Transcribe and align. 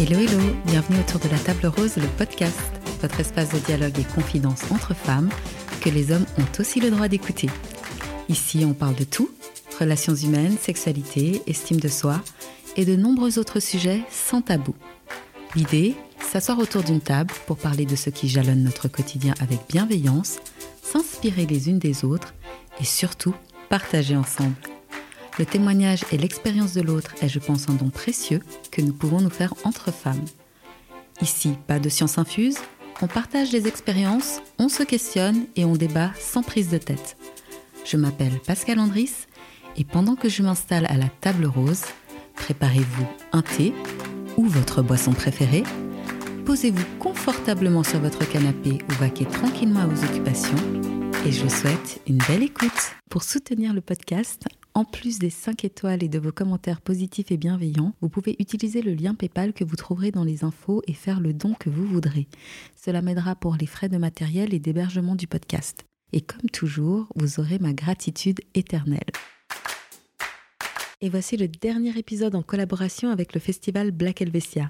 Hello 0.00 0.18
hello, 0.18 0.40
bienvenue 0.64 0.98
autour 1.00 1.20
de 1.20 1.28
la 1.28 1.38
table 1.38 1.66
rose, 1.66 1.98
le 1.98 2.06
podcast, 2.16 2.58
votre 3.02 3.20
espace 3.20 3.50
de 3.50 3.58
dialogue 3.58 3.98
et 3.98 4.14
confidence 4.14 4.62
entre 4.70 4.94
femmes 4.94 5.28
que 5.82 5.90
les 5.90 6.10
hommes 6.10 6.24
ont 6.38 6.58
aussi 6.58 6.80
le 6.80 6.90
droit 6.90 7.06
d'écouter. 7.06 7.50
Ici, 8.30 8.64
on 8.64 8.72
parle 8.72 8.94
de 8.94 9.04
tout, 9.04 9.28
relations 9.78 10.14
humaines, 10.14 10.56
sexualité, 10.58 11.42
estime 11.46 11.80
de 11.80 11.88
soi 11.88 12.22
et 12.76 12.86
de 12.86 12.96
nombreux 12.96 13.38
autres 13.38 13.60
sujets 13.60 14.00
sans 14.10 14.40
tabou. 14.40 14.74
L'idée, 15.54 15.94
s'asseoir 16.18 16.60
autour 16.60 16.82
d'une 16.82 17.02
table 17.02 17.34
pour 17.46 17.58
parler 17.58 17.84
de 17.84 17.94
ce 17.94 18.08
qui 18.08 18.30
jalonne 18.30 18.62
notre 18.62 18.88
quotidien 18.88 19.34
avec 19.38 19.58
bienveillance, 19.68 20.38
s'inspirer 20.82 21.44
les 21.44 21.68
unes 21.68 21.78
des 21.78 22.06
autres 22.06 22.32
et 22.80 22.84
surtout 22.84 23.34
partager 23.68 24.16
ensemble. 24.16 24.56
Le 25.40 25.46
témoignage 25.46 26.04
et 26.12 26.18
l'expérience 26.18 26.74
de 26.74 26.82
l'autre 26.82 27.14
est, 27.22 27.28
je 27.30 27.38
pense, 27.38 27.70
un 27.70 27.72
don 27.72 27.88
précieux 27.88 28.40
que 28.70 28.82
nous 28.82 28.92
pouvons 28.92 29.22
nous 29.22 29.30
faire 29.30 29.54
entre 29.64 29.90
femmes. 29.90 30.26
Ici, 31.22 31.54
pas 31.66 31.78
de 31.78 31.88
science 31.88 32.18
infuse, 32.18 32.58
on 33.00 33.06
partage 33.06 33.48
des 33.48 33.66
expériences, 33.66 34.42
on 34.58 34.68
se 34.68 34.82
questionne 34.82 35.46
et 35.56 35.64
on 35.64 35.76
débat 35.76 36.10
sans 36.20 36.42
prise 36.42 36.68
de 36.68 36.76
tête. 36.76 37.16
Je 37.86 37.96
m'appelle 37.96 38.38
Pascal 38.46 38.78
Andris 38.80 39.12
et 39.78 39.84
pendant 39.84 40.14
que 40.14 40.28
je 40.28 40.42
m'installe 40.42 40.84
à 40.90 40.98
la 40.98 41.08
table 41.22 41.46
rose, 41.46 41.84
préparez-vous 42.34 43.06
un 43.32 43.40
thé 43.40 43.72
ou 44.36 44.44
votre 44.44 44.82
boisson 44.82 45.12
préférée, 45.12 45.62
posez-vous 46.44 46.84
confortablement 46.98 47.82
sur 47.82 48.00
votre 48.00 48.28
canapé 48.28 48.72
ou 48.90 48.92
vaquez 49.00 49.24
tranquillement 49.24 49.80
à 49.80 49.86
vos 49.86 50.04
occupations 50.04 50.58
et 51.24 51.32
je 51.32 51.42
vous 51.44 51.50
souhaite 51.50 52.02
une 52.06 52.18
belle 52.28 52.42
écoute. 52.42 52.92
Pour 53.08 53.22
soutenir 53.22 53.72
le 53.72 53.80
podcast, 53.80 54.44
en 54.74 54.84
plus 54.84 55.18
des 55.18 55.30
5 55.30 55.64
étoiles 55.64 56.02
et 56.02 56.08
de 56.08 56.18
vos 56.18 56.32
commentaires 56.32 56.80
positifs 56.80 57.30
et 57.32 57.36
bienveillants, 57.36 57.94
vous 58.00 58.08
pouvez 58.08 58.36
utiliser 58.38 58.82
le 58.82 58.94
lien 58.94 59.14
PayPal 59.14 59.52
que 59.52 59.64
vous 59.64 59.76
trouverez 59.76 60.10
dans 60.10 60.24
les 60.24 60.44
infos 60.44 60.82
et 60.86 60.94
faire 60.94 61.20
le 61.20 61.32
don 61.32 61.54
que 61.54 61.70
vous 61.70 61.86
voudrez. 61.86 62.28
Cela 62.76 63.02
m'aidera 63.02 63.34
pour 63.34 63.56
les 63.56 63.66
frais 63.66 63.88
de 63.88 63.98
matériel 63.98 64.54
et 64.54 64.60
d'hébergement 64.60 65.16
du 65.16 65.26
podcast. 65.26 65.84
Et 66.12 66.20
comme 66.20 66.50
toujours, 66.50 67.08
vous 67.14 67.40
aurez 67.40 67.58
ma 67.58 67.72
gratitude 67.72 68.40
éternelle. 68.54 69.00
Et 71.02 71.08
voici 71.08 71.38
le 71.38 71.48
dernier 71.48 71.96
épisode 71.96 72.34
en 72.34 72.42
collaboration 72.42 73.08
avec 73.08 73.32
le 73.32 73.40
festival 73.40 73.90
Black 73.90 74.20
Helvetia. 74.20 74.68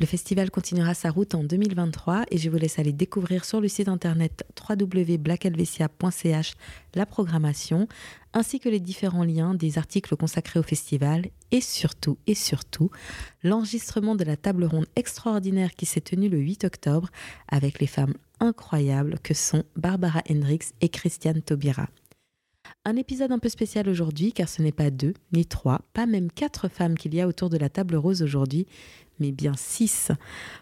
Le 0.00 0.06
festival 0.06 0.50
continuera 0.50 0.94
sa 0.94 1.10
route 1.10 1.36
en 1.36 1.44
2023 1.44 2.24
et 2.28 2.38
je 2.38 2.50
vous 2.50 2.56
laisse 2.56 2.80
aller 2.80 2.92
découvrir 2.92 3.44
sur 3.44 3.60
le 3.60 3.68
site 3.68 3.86
internet 3.86 4.44
www.blackhelvetia.ch 4.68 6.54
la 6.96 7.06
programmation 7.06 7.86
ainsi 8.32 8.58
que 8.58 8.68
les 8.68 8.80
différents 8.80 9.22
liens 9.22 9.54
des 9.54 9.78
articles 9.78 10.16
consacrés 10.16 10.58
au 10.58 10.64
festival 10.64 11.26
et 11.52 11.60
surtout 11.60 12.18
et 12.26 12.34
surtout 12.34 12.90
l'enregistrement 13.44 14.16
de 14.16 14.24
la 14.24 14.36
table 14.36 14.64
ronde 14.64 14.86
extraordinaire 14.96 15.76
qui 15.76 15.86
s'est 15.86 16.00
tenue 16.00 16.28
le 16.28 16.38
8 16.38 16.64
octobre 16.64 17.10
avec 17.46 17.78
les 17.78 17.86
femmes 17.86 18.14
incroyables 18.40 19.20
que 19.22 19.34
sont 19.34 19.62
Barbara 19.76 20.22
Hendricks 20.28 20.72
et 20.80 20.88
Christiane 20.88 21.42
Taubira. 21.42 21.86
Un 22.86 22.96
épisode 22.96 23.30
un 23.30 23.38
peu 23.38 23.50
spécial 23.50 23.90
aujourd'hui 23.90 24.32
car 24.32 24.48
ce 24.48 24.62
n'est 24.62 24.72
pas 24.72 24.90
deux, 24.90 25.12
ni 25.34 25.44
trois, 25.44 25.82
pas 25.92 26.06
même 26.06 26.32
quatre 26.32 26.68
femmes 26.68 26.96
qu'il 26.96 27.14
y 27.14 27.20
a 27.20 27.28
autour 27.28 27.50
de 27.50 27.58
la 27.58 27.68
table 27.68 27.94
rose 27.94 28.22
aujourd'hui, 28.22 28.66
mais 29.18 29.32
bien 29.32 29.52
six. 29.54 30.12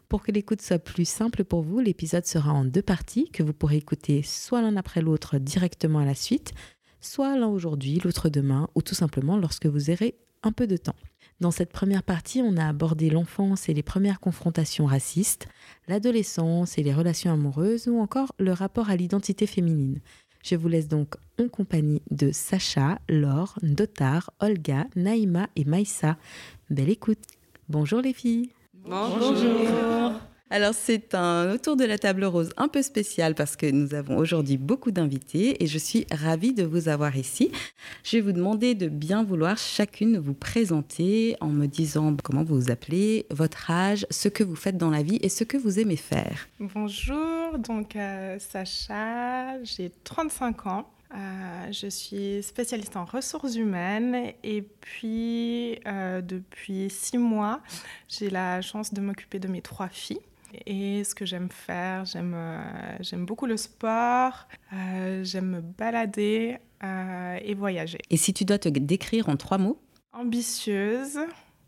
Pour 0.08 0.24
que 0.24 0.32
l'écoute 0.32 0.60
soit 0.60 0.80
plus 0.80 1.08
simple 1.08 1.44
pour 1.44 1.62
vous, 1.62 1.78
l'épisode 1.78 2.26
sera 2.26 2.52
en 2.52 2.64
deux 2.64 2.82
parties 2.82 3.30
que 3.30 3.44
vous 3.44 3.52
pourrez 3.52 3.76
écouter 3.76 4.24
soit 4.24 4.62
l'un 4.62 4.76
après 4.76 5.00
l'autre 5.00 5.38
directement 5.38 6.00
à 6.00 6.04
la 6.04 6.16
suite, 6.16 6.54
soit 7.00 7.38
l'un 7.38 7.46
aujourd'hui, 7.46 8.00
l'autre 8.02 8.28
demain, 8.28 8.68
ou 8.74 8.82
tout 8.82 8.96
simplement 8.96 9.36
lorsque 9.36 9.66
vous 9.66 9.88
aurez 9.88 10.16
un 10.42 10.50
peu 10.50 10.66
de 10.66 10.76
temps. 10.76 10.96
Dans 11.38 11.52
cette 11.52 11.70
première 11.70 12.02
partie, 12.02 12.42
on 12.42 12.56
a 12.56 12.66
abordé 12.66 13.10
l'enfance 13.10 13.68
et 13.68 13.74
les 13.74 13.84
premières 13.84 14.18
confrontations 14.18 14.86
racistes, 14.86 15.46
l'adolescence 15.86 16.78
et 16.78 16.82
les 16.82 16.92
relations 16.92 17.32
amoureuses, 17.32 17.86
ou 17.86 18.00
encore 18.00 18.34
le 18.40 18.50
rapport 18.50 18.90
à 18.90 18.96
l'identité 18.96 19.46
féminine. 19.46 20.00
Je 20.48 20.56
vous 20.56 20.68
laisse 20.68 20.88
donc 20.88 21.16
en 21.38 21.48
compagnie 21.48 22.00
de 22.10 22.32
Sacha, 22.32 22.98
Laure, 23.06 23.58
Dotar, 23.60 24.30
Olga, 24.40 24.86
Naïma 24.96 25.48
et 25.56 25.66
Maïssa. 25.66 26.16
Belle 26.70 26.88
écoute. 26.88 27.18
Bonjour 27.68 28.00
les 28.00 28.14
filles. 28.14 28.50
Bonjour. 28.72 29.34
Alors 30.50 30.72
c'est 30.72 31.14
un 31.14 31.52
autour 31.52 31.76
de 31.76 31.84
la 31.84 31.98
table 31.98 32.24
rose 32.24 32.48
un 32.56 32.68
peu 32.68 32.80
spécial 32.80 33.34
parce 33.34 33.54
que 33.54 33.66
nous 33.70 33.92
avons 33.94 34.16
aujourd'hui 34.16 34.56
beaucoup 34.56 34.90
d'invités 34.90 35.62
et 35.62 35.66
je 35.66 35.76
suis 35.76 36.06
ravie 36.10 36.54
de 36.54 36.64
vous 36.64 36.88
avoir 36.88 37.18
ici. 37.18 37.52
Je 38.02 38.16
vais 38.16 38.22
vous 38.22 38.32
demander 38.32 38.74
de 38.74 38.88
bien 38.88 39.22
vouloir 39.24 39.58
chacune 39.58 40.16
vous 40.16 40.32
présenter 40.32 41.36
en 41.42 41.48
me 41.48 41.66
disant 41.66 42.16
comment 42.24 42.44
vous 42.44 42.58
vous 42.58 42.70
appelez, 42.70 43.26
votre 43.30 43.70
âge, 43.70 44.06
ce 44.08 44.30
que 44.30 44.42
vous 44.42 44.56
faites 44.56 44.78
dans 44.78 44.88
la 44.88 45.02
vie 45.02 45.18
et 45.20 45.28
ce 45.28 45.44
que 45.44 45.58
vous 45.58 45.78
aimez 45.80 45.96
faire. 45.96 46.48
Bonjour, 46.60 47.58
donc 47.58 47.94
euh, 47.94 48.38
Sacha, 48.38 49.62
j'ai 49.64 49.92
35 50.04 50.66
ans. 50.66 50.90
Euh, 51.14 51.72
je 51.72 51.88
suis 51.88 52.42
spécialiste 52.42 52.96
en 52.96 53.04
ressources 53.04 53.54
humaines 53.54 54.32
et 54.42 54.62
puis 54.62 55.78
euh, 55.86 56.22
depuis 56.22 56.88
six 56.88 57.18
mois, 57.18 57.60
j'ai 58.08 58.30
la 58.30 58.62
chance 58.62 58.94
de 58.94 59.02
m'occuper 59.02 59.38
de 59.38 59.48
mes 59.48 59.60
trois 59.60 59.88
filles. 59.88 60.20
Et 60.66 61.04
ce 61.04 61.14
que 61.14 61.26
j'aime 61.26 61.50
faire, 61.50 62.04
j'aime 62.04 62.34
euh, 62.34 63.16
beaucoup 63.18 63.46
le 63.46 63.56
sport, 63.56 64.48
euh, 64.72 65.22
j'aime 65.24 65.50
me 65.50 65.60
balader 65.60 66.58
euh, 66.82 67.38
et 67.42 67.54
voyager. 67.54 67.98
Et 68.10 68.16
si 68.16 68.32
tu 68.32 68.44
dois 68.44 68.58
te 68.58 68.68
décrire 68.68 69.28
en 69.28 69.36
trois 69.36 69.58
mots? 69.58 69.80
Ambitieuse, 70.12 71.18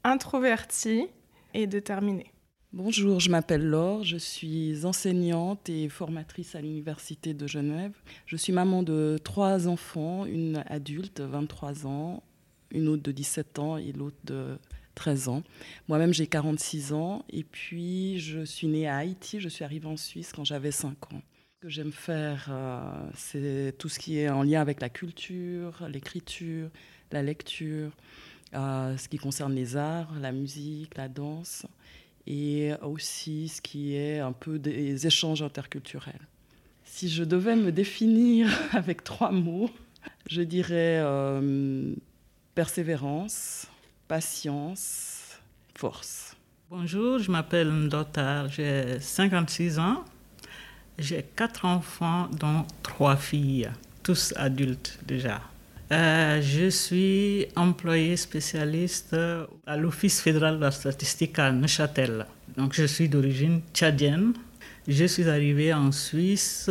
introvertie 0.04 1.06
et 1.54 1.66
déterminée. 1.66 2.32
Bonjour, 2.72 3.18
je 3.18 3.30
m'appelle 3.30 3.66
Laure, 3.66 4.04
je 4.04 4.16
suis 4.16 4.86
enseignante 4.86 5.68
et 5.68 5.88
formatrice 5.88 6.54
à 6.54 6.60
l'Université 6.60 7.34
de 7.34 7.48
Genève. 7.48 7.92
Je 8.26 8.36
suis 8.36 8.52
maman 8.52 8.84
de 8.84 9.18
trois 9.24 9.66
enfants, 9.66 10.24
une 10.24 10.62
adulte, 10.68 11.20
23 11.20 11.88
ans, 11.88 12.22
une 12.70 12.86
autre 12.86 13.02
de 13.02 13.10
17 13.10 13.58
ans 13.58 13.76
et 13.76 13.90
l'autre 13.90 14.18
de 14.22 14.56
13 15.00 15.28
ans. 15.28 15.42
Moi-même, 15.88 16.12
j'ai 16.12 16.26
46 16.26 16.92
ans 16.92 17.24
et 17.30 17.42
puis 17.42 18.20
je 18.20 18.44
suis 18.44 18.66
née 18.66 18.86
à 18.86 18.98
Haïti. 18.98 19.40
Je 19.40 19.48
suis 19.48 19.64
arrivée 19.64 19.86
en 19.86 19.96
Suisse 19.96 20.30
quand 20.36 20.44
j'avais 20.44 20.72
5 20.72 21.14
ans. 21.14 21.22
Ce 21.56 21.60
que 21.62 21.68
j'aime 21.70 21.92
faire, 21.92 22.48
euh, 22.50 23.10
c'est 23.14 23.74
tout 23.78 23.88
ce 23.88 23.98
qui 23.98 24.18
est 24.18 24.28
en 24.28 24.42
lien 24.42 24.60
avec 24.60 24.82
la 24.82 24.90
culture, 24.90 25.88
l'écriture, 25.88 26.68
la 27.12 27.22
lecture, 27.22 27.92
euh, 28.52 28.94
ce 28.98 29.08
qui 29.08 29.16
concerne 29.16 29.54
les 29.54 29.74
arts, 29.74 30.12
la 30.20 30.32
musique, 30.32 30.94
la 30.98 31.08
danse 31.08 31.64
et 32.26 32.72
aussi 32.82 33.48
ce 33.48 33.62
qui 33.62 33.96
est 33.96 34.18
un 34.18 34.32
peu 34.32 34.58
des 34.58 35.06
échanges 35.06 35.40
interculturels. 35.40 36.28
Si 36.84 37.08
je 37.08 37.24
devais 37.24 37.56
me 37.56 37.72
définir 37.72 38.50
avec 38.72 39.02
trois 39.02 39.32
mots, 39.32 39.70
je 40.28 40.42
dirais 40.42 41.00
euh, 41.00 41.94
persévérance, 42.54 43.66
patience, 44.10 45.38
force. 45.78 46.34
Bonjour, 46.68 47.20
je 47.20 47.30
m'appelle 47.30 47.70
Ndota, 47.70 48.48
j'ai 48.48 48.98
56 48.98 49.78
ans. 49.78 50.04
J'ai 50.98 51.24
quatre 51.36 51.64
enfants, 51.64 52.26
dont 52.32 52.66
trois 52.82 53.14
filles, 53.14 53.70
tous 54.02 54.34
adultes 54.34 54.98
déjà. 55.06 55.40
Euh, 55.92 56.42
je 56.42 56.70
suis 56.70 57.46
employé 57.54 58.16
spécialiste 58.16 59.14
à 59.64 59.76
l'Office 59.76 60.20
fédéral 60.20 60.56
de 60.56 60.62
la 60.62 60.72
statistique 60.72 61.38
à 61.38 61.52
Neuchâtel. 61.52 62.26
Donc, 62.56 62.74
je 62.74 62.86
suis 62.86 63.08
d'origine 63.08 63.60
tchadienne. 63.72 64.32
Je 64.88 65.04
suis 65.04 65.28
arrivé 65.28 65.72
en 65.72 65.92
Suisse 65.92 66.68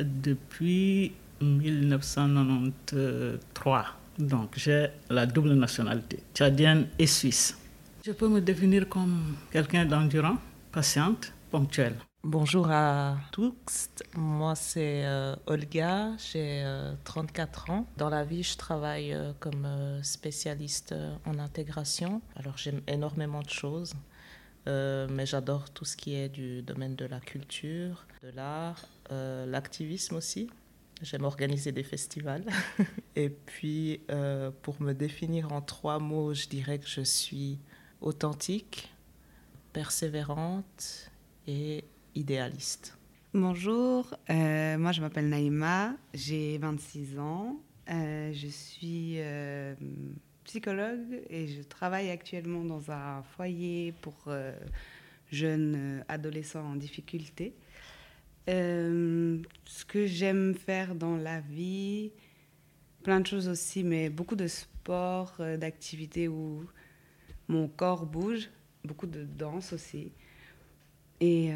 depuis 0.00 1.12
1993. 1.40 3.84
Donc 4.20 4.52
j'ai 4.56 4.88
la 5.08 5.24
double 5.24 5.54
nationalité, 5.54 6.22
tchadienne 6.34 6.88
et 6.98 7.06
suisse. 7.06 7.56
Je 8.04 8.12
peux 8.12 8.28
me 8.28 8.40
définir 8.40 8.88
comme 8.88 9.36
quelqu'un 9.50 9.86
d'endurant, 9.86 10.36
patiente, 10.72 11.32
ponctuel. 11.50 11.94
Bonjour 12.22 12.70
à 12.70 13.16
tous, 13.32 13.88
moi 14.14 14.54
c'est 14.54 15.06
euh, 15.06 15.34
Olga, 15.46 16.10
j'ai 16.18 16.62
34 17.04 17.70
euh, 17.70 17.72
ans. 17.72 17.86
Dans 17.96 18.10
la 18.10 18.24
vie, 18.24 18.42
je 18.42 18.58
travaille 18.58 19.14
euh, 19.14 19.32
comme 19.40 19.66
spécialiste 20.02 20.94
en 21.24 21.38
intégration. 21.38 22.20
Alors 22.36 22.58
j'aime 22.58 22.82
énormément 22.86 23.40
de 23.40 23.48
choses, 23.48 23.94
mais 24.66 25.24
j'adore 25.24 25.70
tout 25.70 25.86
ce 25.86 25.96
qui 25.96 26.14
est 26.14 26.28
du 26.28 26.60
domaine 26.60 26.94
de 26.94 27.06
la 27.06 27.20
culture, 27.20 28.04
de 28.22 28.30
l'art, 28.36 28.84
l'activisme 29.10 30.16
aussi. 30.16 30.50
J'aime 31.02 31.24
organiser 31.24 31.72
des 31.72 31.82
festivals. 31.82 32.44
Et 33.16 33.30
puis, 33.30 34.00
euh, 34.10 34.50
pour 34.62 34.80
me 34.82 34.92
définir 34.92 35.52
en 35.52 35.62
trois 35.62 35.98
mots, 35.98 36.34
je 36.34 36.46
dirais 36.46 36.78
que 36.78 36.86
je 36.86 37.00
suis 37.00 37.58
authentique, 38.02 38.92
persévérante 39.72 41.10
et 41.46 41.84
idéaliste. 42.14 42.98
Bonjour, 43.32 44.14
euh, 44.28 44.76
moi 44.76 44.90
je 44.92 45.00
m'appelle 45.00 45.28
Naïma, 45.28 45.94
j'ai 46.12 46.58
26 46.58 47.18
ans, 47.18 47.60
euh, 47.88 48.32
je 48.32 48.48
suis 48.48 49.18
psychologue 50.44 51.22
et 51.30 51.46
je 51.46 51.62
travaille 51.62 52.10
actuellement 52.10 52.64
dans 52.64 52.90
un 52.90 53.22
foyer 53.22 53.92
pour 54.00 54.32
jeunes 55.30 56.04
adolescents 56.08 56.72
en 56.72 56.74
difficulté. 56.74 57.54
Ce 58.50 59.84
que 59.86 60.06
j'aime 60.06 60.54
faire 60.54 60.94
dans 60.94 61.16
la 61.16 61.40
vie, 61.40 62.12
plein 63.02 63.20
de 63.20 63.26
choses 63.26 63.48
aussi, 63.48 63.84
mais 63.84 64.10
beaucoup 64.10 64.36
de 64.36 64.46
sport, 64.46 65.40
d'activités 65.58 66.28
où 66.28 66.64
mon 67.48 67.68
corps 67.68 68.06
bouge, 68.06 68.50
beaucoup 68.84 69.06
de 69.06 69.24
danse 69.24 69.72
aussi. 69.72 70.12
Et 71.20 71.52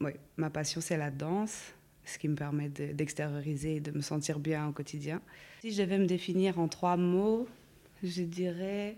ouais, 0.00 0.16
ma 0.36 0.50
passion, 0.50 0.80
c'est 0.80 0.96
la 0.96 1.10
danse 1.10 1.72
ce 2.04 2.18
qui 2.18 2.28
me 2.28 2.34
permet 2.34 2.68
d'extérioriser 2.68 3.76
et 3.76 3.80
de 3.80 3.92
me 3.92 4.00
sentir 4.00 4.40
bien 4.40 4.66
au 4.66 4.72
quotidien. 4.72 5.22
Si 5.60 5.72
je 5.72 5.82
devais 5.82 5.98
me 5.98 6.06
définir 6.06 6.58
en 6.58 6.66
trois 6.66 6.96
mots, 6.96 7.46
je 8.02 8.22
dirais 8.22 8.96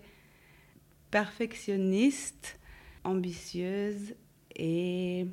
perfectionniste, 1.11 2.58
ambitieuse 3.05 4.14
et 4.56 5.26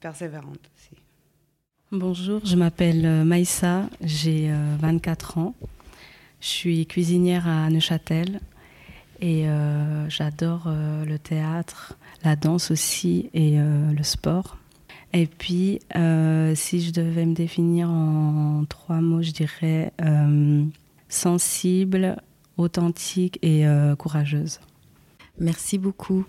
persévérante 0.00 0.70
aussi. 0.74 0.96
Bonjour, 1.90 2.44
je 2.44 2.54
m'appelle 2.54 3.06
euh, 3.06 3.24
Maïssa, 3.24 3.88
j'ai 4.02 4.52
24 4.78 5.38
euh, 5.38 5.40
ans. 5.40 5.54
Je 6.38 6.46
suis 6.46 6.86
cuisinière 6.86 7.48
à 7.48 7.70
Neuchâtel 7.70 8.40
et 9.22 9.48
euh, 9.48 10.06
j'adore 10.10 10.68
le 10.68 11.16
théâtre, 11.16 11.96
la 12.24 12.36
danse 12.36 12.70
aussi 12.70 13.30
et 13.32 13.56
le 13.56 14.02
sport. 14.02 14.58
Et 15.14 15.26
puis, 15.26 15.80
si 16.54 16.82
je 16.82 16.92
devais 16.92 17.24
me 17.24 17.34
définir 17.34 17.88
en 17.90 18.64
trois 18.68 19.00
mots, 19.00 19.22
je 19.22 19.32
dirais 19.32 19.92
sensible, 21.08 22.18
authentique 22.58 23.38
et 23.42 23.64
courageuse. 23.98 24.60
Merci 25.40 25.78
beaucoup. 25.78 26.24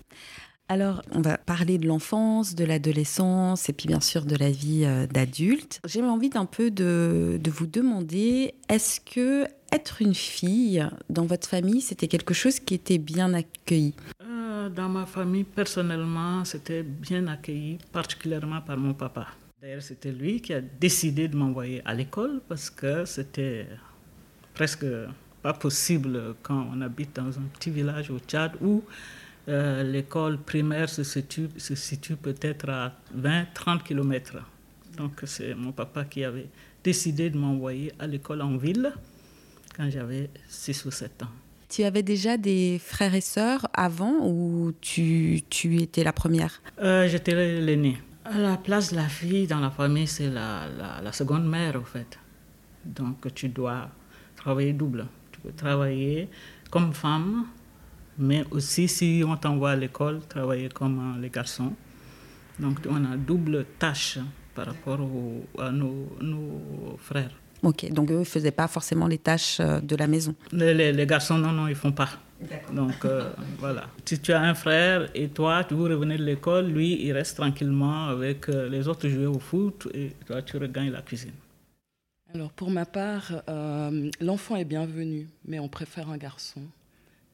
Alors, 0.71 1.01
on 1.13 1.21
va 1.21 1.39
parler 1.39 1.79
de 1.79 1.87
l'enfance, 1.87 2.53
de 2.53 2.63
l'adolescence 2.63 3.69
et 3.69 3.73
puis 3.73 3.87
bien 3.87 3.99
sûr 3.99 4.23
de 4.23 4.35
la 4.35 4.51
vie 4.51 4.85
d'adulte. 5.11 5.81
J'ai 5.87 6.03
envie 6.03 6.29
d'un 6.29 6.45
peu 6.45 6.69
de, 6.69 7.39
vous 7.47 7.65
demander, 7.65 8.53
est-ce 8.69 9.01
que 9.01 9.45
être 9.71 10.03
une 10.03 10.13
fille 10.13 10.87
dans 11.09 11.25
votre 11.25 11.47
famille, 11.47 11.81
c'était 11.81 12.07
quelque 12.07 12.35
chose 12.35 12.59
qui 12.59 12.75
était 12.75 12.99
bien 12.99 13.33
accueilli? 13.33 13.95
Dans 14.75 14.89
ma 14.89 15.07
famille, 15.07 15.43
personnellement, 15.43 16.45
c'était 16.45 16.83
bien 16.83 17.25
accueilli, 17.25 17.79
particulièrement 17.91 18.61
par 18.61 18.77
mon 18.77 18.93
papa. 18.93 19.25
D'ailleurs, 19.59 19.81
c'était 19.81 20.11
lui 20.11 20.39
qui 20.39 20.53
a 20.53 20.61
décidé 20.61 21.27
de 21.27 21.35
m'envoyer 21.35 21.81
à 21.83 21.95
l'école 21.95 22.41
parce 22.47 22.69
que 22.69 23.05
c'était 23.05 23.65
presque 24.53 24.85
pas 25.41 25.53
possible 25.53 26.35
quand 26.43 26.67
on 26.71 26.81
habite 26.81 27.15
dans 27.15 27.39
un 27.39 27.47
petit 27.57 27.71
village 27.71 28.11
au 28.11 28.19
Tchad 28.19 28.51
où 28.61 28.83
euh, 29.49 29.83
l'école 29.83 30.37
primaire 30.37 30.89
se 30.89 31.03
situe, 31.03 31.49
se 31.57 31.75
situe 31.75 32.15
peut-être 32.15 32.69
à 32.69 32.93
20-30 33.17 33.83
km. 33.83 34.37
Donc 34.95 35.21
c'est 35.25 35.53
mon 35.55 35.71
papa 35.71 36.05
qui 36.05 36.23
avait 36.23 36.47
décidé 36.83 37.29
de 37.29 37.37
m'envoyer 37.37 37.91
à 37.99 38.07
l'école 38.07 38.41
en 38.41 38.57
ville 38.57 38.93
quand 39.75 39.89
j'avais 39.89 40.29
6 40.47 40.85
ou 40.85 40.91
7 40.91 41.23
ans. 41.23 41.29
Tu 41.69 41.83
avais 41.83 42.03
déjà 42.03 42.37
des 42.37 42.79
frères 42.83 43.13
et 43.13 43.21
sœurs 43.21 43.67
avant 43.73 44.25
ou 44.25 44.73
tu, 44.81 45.41
tu 45.49 45.77
étais 45.77 46.03
la 46.03 46.13
première? 46.13 46.61
Euh, 46.81 47.07
J'étais 47.07 47.61
l'aînée. 47.61 47.97
La 48.35 48.57
place 48.57 48.91
de 48.91 48.95
la 48.95 49.07
fille 49.07 49.47
dans 49.47 49.59
la 49.59 49.69
famille, 49.69 50.07
c'est 50.07 50.29
la, 50.29 50.63
la, 51.01 51.11
seconde 51.11 51.47
mère, 51.47 51.75
en 51.75 51.83
fait. 51.83 52.19
Donc, 52.85 53.33
tu 53.33 53.49
dois 53.49 53.89
travailler 54.35 54.73
double. 54.73 55.07
Tu 55.31 55.39
peux 55.39 55.51
travailler 55.51 56.27
comme 56.69 56.93
femme, 56.93 57.45
mais 58.19 58.43
aussi, 58.51 58.87
si 58.87 59.23
on 59.25 59.35
t'envoie 59.37 59.71
à 59.71 59.75
l'école, 59.75 60.19
travailler 60.27 60.69
comme 60.69 61.15
euh, 61.15 61.21
les 61.21 61.29
garçons. 61.29 61.71
Donc, 62.59 62.79
on 62.89 63.05
a 63.05 63.15
double 63.15 63.65
tâche 63.79 64.19
par 64.53 64.67
rapport 64.67 64.99
à 65.57 65.71
nos, 65.71 66.07
nos 66.21 66.97
frères. 66.97 67.31
Ok, 67.63 67.89
donc 67.91 68.11
eux, 68.11 68.15
ils 68.15 68.19
ne 68.19 68.23
faisaient 68.25 68.51
pas 68.51 68.67
forcément 68.67 69.07
les 69.07 69.17
tâches 69.17 69.59
euh, 69.61 69.79
de 69.79 69.95
la 69.95 70.07
maison. 70.07 70.35
Les, 70.51 71.05
garçons, 71.05 71.37
non, 71.37 71.53
non, 71.53 71.67
ils 71.67 71.71
ne 71.71 71.75
font 71.75 71.93
pas. 71.93 72.09
Donc 72.73 73.05
euh, 73.05 73.31
voilà. 73.57 73.87
Si 74.05 74.19
tu 74.19 74.33
as 74.33 74.41
un 74.41 74.53
frère 74.53 75.09
et 75.15 75.29
toi, 75.29 75.63
tu 75.63 75.75
veux 75.75 75.93
revenir 75.93 76.19
de 76.19 76.23
l'école, 76.23 76.67
lui, 76.67 77.01
il 77.05 77.13
reste 77.13 77.37
tranquillement 77.37 78.07
avec 78.07 78.47
les 78.47 78.87
autres 78.87 79.07
jouer 79.07 79.25
au 79.25 79.39
foot 79.39 79.87
et 79.93 80.11
toi, 80.25 80.41
tu 80.41 80.57
regagnes 80.57 80.91
la 80.91 81.01
cuisine. 81.01 81.33
Alors 82.33 82.51
pour 82.51 82.69
ma 82.69 82.85
part, 82.85 83.43
l'enfant 84.21 84.55
est 84.55 84.63
bienvenu, 84.63 85.27
mais 85.45 85.59
on 85.59 85.67
préfère 85.67 86.09
un 86.09 86.17
garçon. 86.17 86.61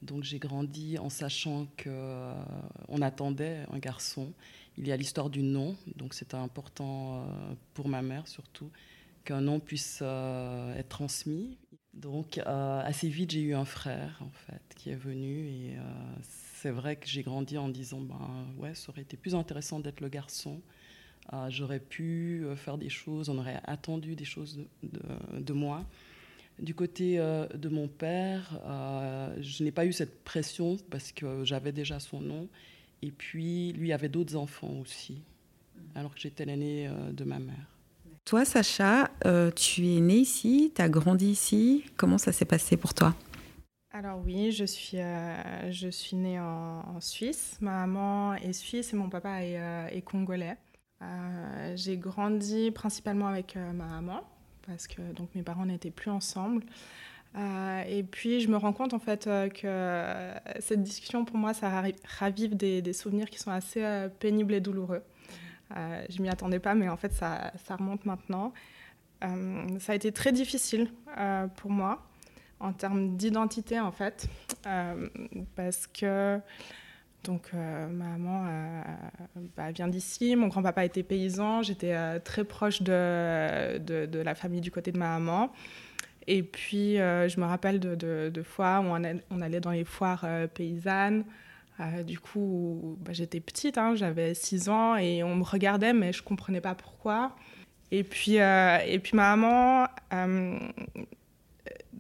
Donc 0.05 0.23
j'ai 0.23 0.39
grandi 0.39 0.97
en 0.97 1.09
sachant 1.09 1.67
qu'on 1.81 3.01
attendait 3.01 3.65
un 3.71 3.79
garçon. 3.79 4.33
Il 4.77 4.87
y 4.87 4.91
a 4.91 4.97
l'histoire 4.97 5.29
du 5.29 5.41
nom, 5.41 5.75
donc 5.95 6.13
c'était 6.13 6.35
important 6.35 7.25
pour 7.73 7.87
ma 7.87 8.01
mère 8.01 8.27
surtout 8.27 8.69
qu'un 9.25 9.41
nom 9.41 9.59
puisse 9.59 9.99
euh, 10.01 10.77
être 10.77 10.89
transmis. 10.89 11.57
Donc 11.93 12.37
euh, 12.37 12.81
assez 12.83 13.09
vite, 13.09 13.31
j'ai 13.31 13.41
eu 13.41 13.55
un 13.55 13.65
frère 13.65 14.21
en 14.21 14.29
fait 14.29 14.61
qui 14.75 14.89
est 14.91 14.95
venu 14.95 15.47
et 15.47 15.75
euh, 15.77 15.81
c'est 16.21 16.69
vrai 16.69 16.95
que 16.95 17.07
j'ai 17.07 17.23
grandi 17.23 17.57
en 17.57 17.69
disant 17.69 17.99
ben 17.99 18.45
ouais, 18.57 18.75
ça 18.75 18.91
aurait 18.91 19.01
été 19.01 19.17
plus 19.17 19.35
intéressant 19.35 19.79
d'être 19.79 19.99
le 19.99 20.09
garçon. 20.09 20.61
J'aurais 21.49 21.79
pu 21.79 22.45
faire 22.55 22.77
des 22.77 22.89
choses, 22.89 23.29
on 23.29 23.39
aurait 23.39 23.59
attendu 23.63 24.15
des 24.15 24.25
choses 24.25 24.59
de, 24.83 25.53
moi. 25.53 25.83
Du 26.59 26.73
côté 26.73 27.17
de 27.17 27.69
mon 27.69 27.87
père, 27.87 28.61
je 29.39 29.63
n'ai 29.63 29.71
pas 29.71 29.85
eu 29.85 29.91
cette 29.91 30.23
pression 30.23 30.77
parce 30.89 31.11
que 31.11 31.43
j'avais 31.43 31.71
déjà 31.73 31.99
son 31.99 32.21
nom. 32.21 32.47
Et 33.01 33.11
puis, 33.11 33.73
lui 33.73 33.91
avait 33.91 34.09
d'autres 34.09 34.35
enfants 34.35 34.73
aussi, 34.81 35.21
alors 35.95 36.13
que 36.15 36.19
j'étais 36.21 36.45
l'aînée 36.45 36.89
de 37.11 37.23
ma 37.25 37.39
mère. 37.39 37.75
Toi, 38.25 38.43
Sacha, 38.43 39.11
euh, 39.27 39.51
tu 39.51 39.85
es 39.85 39.99
née 39.99 40.17
ici, 40.17 40.73
tu 40.75 40.81
as 40.81 40.89
grandi 40.89 41.27
ici. 41.27 41.85
Comment 41.95 42.17
ça 42.17 42.31
s'est 42.31 42.43
passé 42.45 42.75
pour 42.75 42.95
toi? 42.95 43.13
Alors 43.91 44.19
oui, 44.25 44.51
je 44.51 44.65
suis, 44.65 44.97
euh, 44.97 45.71
je 45.71 45.89
suis 45.89 46.17
née 46.17 46.39
en, 46.39 46.99
Suisse. 47.01 47.55
Ma 47.61 47.85
maman 47.85 48.33
est 48.33 48.53
suisse 48.53 48.93
et 48.93 48.95
mon 48.95 49.09
papa 49.09 49.43
est, 49.43 49.59
euh, 49.59 50.01
congolais. 50.01 50.57
j'ai 51.75 51.97
grandi 51.97 52.71
principalement 52.71 53.27
avec 53.27 53.55
ma 53.57 53.85
maman 53.85 54.23
parce 54.67 54.87
que 54.87 55.01
donc 55.13 55.29
mes 55.35 55.43
parents 55.43 55.65
n'étaient 55.65 55.91
plus 55.91 56.11
ensemble. 56.11 56.63
et 57.35 58.03
puis 58.03 58.39
je 58.39 58.47
me 58.49 58.57
rends 58.57 58.73
compte 58.73 58.93
en 58.93 58.99
fait 58.99 59.25
que 59.25 60.33
cette 60.59 60.83
discussion 60.83 61.25
pour 61.25 61.37
moi 61.37 61.53
ça 61.53 61.83
ravive 62.19 62.55
des, 62.55 62.93
souvenirs 62.93 63.29
qui 63.29 63.39
sont 63.39 63.51
assez 63.51 63.83
pénibles 64.19 64.53
et 64.53 64.61
douloureux. 64.61 65.03
Euh, 65.75 66.05
je 66.09 66.21
m'y 66.21 66.29
attendais 66.29 66.59
pas, 66.59 66.75
mais 66.75 66.89
en 66.89 66.97
fait, 66.97 67.11
ça, 67.13 67.51
ça 67.65 67.75
remonte 67.75 68.05
maintenant. 68.05 68.53
Euh, 69.23 69.79
ça 69.79 69.93
a 69.93 69.95
été 69.95 70.11
très 70.11 70.31
difficile 70.31 70.89
euh, 71.17 71.47
pour 71.47 71.71
moi 71.71 72.05
en 72.59 72.73
termes 72.73 73.17
d'identité, 73.17 73.79
en 73.79 73.91
fait, 73.91 74.27
parce 75.55 75.87
que 75.87 76.39
donc, 77.25 77.51
ma 77.53 78.17
maman 78.17 78.45
bah, 79.57 79.71
vient 79.71 79.87
d'ici, 79.87 80.35
mon 80.35 80.47
grand-papa 80.47 80.85
était 80.85 81.03
paysan, 81.03 81.61
j'étais 81.61 82.19
très 82.21 82.43
proche 82.43 82.81
de, 82.81 84.23
la 84.23 84.35
famille 84.35 84.61
du 84.61 84.71
côté 84.71 84.91
de 84.91 84.97
ma 84.97 85.19
maman. 85.19 85.51
Et 86.27 86.43
puis, 86.43 86.95
je 86.95 87.39
me 87.39 87.45
rappelle 87.45 87.79
de, 87.79 88.43
fois 88.43 88.79
où 88.79 88.85
on, 89.29 89.41
allait 89.41 89.59
dans 89.59 89.71
les 89.71 89.85
foires 89.85 90.25
paysannes. 90.53 91.25
Euh, 91.79 92.03
du 92.03 92.19
coup, 92.19 92.97
bah, 93.01 93.11
j'étais 93.13 93.39
petite, 93.39 93.77
hein, 93.77 93.95
j'avais 93.95 94.33
6 94.33 94.69
ans 94.69 94.95
et 94.95 95.23
on 95.23 95.35
me 95.35 95.43
regardait, 95.43 95.93
mais 95.93 96.13
je 96.13 96.21
ne 96.21 96.25
comprenais 96.25 96.61
pas 96.61 96.75
pourquoi. 96.75 97.35
Et 97.91 98.03
puis, 98.03 98.39
euh, 98.39 98.77
et 98.85 98.99
puis 98.99 99.15
ma 99.15 99.35
maman, 99.35 99.87
euh, 100.13 100.57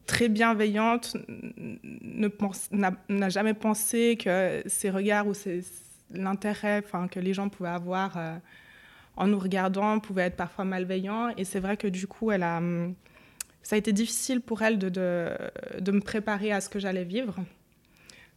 très 0.05 0.29
bienveillante, 0.29 1.17
n'a 2.71 3.29
jamais 3.29 3.53
pensé 3.53 4.17
que 4.17 4.63
ces 4.65 4.89
regards 4.89 5.27
ou 5.27 5.33
l'intérêt 6.11 6.83
que 7.11 7.19
les 7.19 7.33
gens 7.33 7.49
pouvaient 7.49 7.69
avoir 7.69 8.17
en 9.17 9.27
nous 9.27 9.39
regardant 9.39 9.99
pouvait 9.99 10.23
être 10.23 10.35
parfois 10.35 10.65
malveillant. 10.65 11.29
Et 11.37 11.45
c'est 11.45 11.59
vrai 11.59 11.77
que 11.77 11.87
du 11.87 12.07
coup, 12.07 12.31
elle 12.31 12.43
a, 12.43 12.61
ça 13.63 13.75
a 13.75 13.79
été 13.79 13.93
difficile 13.93 14.41
pour 14.41 14.61
elle 14.61 14.77
de, 14.77 14.89
de 14.89 15.91
me 15.91 16.01
préparer 16.01 16.51
à 16.51 16.61
ce 16.61 16.69
que 16.69 16.79
j'allais 16.79 17.03
vivre. 17.03 17.35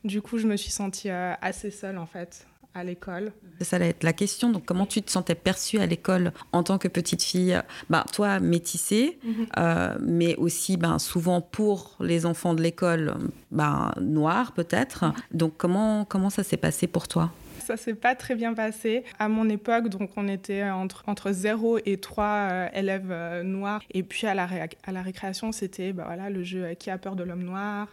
Du 0.05 0.23
coup, 0.23 0.39
je 0.39 0.47
me 0.47 0.57
suis 0.57 0.71
sentie 0.71 1.11
euh, 1.11 1.35
assez 1.43 1.71
seule 1.71 1.99
en 1.99 2.07
fait 2.07 2.47
à 2.79 2.85
l'école. 2.85 3.33
Ça 3.61 3.77
allait 3.77 3.89
être 3.89 4.05
la 4.05 4.13
question. 4.13 4.51
Donc, 4.51 4.65
comment 4.65 4.87
tu 4.87 5.03
te 5.03 5.11
sentais 5.11 5.35
perçue 5.35 5.79
à 5.79 5.87
l'école 5.87 6.33
en 6.53 6.63
tant 6.63 6.79
que 6.79 6.89
petite 6.89 7.23
fille? 7.23 7.61
Bah, 7.91 8.05
Toi, 8.13 8.41
métissée, 8.41 9.19
mhm. 9.25 9.47
euh, 9.59 9.97
mais 10.01 10.37
aussi 10.37 10.77
ben, 10.77 10.99
souvent 10.99 11.41
pour 11.41 11.97
les 12.01 12.27
enfants 12.27 12.55
de 12.55 12.63
l'école, 12.63 13.15
ben, 13.51 13.93
noirs 14.01 14.53
peut-être. 14.53 15.13
Donc, 15.33 15.55
comment, 15.57 16.05
comment 16.05 16.31
ça 16.31 16.43
s'est 16.43 16.57
passé 16.57 16.87
pour 16.87 17.09
toi? 17.09 17.33
Ça 17.59 17.77
s'est 17.77 17.95
pas 17.95 18.15
très 18.15 18.35
bien 18.35 18.55
passé. 18.55 19.05
À 19.19 19.29
mon 19.29 19.49
époque, 19.49 19.89
donc 19.89 20.11
on 20.17 20.27
était 20.27 20.65
entre, 20.71 21.05
entre 21.07 21.33
0 21.33 21.81
et 21.85 21.99
3 21.99 22.25
euh, 22.25 22.69
élèves 22.73 23.43
noirs. 23.43 23.83
Et 23.91 24.03
puis 24.03 24.27
à 24.27 24.35
la, 24.35 24.49
à 24.85 24.93
la 24.93 25.03
récréation, 25.03 25.53
c'était 25.53 25.93
bah, 25.93 26.05
voilà, 26.07 26.31
le 26.31 26.43
jeu 26.43 26.75
Qui 26.79 26.91
a 26.91 26.97
peur 26.97 27.15
de 27.15 27.25
l'homme 27.25 27.43
noir 27.43 27.89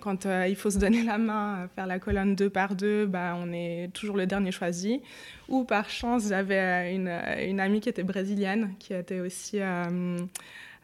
quand 0.00 0.26
il 0.48 0.56
faut 0.56 0.70
se 0.70 0.78
donner 0.78 1.02
la 1.02 1.18
main, 1.18 1.68
faire 1.74 1.86
la 1.86 1.98
colonne 1.98 2.34
deux 2.34 2.48
par 2.50 2.74
deux, 2.74 3.06
bah, 3.06 3.36
on 3.38 3.52
est 3.52 3.90
toujours 3.92 4.16
le 4.16 4.26
dernier 4.26 4.50
choisi. 4.50 5.02
Ou 5.48 5.64
par 5.64 5.90
chance, 5.90 6.28
j'avais 6.28 6.94
une, 6.94 7.08
une, 7.46 7.60
amie 7.60 7.80
qui 7.80 7.88
était 7.88 8.02
brésilienne, 8.02 8.74
qui 8.78 8.94
était 8.94 9.20
aussi... 9.20 9.58
qui 9.58 9.60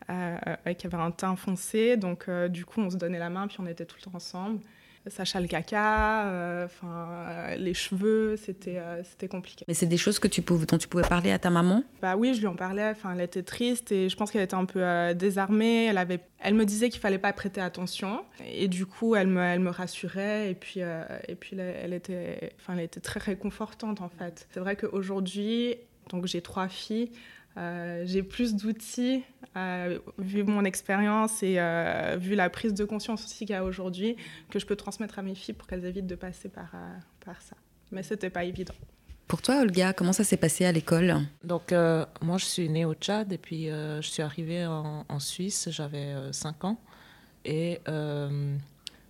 avait 0.06 0.96
un 0.96 1.10
teint 1.10 1.36
foncé, 1.36 1.96
donc 1.96 2.28
du 2.50 2.64
coup 2.64 2.80
on 2.80 2.90
se 2.90 2.96
donnait 2.96 3.18
la 3.18 3.30
main 3.30 3.46
puis 3.46 3.56
on 3.60 3.66
était 3.66 3.86
tout 3.86 3.96
le 3.98 4.10
temps 4.10 4.16
ensemble. 4.16 4.60
Sacha 5.06 5.38
le 5.38 5.46
caca, 5.46 6.28
euh, 6.28 6.64
enfin 6.64 7.08
euh, 7.10 7.56
les 7.56 7.74
cheveux, 7.74 8.36
c'était 8.36 8.78
euh, 8.78 9.02
c'était 9.04 9.28
compliqué. 9.28 9.64
Mais 9.68 9.74
c'est 9.74 9.86
des 9.86 9.98
choses 9.98 10.18
que 10.18 10.28
tu 10.28 10.40
pouvais, 10.40 10.64
dont 10.64 10.78
tu 10.78 10.88
pouvais 10.88 11.06
parler 11.06 11.30
à 11.30 11.38
ta 11.38 11.50
maman? 11.50 11.84
Bah 12.00 12.16
oui, 12.16 12.32
je 12.34 12.40
lui 12.40 12.46
en 12.46 12.56
parlais. 12.56 12.90
Enfin, 12.90 13.12
elle 13.14 13.20
était 13.20 13.42
triste 13.42 13.92
et 13.92 14.08
je 14.08 14.16
pense 14.16 14.30
qu'elle 14.30 14.42
était 14.42 14.54
un 14.54 14.64
peu 14.64 14.82
désarmée. 15.14 15.84
Elle 15.86 15.98
avait, 15.98 16.20
elle 16.38 16.54
me 16.54 16.64
disait 16.64 16.88
qu'il 16.88 17.00
fallait 17.00 17.18
pas 17.18 17.32
prêter 17.34 17.60
attention 17.60 18.24
et 18.46 18.66
du 18.66 18.86
coup, 18.86 19.14
elle 19.14 19.26
me, 19.26 19.42
elle 19.42 19.60
me 19.60 19.70
rassurait 19.70 20.50
et 20.50 20.54
puis 20.54 20.80
et 20.80 21.34
puis 21.34 21.58
elle 21.58 21.92
était, 21.92 22.54
enfin, 22.60 22.74
elle 22.74 22.84
était 22.84 23.00
très 23.00 23.20
réconfortante 23.20 24.00
en 24.00 24.08
fait. 24.08 24.48
C'est 24.52 24.60
vrai 24.60 24.74
qu'aujourd'hui, 24.76 25.76
donc 26.08 26.26
j'ai 26.26 26.40
trois 26.40 26.68
filles. 26.68 27.10
Euh, 27.56 28.02
j'ai 28.04 28.22
plus 28.22 28.54
d'outils, 28.54 29.22
euh, 29.56 29.98
vu 30.18 30.42
mon 30.42 30.64
expérience 30.64 31.42
et 31.42 31.56
euh, 31.58 32.16
vu 32.18 32.34
la 32.34 32.50
prise 32.50 32.74
de 32.74 32.84
conscience 32.84 33.24
aussi 33.24 33.46
qu'il 33.46 33.50
y 33.50 33.54
a 33.54 33.64
aujourd'hui, 33.64 34.16
que 34.50 34.58
je 34.58 34.66
peux 34.66 34.76
transmettre 34.76 35.18
à 35.18 35.22
mes 35.22 35.34
filles 35.34 35.54
pour 35.54 35.68
qu'elles 35.68 35.84
évitent 35.84 36.06
de 36.06 36.16
passer 36.16 36.48
par, 36.48 36.72
par 37.24 37.40
ça. 37.42 37.56
Mais 37.92 38.02
ce 38.02 38.14
n'était 38.14 38.30
pas 38.30 38.44
évident. 38.44 38.74
Pour 39.28 39.40
toi, 39.40 39.60
Olga, 39.60 39.92
comment 39.92 40.12
ça 40.12 40.24
s'est 40.24 40.36
passé 40.36 40.64
à 40.64 40.72
l'école? 40.72 41.14
Donc, 41.44 41.72
moi, 42.22 42.38
je 42.38 42.44
suis 42.44 42.68
née 42.68 42.84
au 42.84 42.94
Tchad 42.94 43.32
et 43.32 43.38
puis 43.38 43.68
je 43.68 44.06
suis 44.06 44.22
arrivée 44.22 44.66
en, 44.66 45.20
Suisse, 45.20 45.68
j'avais 45.70 46.14
5 46.32 46.64
ans. 46.64 46.80
Et 47.44 47.80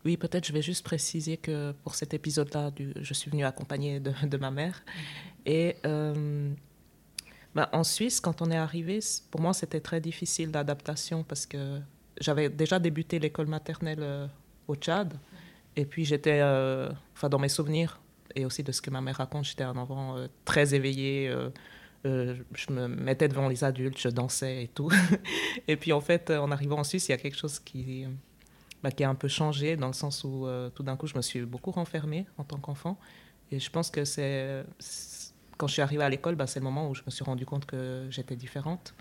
oui, 0.04 0.16
peut-être 0.18 0.46
je 0.46 0.52
vais 0.52 0.62
juste 0.62 0.84
préciser 0.84 1.38
que 1.38 1.72
pour 1.82 1.94
cet 1.94 2.14
épisode-là, 2.14 2.70
je 3.00 3.14
suis 3.14 3.30
venue 3.30 3.44
accompagnée 3.44 4.00
de, 4.00 4.12
de 4.26 4.36
ma 4.36 4.50
mère. 4.50 4.84
Et 5.46 5.76
bah, 7.54 7.68
en 7.72 7.84
Suisse, 7.84 8.20
quand 8.20 8.42
on 8.42 8.50
est 8.50 8.56
arrivé, 8.56 8.98
pour 9.30 9.40
moi, 9.40 9.52
c'était 9.54 9.80
très 9.80 10.00
difficile 10.00 10.50
d'adaptation 10.50 11.22
parce 11.22 11.46
que 11.46 11.80
j'avais 12.20 12.48
déjà 12.48 12.78
débuté 12.78 13.18
l'école 13.18 13.46
maternelle 13.46 14.00
euh, 14.02 14.26
au 14.66 14.74
Tchad. 14.74 15.14
Et 15.76 15.84
puis, 15.84 16.04
j'étais, 16.04 16.40
euh, 16.40 16.90
enfin, 17.14 17.28
dans 17.28 17.38
mes 17.38 17.48
souvenirs 17.48 18.00
et 18.34 18.44
aussi 18.44 18.64
de 18.64 18.72
ce 18.72 18.82
que 18.82 18.90
ma 18.90 19.00
mère 19.00 19.16
raconte, 19.16 19.44
j'étais 19.44 19.62
un 19.62 19.76
enfant 19.76 20.16
euh, 20.16 20.26
très 20.44 20.74
éveillé. 20.74 21.32
je 22.04 22.72
me 22.72 22.88
mettais 22.88 23.28
devant 23.28 23.48
les 23.48 23.62
adultes, 23.62 23.98
je 24.00 24.08
dansais 24.08 24.64
et 24.64 24.68
tout. 24.68 24.90
et 25.68 25.76
puis, 25.76 25.92
en 25.92 26.00
fait, 26.00 26.30
en 26.30 26.50
arrivant 26.50 26.78
en 26.78 26.84
Suisse, 26.84 27.08
il 27.08 27.12
y 27.12 27.14
a 27.14 27.18
quelque 27.18 27.38
chose 27.38 27.60
qui, 27.60 28.04
bah, 28.82 28.90
qui 28.90 29.04
a 29.04 29.08
un 29.08 29.14
peu 29.14 29.28
changé 29.28 29.76
dans 29.76 29.86
le 29.86 29.92
sens 29.92 30.24
où 30.24 30.46
tout 30.74 30.82
d'un 30.82 30.96
coup, 30.96 31.06
je 31.06 31.16
me 31.16 31.22
suis 31.22 31.42
beaucoup 31.42 31.70
renfermée 31.70 32.26
en 32.36 32.42
tant 32.42 32.58
qu'enfant. 32.58 32.98
Et 33.52 33.60
je 33.60 33.70
pense 33.70 33.90
que 33.90 34.04
c'est 34.04 34.64
quand 35.56 35.66
je 35.66 35.74
suis 35.74 35.82
arrivée 35.82 36.02
à 36.02 36.08
l'école, 36.08 36.34
bah, 36.34 36.46
c'est 36.46 36.60
le 36.60 36.64
moment 36.64 36.88
où 36.88 36.94
je 36.94 37.02
me 37.06 37.10
suis 37.10 37.24
rendu 37.24 37.46
compte 37.46 37.66
que 37.66 38.06
j'étais 38.10 38.36
différente. 38.36 38.94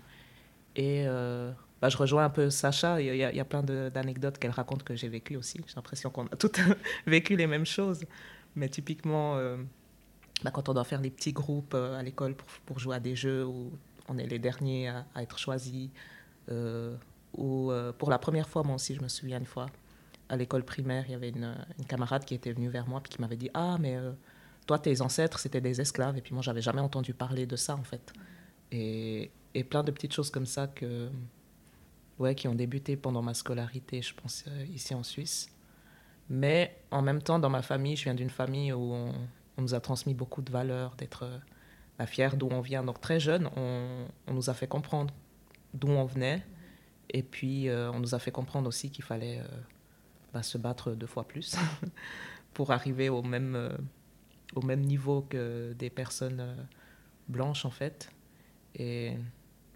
Et 0.76 1.04
euh, 1.06 1.52
bah, 1.80 1.88
je 1.88 1.96
rejoins 1.96 2.24
un 2.24 2.30
peu 2.30 2.50
Sacha. 2.50 3.00
Il 3.00 3.16
y, 3.16 3.40
a, 3.40 3.44
plein 3.44 3.62
d'anecdotes 3.62 4.38
qu'elle 4.38 4.50
raconte 4.50 4.82
que 4.82 4.94
j'ai 4.94 5.08
vécues 5.08 5.36
aussi. 5.36 5.60
J'ai 5.66 5.74
l'impression 5.76 6.10
qu'on 6.10 6.26
a 6.26 6.36
toutes 6.36 6.60
vécu 7.06 7.36
les 7.36 7.46
mêmes 7.46 7.66
choses. 7.66 8.04
Mais 8.56 8.68
typiquement, 8.68 9.36
euh, 9.36 9.56
bah, 10.42 10.50
quand 10.52 10.68
on 10.68 10.74
doit 10.74 10.84
faire 10.84 11.00
les 11.00 11.10
petits 11.10 11.32
groupes 11.32 11.74
euh, 11.74 11.98
à 11.98 12.02
l'école 12.02 12.36
pour, 12.66 12.78
jouer 12.78 12.96
à 12.96 13.00
des 13.00 13.16
jeux 13.16 13.44
où 13.44 13.72
on 14.08 14.18
est 14.18 14.26
les 14.26 14.38
derniers 14.38 14.88
à, 14.88 15.22
être 15.22 15.38
choisis, 15.38 15.90
ou 17.36 17.72
pour 17.98 18.10
la 18.10 18.18
première 18.18 18.48
fois, 18.48 18.62
moi 18.62 18.76
aussi, 18.76 18.94
je 18.94 19.00
me 19.00 19.08
souviens 19.08 19.38
une 19.38 19.46
fois, 19.46 19.66
à 20.28 20.36
l'école 20.36 20.62
primaire, 20.62 21.04
il 21.08 21.12
y 21.12 21.14
avait 21.14 21.30
une, 21.30 21.56
une, 21.78 21.84
camarade 21.86 22.24
qui 22.24 22.34
était 22.34 22.52
venue 22.52 22.68
vers 22.68 22.86
moi 22.86 23.02
et 23.04 23.08
qui 23.08 23.20
m'avait 23.20 23.36
dit 23.36 23.50
Ah, 23.54 23.76
mais 23.80 23.96
toi, 24.66 24.78
tes 24.78 25.00
ancêtres, 25.00 25.38
c'était 25.38 25.60
des 25.60 25.80
esclaves. 25.80 26.16
Et 26.16 26.22
puis 26.22 26.32
moi, 26.32 26.42
j'avais 26.42 26.62
jamais 26.62 26.80
entendu 26.80 27.12
parler 27.14 27.46
de 27.46 27.56
ça, 27.56 27.74
en 27.74 27.82
fait. 27.82 28.12
Et, 28.72 29.30
et, 29.54 29.64
plein 29.64 29.84
de 29.84 29.90
petites 29.90 30.12
choses 30.12 30.30
comme 30.30 30.46
ça 30.46 30.66
que, 30.66 31.10
ouais, 32.18 32.34
qui 32.34 32.48
ont 32.48 32.54
débuté 32.54 32.96
pendant 32.96 33.22
ma 33.22 33.34
scolarité, 33.34 34.00
je 34.02 34.14
pense, 34.14 34.44
euh, 34.48 34.64
ici 34.72 34.94
en 34.94 35.02
Suisse. 35.02 35.50
Mais 36.30 36.76
en 36.90 37.02
même 37.02 37.22
temps, 37.22 37.38
dans 37.38 37.50
ma 37.50 37.62
famille, 37.62 37.96
je 37.96 38.04
viens 38.04 38.14
d'une 38.14 38.30
famille 38.30 38.72
où 38.72 38.94
on, 38.94 39.12
nous 39.58 39.74
a 39.74 39.80
transmis 39.80 40.14
beaucoup 40.14 40.42
de 40.42 40.50
valeurs, 40.50 40.96
d'être 40.96 41.24
euh, 41.24 41.38
la 41.98 42.06
fière 42.06 42.36
d'où 42.36 42.48
on 42.50 42.60
vient. 42.60 42.82
Donc 42.82 43.00
très 43.00 43.20
jeune, 43.20 43.48
on, 43.56 44.06
on 44.26 44.32
nous 44.32 44.50
a 44.50 44.54
fait 44.54 44.66
comprendre 44.66 45.12
d'où 45.74 45.88
on 45.88 46.04
venait. 46.04 46.42
Et 47.10 47.22
puis, 47.22 47.68
euh, 47.68 47.92
on 47.92 48.00
nous 48.00 48.14
a 48.14 48.18
fait 48.18 48.32
comprendre 48.32 48.66
aussi 48.66 48.90
qu'il 48.90 49.04
fallait 49.04 49.42
bah, 50.32 50.42
se 50.42 50.56
battre 50.56 50.92
deux 50.92 51.06
fois 51.06 51.24
plus 51.28 51.54
pour 52.54 52.72
arriver 52.72 53.10
au 53.10 53.22
même 53.22 53.76
au 54.54 54.62
même 54.62 54.80
niveau 54.80 55.26
que 55.28 55.72
des 55.72 55.90
personnes 55.90 56.40
euh, 56.40 56.54
blanches, 57.28 57.64
en 57.64 57.70
fait. 57.70 58.10
Et 58.76 59.12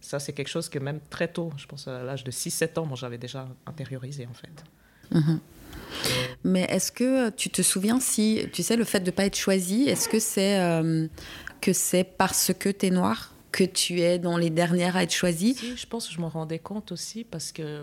ça, 0.00 0.18
c'est 0.18 0.32
quelque 0.32 0.48
chose 0.48 0.68
que 0.68 0.78
même 0.78 1.00
très 1.10 1.28
tôt, 1.28 1.52
je 1.56 1.66
pense 1.66 1.88
à 1.88 2.02
l'âge 2.02 2.24
de 2.24 2.30
6-7 2.30 2.78
ans, 2.78 2.86
moi, 2.86 2.96
j'avais 2.96 3.18
déjà 3.18 3.48
intériorisé, 3.66 4.26
en 4.26 4.34
fait. 4.34 4.64
Mhm. 5.10 5.40
Mais 6.44 6.62
est-ce 6.64 6.92
que 6.92 7.30
tu 7.30 7.50
te 7.50 7.62
souviens 7.62 8.00
si, 8.00 8.46
tu 8.52 8.62
sais, 8.62 8.76
le 8.76 8.84
fait 8.84 9.00
de 9.00 9.06
ne 9.06 9.10
pas 9.10 9.24
être 9.24 9.36
choisi, 9.36 9.84
est-ce 9.84 10.08
que 10.08 10.18
c'est 10.18 10.60
euh, 10.60 11.08
que 11.60 11.72
c'est 11.72 12.04
parce 12.04 12.52
que 12.52 12.68
tu 12.68 12.86
es 12.86 12.90
noire 12.90 13.34
que 13.50 13.64
tu 13.64 14.00
es 14.00 14.18
dans 14.18 14.36
les 14.36 14.50
dernières 14.50 14.96
à 14.96 15.02
être 15.02 15.12
choisie? 15.12 15.54
Si, 15.54 15.76
Je 15.76 15.86
pense 15.86 16.08
que 16.08 16.14
je 16.14 16.20
m'en 16.20 16.28
rendais 16.28 16.58
compte 16.58 16.92
aussi 16.92 17.24
parce 17.24 17.52
que 17.52 17.82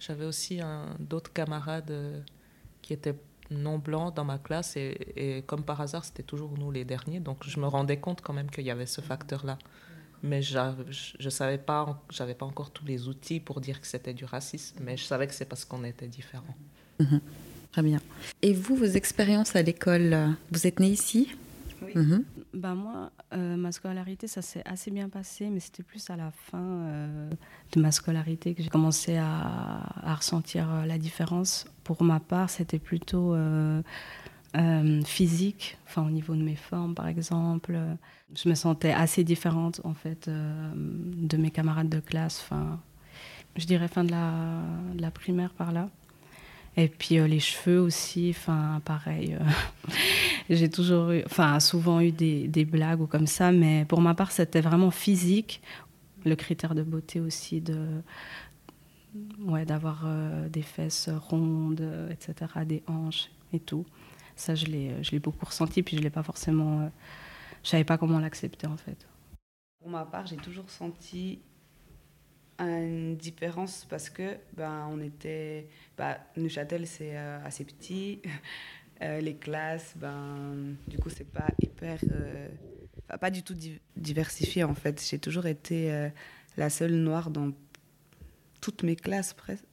j'avais 0.00 0.24
aussi 0.24 0.60
d'autres 0.98 1.32
camarades 1.32 1.90
euh, 1.90 2.20
qui 2.82 2.92
étaient 2.92 3.14
non 3.50 3.78
blancs 3.78 4.14
dans 4.14 4.24
ma 4.24 4.38
classe 4.38 4.76
et, 4.76 5.44
comme 5.46 5.62
par 5.62 5.80
hasard, 5.80 6.04
c'était 6.04 6.22
toujours 6.22 6.52
nous 6.58 6.70
les 6.70 6.84
derniers. 6.84 7.20
Donc 7.20 7.46
je 7.46 7.58
me 7.60 7.66
rendais 7.66 7.98
compte 7.98 8.20
quand 8.20 8.32
même 8.32 8.50
qu'il 8.50 8.64
y 8.64 8.70
avait 8.70 8.86
ce 8.86 9.00
facteur-là. 9.00 9.58
Mais 10.22 10.40
je 10.40 10.58
ne 11.22 11.30
savais 11.30 11.58
pas, 11.58 12.02
j'avais 12.10 12.34
pas 12.34 12.46
encore 12.46 12.70
tous 12.70 12.86
les 12.86 13.08
outils 13.08 13.40
pour 13.40 13.60
dire 13.60 13.80
que 13.80 13.86
c'était 13.86 14.14
du 14.14 14.24
racisme, 14.24 14.78
mais 14.80 14.96
je 14.96 15.04
savais 15.04 15.26
que 15.26 15.34
c'est 15.34 15.44
parce 15.44 15.66
qu'on 15.66 15.84
était 15.84 16.08
différents. 16.08 16.56
Mhm. 16.98 17.20
Très 17.72 17.82
bien. 17.82 18.00
Et 18.40 18.54
vous, 18.54 18.76
vos 18.76 18.84
expériences 18.84 19.54
à 19.56 19.62
l'école, 19.62 20.16
vous 20.50 20.66
êtes 20.66 20.80
né 20.80 20.88
ici? 20.88 21.28
Oui. 21.82 21.92
Mhm. 21.94 22.24
Bah 22.54 22.74
moi, 22.74 23.10
euh, 23.32 23.56
ma 23.56 23.72
scolarité, 23.72 24.28
ça 24.28 24.40
s'est 24.40 24.62
assez 24.64 24.92
bien 24.92 25.08
passé, 25.08 25.50
mais 25.50 25.58
c'était 25.58 25.82
plus 25.82 26.08
à 26.08 26.16
la 26.16 26.30
fin 26.30 26.62
euh, 26.62 27.30
de 27.72 27.80
ma 27.80 27.90
scolarité 27.90 28.54
que 28.54 28.62
j'ai 28.62 28.68
commencé 28.68 29.16
à, 29.16 30.14
ressentir 30.14 30.70
euh, 30.70 30.86
la 30.86 30.96
différence. 30.96 31.66
Pour 31.82 32.02
ma 32.04 32.20
part, 32.20 32.48
c'était 32.50 32.78
plutôt 32.78 33.36
physique, 35.04 35.76
enfin 35.86 36.06
au 36.06 36.10
niveau 36.10 36.36
de 36.36 36.42
mes 36.42 36.54
formes, 36.54 36.94
par 36.94 37.08
exemple. 37.08 37.76
Je 38.34 38.48
me 38.48 38.54
sentais 38.54 38.92
assez 38.92 39.24
différente, 39.24 39.80
en 39.84 39.94
fait, 39.94 40.30
de 40.30 41.36
mes 41.36 41.50
camarades 41.50 41.88
de 41.88 42.00
classe. 42.00 42.40
Enfin, 42.44 42.80
je 43.56 43.66
dirais 43.66 43.88
fin 43.88 44.04
de 44.04 44.12
la 44.12 45.10
primaire 45.10 45.50
par 45.50 45.72
là. 45.72 45.88
Et 46.76 46.88
puis 46.88 47.16
les 47.16 47.40
cheveux 47.40 47.80
aussi, 47.80 48.34
enfin 48.36 48.80
pareil. 48.84 49.38
j'ai 50.50 50.68
toujours 50.68 51.10
eu, 51.10 51.22
enfin, 51.26 51.60
souvent 51.60 52.00
eu 52.00 52.10
des, 52.10 52.64
blagues 52.64 53.00
ou 53.00 53.06
comme 53.06 53.26
ça, 53.26 53.52
mais 53.52 53.84
pour 53.84 54.00
ma 54.00 54.14
part, 54.14 54.32
c'était 54.32 54.60
vraiment 54.60 54.90
physique. 54.90 55.62
Le 56.24 56.34
critère 56.36 56.74
de 56.74 56.82
beauté 56.82 57.20
aussi, 57.20 57.60
de, 57.60 57.86
ouais, 59.40 59.64
d'avoir 59.64 60.02
euh, 60.06 60.48
des 60.48 60.62
fesses 60.62 61.10
rondes, 61.28 61.86
etc., 62.10 62.34
des 62.66 62.82
hanches 62.88 63.30
et 63.52 63.60
tout. 63.60 63.84
Ça, 64.36 64.54
je 64.54 64.66
l'ai, 64.66 65.02
je 65.02 65.12
l'ai 65.12 65.20
beaucoup 65.20 65.46
ressenti, 65.46 65.82
puis 65.82 65.96
je 65.96 66.02
l'ai 66.02 66.10
pas 66.10 66.22
forcément. 66.22 66.80
Euh, 66.80 66.88
je 67.62 67.70
savais 67.70 67.84
pas 67.84 67.98
comment 67.98 68.18
l'accepter 68.18 68.66
en 68.66 68.76
fait. 68.76 69.06
Pour 69.80 69.90
ma 69.90 70.04
part, 70.04 70.26
j'ai 70.26 70.36
toujours 70.36 70.68
senti 70.68 71.38
une 72.58 73.16
différence 73.16 73.86
parce 73.88 74.10
que 74.10 74.36
ben 74.56 74.88
on 74.90 75.00
était 75.00 75.68
bah, 75.96 76.18
Neuchâtel 76.36 76.86
c'est 76.86 77.16
euh, 77.16 77.44
assez 77.44 77.64
petit 77.64 78.20
euh, 79.02 79.20
les 79.20 79.36
classes, 79.36 79.94
ben, 79.96 80.76
du 80.86 80.98
coup, 80.98 81.10
c'est 81.10 81.28
pas 81.28 81.48
hyper. 81.60 81.98
Euh, 82.12 82.48
pas 83.20 83.30
du 83.30 83.42
tout 83.42 83.54
diversifié 83.96 84.64
en 84.64 84.74
fait. 84.74 85.04
J'ai 85.08 85.18
toujours 85.18 85.46
été 85.46 86.10
la 86.56 86.70
seule 86.70 86.94
noire 86.94 87.30
dans 87.30 87.52
toutes 88.60 88.82
mes 88.82 88.96
classes 88.96 89.34
presque. 89.34 89.64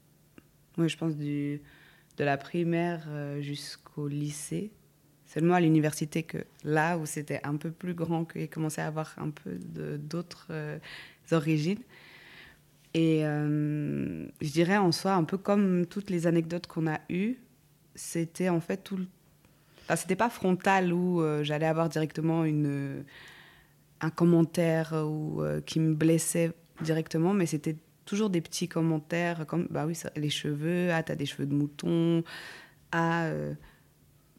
Moi, 0.78 0.88
je 0.88 0.98
pense 0.98 1.16
du, 1.16 1.62
de 2.18 2.24
la 2.24 2.38
primaire 2.38 3.08
jusqu'au 3.40 4.08
lycée. 4.08 4.72
Seulement 5.26 5.56
à 5.56 5.62
l'université 5.62 6.24
que 6.24 6.46
là 6.64 6.98
où 6.98 7.06
c'était 7.06 7.40
un 7.44 7.56
peu 7.56 7.72
plus 7.72 7.94
grand, 7.94 8.26
qu'il 8.26 8.50
commençait 8.50 8.82
à 8.82 8.88
avoir 8.88 9.16
un 9.18 9.30
peu 9.30 9.58
d'autres 9.98 10.52
origines. 11.32 11.82
Et 12.94 13.22
je 13.24 14.52
dirais 14.52 14.78
en 14.78 14.92
soi, 14.92 15.14
un 15.14 15.24
peu 15.24 15.38
comme 15.38 15.86
toutes 15.86 16.10
les 16.10 16.28
anecdotes 16.28 16.68
qu'on 16.68 16.88
a 16.88 17.00
eues, 17.10 17.38
c'était 17.96 18.50
en 18.50 18.60
fait 18.60 18.78
tout 18.78 18.98
le... 18.98 19.08
Enfin, 19.84 19.96
c'était 19.96 20.16
pas 20.16 20.30
frontal 20.30 20.94
où 20.94 21.22
euh, 21.22 21.44
j'allais 21.44 21.66
avoir 21.66 21.90
directement 21.90 22.46
une, 22.46 23.04
un 24.00 24.10
commentaire 24.10 24.94
ou, 24.94 25.42
euh, 25.42 25.60
qui 25.62 25.80
me 25.80 25.94
blessait 25.94 26.52
directement, 26.82 27.34
mais 27.34 27.46
c'était 27.46 27.78
toujours 28.06 28.30
des 28.30 28.42
petits 28.42 28.68
commentaires 28.68 29.46
comme 29.48 29.68
bah 29.70 29.86
oui, 29.86 29.98
les 30.16 30.30
cheveux, 30.30 30.92
ah, 30.92 31.04
t'as 31.04 31.16
des 31.16 31.26
cheveux 31.26 31.46
de 31.46 31.54
mouton, 31.54 32.24
à 32.92 33.30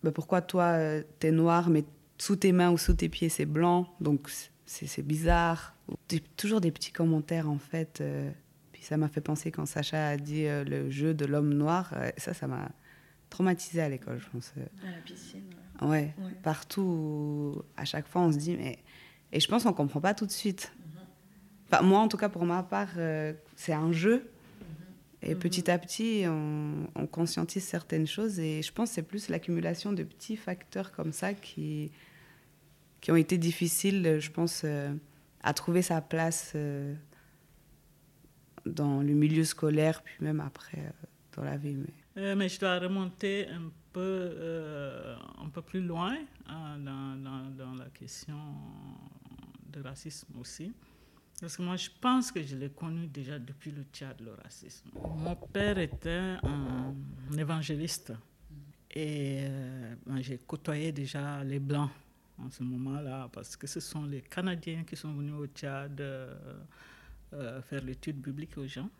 bah, 0.02 0.10
pourquoi 0.12 0.42
toi, 0.42 0.78
tu 1.20 1.26
es 1.26 1.30
noir, 1.30 1.70
mais 1.70 1.84
sous 2.18 2.36
tes 2.36 2.52
mains 2.52 2.70
ou 2.70 2.78
sous 2.78 2.94
tes 2.94 3.08
pieds, 3.08 3.28
c'est 3.28 3.46
blanc, 3.46 3.88
donc 4.00 4.28
c'est 4.66 5.06
bizarre. 5.06 5.74
Toujours 6.36 6.60
des 6.60 6.70
petits 6.70 6.92
commentaires, 6.92 7.48
en 7.48 7.58
fait. 7.58 8.02
Puis 8.82 8.88
ça 8.88 8.96
m'a 8.96 9.06
fait 9.06 9.20
penser 9.20 9.52
quand 9.52 9.64
Sacha 9.64 10.08
a 10.08 10.16
dit 10.16 10.46
le 10.48 10.90
jeu 10.90 11.14
de 11.14 11.24
l'homme 11.24 11.54
noir. 11.54 11.94
ça, 12.16 12.34
ça 12.34 12.48
m'a 12.48 12.68
traumatisé 13.30 13.80
à 13.80 13.88
l'école, 13.88 14.18
je 14.18 14.28
pense. 14.28 14.52
À 14.84 14.90
la 14.90 14.98
piscine. 15.04 15.44
Ouais, 15.80 16.12
partout, 16.42 17.62
à 17.76 17.84
chaque 17.84 18.08
fois, 18.08 18.22
on 18.22 18.32
se 18.32 18.38
dit, 18.38 18.56
mais. 18.56 18.78
Et 19.30 19.38
je 19.38 19.46
pense 19.46 19.62
qu'on 19.62 19.70
ne 19.70 19.74
comprend 19.74 20.00
pas 20.00 20.14
tout 20.14 20.26
de 20.26 20.32
suite. 20.32 20.72
Mhm. 20.76 21.00
Enfin, 21.70 21.82
moi, 21.82 22.00
en 22.00 22.08
tout 22.08 22.16
cas, 22.16 22.28
pour 22.28 22.44
ma 22.44 22.64
part, 22.64 22.90
euh, 22.96 23.32
c'est 23.54 23.72
un 23.72 23.92
jeu. 23.92 24.16
Mhm. 25.22 25.30
Et 25.30 25.34
petit 25.36 25.70
à 25.70 25.78
petit, 25.78 26.24
on, 26.26 27.06
conscientise 27.06 27.62
certaines 27.62 28.08
choses. 28.08 28.40
Et 28.40 28.62
je 28.62 28.72
pense 28.72 28.88
que 28.88 28.96
c'est 28.96 29.02
plus 29.02 29.28
l'accumulation 29.28 29.92
de 29.92 30.02
petits 30.02 30.36
facteurs 30.36 30.90
comme 30.90 31.12
ça 31.12 31.34
qui, 31.34 31.92
qui 33.00 33.12
ont 33.12 33.16
été 33.16 33.38
difficiles, 33.38 34.18
je 34.18 34.30
pense, 34.32 34.62
euh, 34.64 34.92
à 35.44 35.54
trouver 35.54 35.82
sa 35.82 36.00
place 36.00 36.52
euh, 36.56 36.94
dans 38.66 39.00
le 39.02 39.12
milieu 39.12 39.44
scolaire, 39.44 40.02
puis 40.02 40.14
même 40.20 40.40
après 40.40 40.92
dans 41.36 41.44
la 41.44 41.56
vie. 41.56 41.74
Mais... 41.74 42.22
Euh, 42.22 42.36
mais 42.36 42.48
je 42.48 42.60
dois 42.60 42.78
remonter 42.78 43.48
un 43.48 43.70
peu, 43.92 44.00
euh, 44.00 45.16
un 45.42 45.48
peu 45.48 45.62
plus 45.62 45.80
loin 45.80 46.16
dans, 46.46 47.74
la 47.78 47.88
question 47.94 48.38
de 49.70 49.80
racisme 49.80 50.38
aussi. 50.38 50.72
Parce 51.40 51.56
que 51.56 51.62
moi, 51.62 51.76
je 51.76 51.88
pense 52.00 52.30
que 52.30 52.42
je 52.42 52.54
l'ai 52.54 52.68
connu 52.68 53.06
déjà 53.06 53.38
depuis 53.38 53.72
le 53.72 53.84
Tchad, 53.92 54.20
le 54.20 54.34
racisme. 54.42 54.90
Mon 54.94 55.34
père 55.34 55.78
était 55.78 56.36
un, 56.42 56.94
évangéliste. 57.36 58.12
Et 58.94 59.38
euh, 59.40 59.94
ben, 60.06 60.20
j'ai 60.20 60.38
côtoyé 60.38 60.92
déjà 60.92 61.42
les 61.42 61.58
Blancs 61.58 61.90
en 62.38 62.50
ce 62.50 62.62
moment-là, 62.62 63.28
parce 63.32 63.56
que 63.56 63.66
ce 63.66 63.80
sont 63.80 64.04
les 64.04 64.20
Canadiens 64.20 64.84
qui 64.84 64.96
sont 64.96 65.12
venus 65.14 65.34
au 65.34 65.46
Tchad 65.46 66.00
faire 67.62 67.82
l'étude 67.84 68.16
biblique 68.20 68.56
aux 68.58 68.66
gens. 68.66 68.90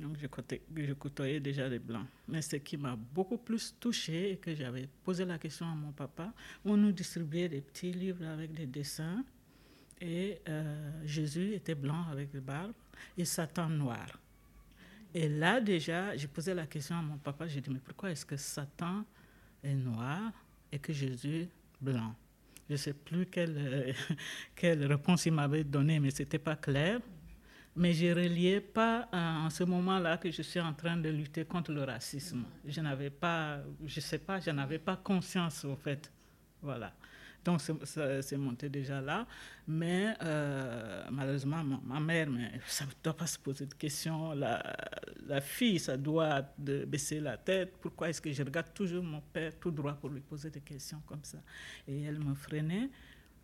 Donc, 0.00 0.16
je, 0.18 0.94
côtoyais, 0.94 1.40
déjà 1.40 1.68
les 1.68 1.78
Blancs. 1.78 2.06
Mais 2.26 2.40
ce 2.40 2.56
qui 2.56 2.76
m'a 2.78 2.96
beaucoup 2.96 3.36
plus 3.36 3.74
touché 3.78 4.32
et 4.32 4.36
que 4.38 4.54
j'avais 4.54 4.88
posé 5.04 5.26
la 5.26 5.38
question 5.38 5.66
à 5.66 5.74
mon 5.74 5.92
papa, 5.92 6.32
on 6.64 6.76
nous 6.76 6.92
distribuait 6.92 7.48
des 7.48 7.60
petits 7.60 7.92
livres 7.92 8.24
avec 8.26 8.52
des 8.54 8.66
dessins. 8.66 9.22
Et 10.00 10.40
euh, 10.48 11.02
Jésus 11.04 11.52
était 11.52 11.74
blanc 11.74 12.06
avec 12.10 12.32
le 12.32 12.40
barbe 12.40 12.72
et 13.18 13.26
Satan 13.26 13.68
noir. 13.68 14.08
Et 15.12 15.28
là, 15.28 15.60
déjà, 15.60 16.16
j'ai 16.16 16.28
posé 16.28 16.54
la 16.54 16.66
question 16.66 16.96
à 16.96 17.02
mon 17.02 17.18
papa. 17.18 17.46
J'ai 17.46 17.60
dit, 17.60 17.68
mais 17.68 17.80
pourquoi 17.84 18.10
est-ce 18.10 18.24
que 18.24 18.38
Satan 18.38 19.04
est 19.62 19.74
noir 19.74 20.32
et 20.72 20.78
que 20.78 20.94
Jésus 20.94 21.46
blanc? 21.78 22.14
Je 22.68 22.74
ne 22.74 22.78
sais 22.78 22.94
plus 22.94 23.26
quelle, 23.26 23.54
euh, 23.58 23.92
quelle 24.56 24.86
réponse 24.86 25.26
il 25.26 25.32
m'avait 25.32 25.64
donnée, 25.64 26.00
mais 26.00 26.10
ce 26.10 26.22
n'était 26.22 26.38
pas 26.38 26.56
clair 26.56 27.00
mais 27.80 27.94
je 27.94 28.06
ne 28.06 28.14
reliais 28.14 28.60
pas 28.60 29.08
euh, 29.14 29.46
en 29.46 29.48
ce 29.48 29.64
moment-là 29.64 30.18
que 30.18 30.30
je 30.30 30.42
suis 30.42 30.60
en 30.60 30.74
train 30.74 30.98
de 30.98 31.08
lutter 31.08 31.46
contre 31.46 31.72
le 31.72 31.82
racisme. 31.82 32.44
Je 32.66 32.78
n'avais 32.82 33.08
pas, 33.08 33.60
je 33.86 34.00
sais 34.00 34.18
pas, 34.18 34.38
je 34.38 34.50
n'avais 34.50 34.78
pas 34.78 34.96
conscience 34.96 35.64
au 35.64 35.76
fait. 35.76 36.12
Voilà. 36.60 36.92
Donc 37.42 37.62
c'est 37.84 38.36
monté 38.36 38.68
déjà 38.68 39.00
là. 39.00 39.26
Mais 39.66 40.14
euh, 40.22 41.04
malheureusement, 41.10 41.64
ma 41.64 42.00
mère, 42.00 42.28
mais 42.28 42.60
ça 42.66 42.84
ne 42.84 42.90
doit 43.02 43.16
pas 43.16 43.26
se 43.26 43.38
poser 43.38 43.64
de 43.64 43.72
questions. 43.72 44.34
La, 44.34 45.40
fille, 45.40 45.78
ça 45.78 45.96
doit 45.96 46.42
baisser 46.58 47.18
la 47.18 47.38
tête. 47.38 47.78
Pourquoi 47.80 48.10
est-ce 48.10 48.20
que 48.20 48.30
je 48.30 48.42
regarde 48.42 48.74
toujours 48.74 49.02
mon 49.02 49.22
père 49.22 49.58
tout 49.58 49.70
droit 49.70 49.94
pour 49.94 50.10
lui 50.10 50.20
poser 50.20 50.50
des 50.50 50.60
questions 50.60 51.00
comme 51.06 51.24
ça? 51.24 51.38
Et 51.88 52.02
elle 52.02 52.18
me 52.18 52.34
freinait. 52.34 52.90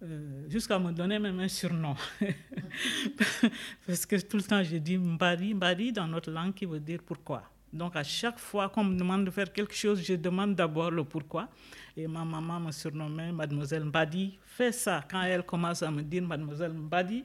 Euh, 0.03 0.45
jusqu'à 0.51 0.79
me 0.79 0.93
donner 0.93 1.19
même 1.19 1.41
un 1.41 1.49
surnom. 1.49 1.95
Parce 3.87 4.05
que 4.05 4.17
tout 4.21 4.37
le 4.37 4.43
temps, 4.43 4.63
je 4.63 4.77
dis 4.77 4.99
Mbari, 4.99 5.55
Mbari 5.55 5.93
dans 5.93 6.07
notre 6.07 6.31
langue 6.31 6.53
qui 6.53 6.67
veut 6.67 6.81
dire 6.81 7.01
pourquoi. 7.05 7.45
Donc 7.73 7.97
à 7.97 8.03
chaque 8.03 8.39
fois 8.39 8.69
qu'on 8.69 8.85
me 8.85 8.97
demande 8.97 9.25
de 9.25 9.31
faire 9.31 9.51
quelque 9.53 9.75
chose, 9.75 10.03
je 10.03 10.15
demande 10.15 10.55
d'abord 10.55 10.91
le 10.91 11.03
pourquoi. 11.05 11.49
Et 11.97 12.07
ma 12.07 12.25
maman 12.25 12.61
me 12.61 12.73
surnommait 12.73 13.33
Mademoiselle 13.33 13.85
Mbadi. 13.85 14.39
Fais 14.45 14.73
ça. 14.73 15.03
Quand 15.11 15.23
elle 15.23 15.45
commence 15.45 15.83
à 15.83 15.91
me 15.91 16.03
dire 16.03 16.23
Mademoiselle 16.23 16.73
Mbadi, 16.75 17.25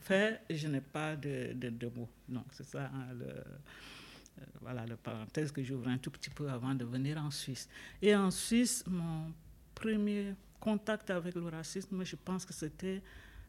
fais, 0.00 0.40
je 0.50 0.66
n'ai 0.66 0.80
pas 0.80 1.14
de, 1.14 1.54
mots. 1.94 2.08
Donc 2.28 2.46
c'est 2.50 2.66
ça 2.66 2.90
hein, 2.92 3.14
le, 3.16 3.26
euh, 3.26 4.44
voilà 4.60 4.84
la 4.86 4.96
parenthèse 4.96 5.52
que 5.52 5.62
j'ouvre 5.62 5.88
un 5.88 5.98
tout 5.98 6.10
petit 6.10 6.30
peu 6.30 6.48
avant 6.48 6.74
de 6.74 6.84
venir 6.84 7.16
en 7.18 7.30
Suisse. 7.30 7.68
Et 8.02 8.14
en 8.14 8.30
Suisse, 8.32 8.84
mon 8.88 9.32
premier 9.76 10.34
contact 10.58 11.10
avec 11.10 11.36
le 11.36 11.48
racisme, 11.48 12.04
je 12.04 12.16
pense 12.16 12.44
que 12.44 12.52
c'était 12.52 13.00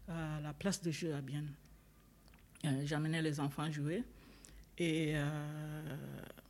à 0.07 0.39
la 0.41 0.53
place 0.53 0.81
de 0.81 0.91
jeu 0.91 1.15
à 1.15 1.21
Bienne. 1.21 1.51
Euh, 2.65 2.81
j'amenais 2.85 3.21
les 3.21 3.39
enfants 3.39 3.71
jouer 3.71 4.03
et 4.77 5.13
euh, 5.15 5.95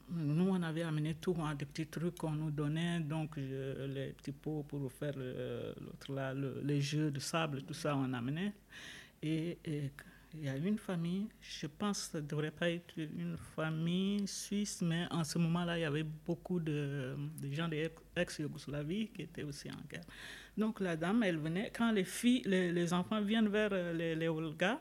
nous, 0.10 0.50
on 0.50 0.62
avait 0.62 0.84
amené 0.84 1.16
tout, 1.16 1.36
hein, 1.40 1.56
des 1.56 1.66
petits 1.66 1.88
trucs 1.88 2.18
qu'on 2.18 2.32
nous 2.32 2.52
donnait, 2.52 3.00
donc 3.00 3.38
les 3.38 4.13
petits 4.18 4.32
pots 4.32 4.63
pour 4.68 4.92
faire 4.92 5.16
l'autre 5.18 6.62
les 6.63 6.82
jeux 6.82 7.12
de 7.12 7.20
sable, 7.20 7.63
tout 7.63 7.74
ça, 7.74 7.96
on 7.96 8.12
amenait. 8.13 8.54
Et, 9.22 9.58
et 9.66 9.92
il 10.34 10.44
y 10.44 10.50
a 10.50 10.56
une 10.56 10.78
famille, 10.78 11.28
je 11.42 11.68
pense 11.68 12.06
que 12.06 12.12
ça 12.12 12.22
ne 12.22 12.28
devrait 12.28 12.52
pas 12.52 12.70
être 12.70 12.98
une 12.98 13.38
famille 13.56 14.28
suisse, 14.28 14.82
mais 14.82 15.06
en 15.12 15.24
ce 15.24 15.40
moment-là, 15.40 15.78
il 15.78 15.82
y 15.82 15.86
avait 15.86 16.04
beaucoup 16.04 16.60
de, 16.60 17.16
gens 17.52 17.68
de 17.68 17.90
l'ex-Yougoslavie 18.16 19.10
qui 19.10 19.24
étaient 19.24 19.44
aussi 19.44 19.70
en 19.70 19.82
guerre. 19.90 20.06
Donc 20.58 20.80
la 20.80 20.96
dame, 20.96 21.24
elle 21.24 21.38
venait, 21.38 21.72
quand 21.76 21.92
les 21.92 22.04
filles, 22.04 22.44
les, 22.46 22.94
enfants 22.94 23.22
viennent 23.22 23.48
vers 23.48 23.70
euh, 23.72 23.94
les, 23.94 24.16
les 24.16 24.28
Olga, 24.28 24.80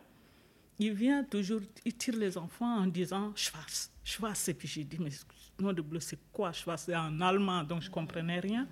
il 0.78 0.92
vient 0.92 1.24
toujours, 1.24 1.60
il 1.84 1.94
tire 1.94 2.16
les 2.16 2.36
enfants 2.36 2.80
en 2.80 2.86
disant 2.86 3.32
Schwarz, 3.34 3.90
Schwarz. 4.04 4.48
Et 4.48 4.54
puis 4.54 4.68
j'ai 4.68 4.84
dit, 4.84 4.98
mais 5.00 5.10
nom 5.58 5.72
de 5.72 5.82
bleu, 5.82 6.00
c'est 6.00 6.18
quoi 6.32 6.52
Schwarz? 6.52 6.82
C'est 6.86 6.96
en 6.96 7.20
allemand, 7.20 7.62
donc 7.64 7.82
je 7.82 7.88
ne 7.88 7.92
comprenais 7.92 8.40
rien. 8.40 8.66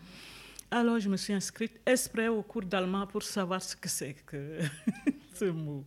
Alors 0.70 0.98
je 0.98 1.08
me 1.08 1.16
suis 1.16 1.32
inscrite 1.32 1.80
exprès 1.86 2.28
au 2.28 2.42
cours 2.42 2.62
d'allemand 2.62 3.06
pour 3.06 3.22
savoir 3.22 3.62
ce 3.62 3.76
que 3.76 3.88
c'est 3.88 4.14
que 4.26 4.58
ce 5.34 5.46
mot. 5.46 5.84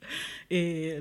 Et 0.50 0.98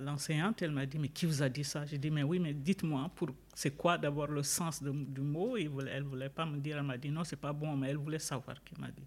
l'enseignante, 0.00 0.62
elle 0.62 0.72
m'a 0.72 0.86
dit, 0.86 0.98
mais 0.98 1.08
qui 1.08 1.26
vous 1.26 1.42
a 1.42 1.48
dit 1.48 1.64
ça? 1.64 1.84
J'ai 1.86 1.98
dit, 1.98 2.10
mais 2.10 2.22
oui, 2.22 2.38
mais 2.38 2.52
dites-moi, 2.54 3.10
pour, 3.14 3.30
c'est 3.54 3.76
quoi 3.76 3.98
d'abord 3.98 4.28
le 4.28 4.42
sens 4.42 4.82
du 4.82 5.20
mot? 5.20 5.56
Elle 5.56 5.70
ne 5.70 6.00
voulait 6.02 6.28
pas 6.28 6.46
me 6.46 6.58
dire, 6.58 6.78
elle 6.78 6.84
m'a 6.84 6.98
dit, 6.98 7.10
non, 7.10 7.24
c'est 7.24 7.36
pas 7.36 7.52
bon, 7.52 7.76
mais 7.76 7.88
elle 7.90 7.96
voulait 7.96 8.18
savoir, 8.18 8.62
qui 8.64 8.80
m'a 8.80 8.88
dit, 8.88 9.06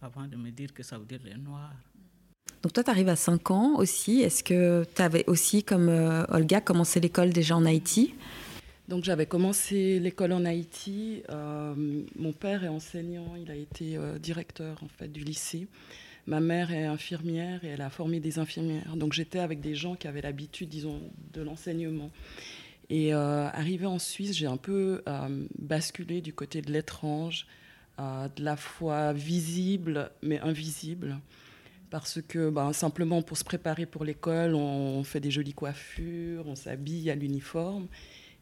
avant 0.00 0.26
de 0.26 0.36
me 0.36 0.50
dire 0.50 0.72
que 0.72 0.82
ça 0.82 0.98
veut 0.98 1.06
dire 1.06 1.20
les 1.24 1.36
noirs. 1.36 1.74
Donc 2.62 2.74
toi, 2.74 2.84
tu 2.84 2.90
arrives 2.90 3.08
à 3.08 3.16
5 3.16 3.50
ans 3.50 3.76
aussi. 3.76 4.20
Est-ce 4.20 4.44
que 4.44 4.84
tu 4.94 5.02
avais 5.02 5.24
aussi, 5.26 5.64
comme 5.64 5.88
euh, 5.88 6.24
Olga, 6.28 6.60
commencé 6.60 7.00
l'école 7.00 7.30
déjà 7.30 7.56
en 7.56 7.64
Haïti? 7.64 8.14
Donc 8.86 9.04
j'avais 9.04 9.26
commencé 9.26 10.00
l'école 10.00 10.32
en 10.32 10.44
Haïti. 10.44 11.22
Euh, 11.30 11.74
mon 12.18 12.32
père 12.32 12.64
est 12.64 12.68
enseignant, 12.68 13.36
il 13.36 13.50
a 13.50 13.54
été 13.54 13.96
euh, 13.96 14.18
directeur 14.18 14.82
en 14.82 14.88
fait 14.88 15.06
du 15.06 15.20
lycée. 15.20 15.68
Ma 16.26 16.40
mère 16.40 16.72
est 16.72 16.84
infirmière 16.84 17.64
et 17.64 17.68
elle 17.68 17.80
a 17.80 17.90
formé 17.90 18.20
des 18.20 18.38
infirmières. 18.38 18.96
Donc 18.96 19.12
j'étais 19.12 19.38
avec 19.38 19.60
des 19.60 19.74
gens 19.74 19.94
qui 19.94 20.06
avaient 20.08 20.20
l'habitude, 20.20 20.68
disons, 20.68 21.00
de 21.32 21.42
l'enseignement. 21.42 22.10
Et 22.88 23.14
euh, 23.14 23.48
arrivé 23.48 23.86
en 23.86 23.98
Suisse, 23.98 24.36
j'ai 24.36 24.46
un 24.46 24.56
peu 24.56 25.02
euh, 25.08 25.46
basculé 25.58 26.20
du 26.20 26.32
côté 26.32 26.60
de 26.60 26.72
l'étrange, 26.72 27.46
euh, 28.00 28.28
de 28.34 28.42
la 28.42 28.56
foi 28.56 29.12
visible 29.12 30.10
mais 30.22 30.40
invisible. 30.40 31.18
Parce 31.90 32.20
que 32.20 32.50
ben, 32.50 32.72
simplement 32.72 33.22
pour 33.22 33.36
se 33.36 33.44
préparer 33.44 33.86
pour 33.86 34.04
l'école, 34.04 34.54
on 34.54 35.02
fait 35.02 35.20
des 35.20 35.30
jolies 35.30 35.54
coiffures, 35.54 36.46
on 36.46 36.54
s'habille 36.54 37.10
à 37.10 37.14
l'uniforme. 37.14 37.88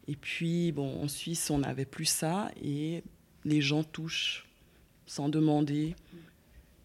Et 0.07 0.17
puis, 0.17 0.73
bon, 0.73 1.03
en 1.03 1.09
Suisse, 1.09 1.51
on 1.51 1.59
n'avait 1.59 1.85
plus 1.85 2.07
ça 2.07 2.51
et 2.63 3.03
les 3.45 3.61
gens 3.61 3.85
touchent 3.85 4.47
sans 5.07 5.29
demander 5.29 5.95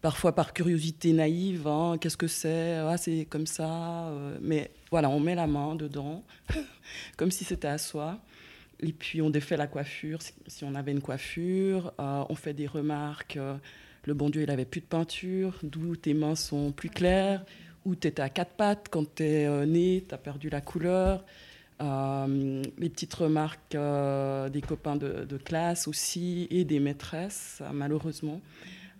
parfois 0.04 0.34
par 0.34 0.52
curiosité 0.52 1.14
naïve, 1.14 1.66
hein, 1.66 1.96
qu'est-ce 1.98 2.18
que 2.18 2.26
c'est 2.26 2.74
Ah, 2.74 2.98
c'est 2.98 3.24
comme 3.24 3.46
ça. 3.46 4.08
Euh, 4.08 4.36
mais 4.42 4.70
voilà, 4.90 5.08
on 5.08 5.18
met 5.18 5.34
la 5.34 5.46
main 5.46 5.76
dedans, 5.76 6.22
comme 7.16 7.30
si 7.30 7.42
c'était 7.42 7.68
à 7.68 7.78
soi. 7.78 8.18
Et 8.80 8.92
puis 8.92 9.22
on 9.22 9.30
défait 9.30 9.56
la 9.56 9.66
coiffure, 9.66 10.18
si 10.46 10.62
on 10.62 10.74
avait 10.74 10.92
une 10.92 11.00
coiffure. 11.00 11.94
Euh, 11.98 12.22
on 12.28 12.34
fait 12.34 12.52
des 12.52 12.66
remarques. 12.66 13.38
Euh, 13.38 13.56
le 14.04 14.12
bon 14.12 14.28
Dieu, 14.28 14.42
il 14.42 14.50
avait 14.50 14.66
plus 14.66 14.82
de 14.82 14.86
peinture, 14.86 15.58
d'où 15.62 15.96
tes 15.96 16.12
mains 16.12 16.34
sont 16.34 16.70
plus 16.70 16.90
claires, 16.90 17.42
ou 17.86 17.94
tu 17.94 18.06
étais 18.06 18.20
à 18.20 18.28
quatre 18.28 18.56
pattes 18.56 18.88
quand 18.90 19.14
tu 19.14 19.22
es 19.22 19.64
né, 19.64 20.04
tu 20.06 20.14
perdu 20.18 20.50
la 20.50 20.60
couleur. 20.60 21.24
les 21.80 22.90
petites 22.90 23.14
remarques 23.14 23.74
des 24.52 24.60
copains 24.60 24.96
de, 24.96 25.38
classe 25.38 25.88
aussi 25.88 26.46
et 26.50 26.66
des 26.66 26.78
maîtresses, 26.78 27.62
malheureusement. 27.72 28.42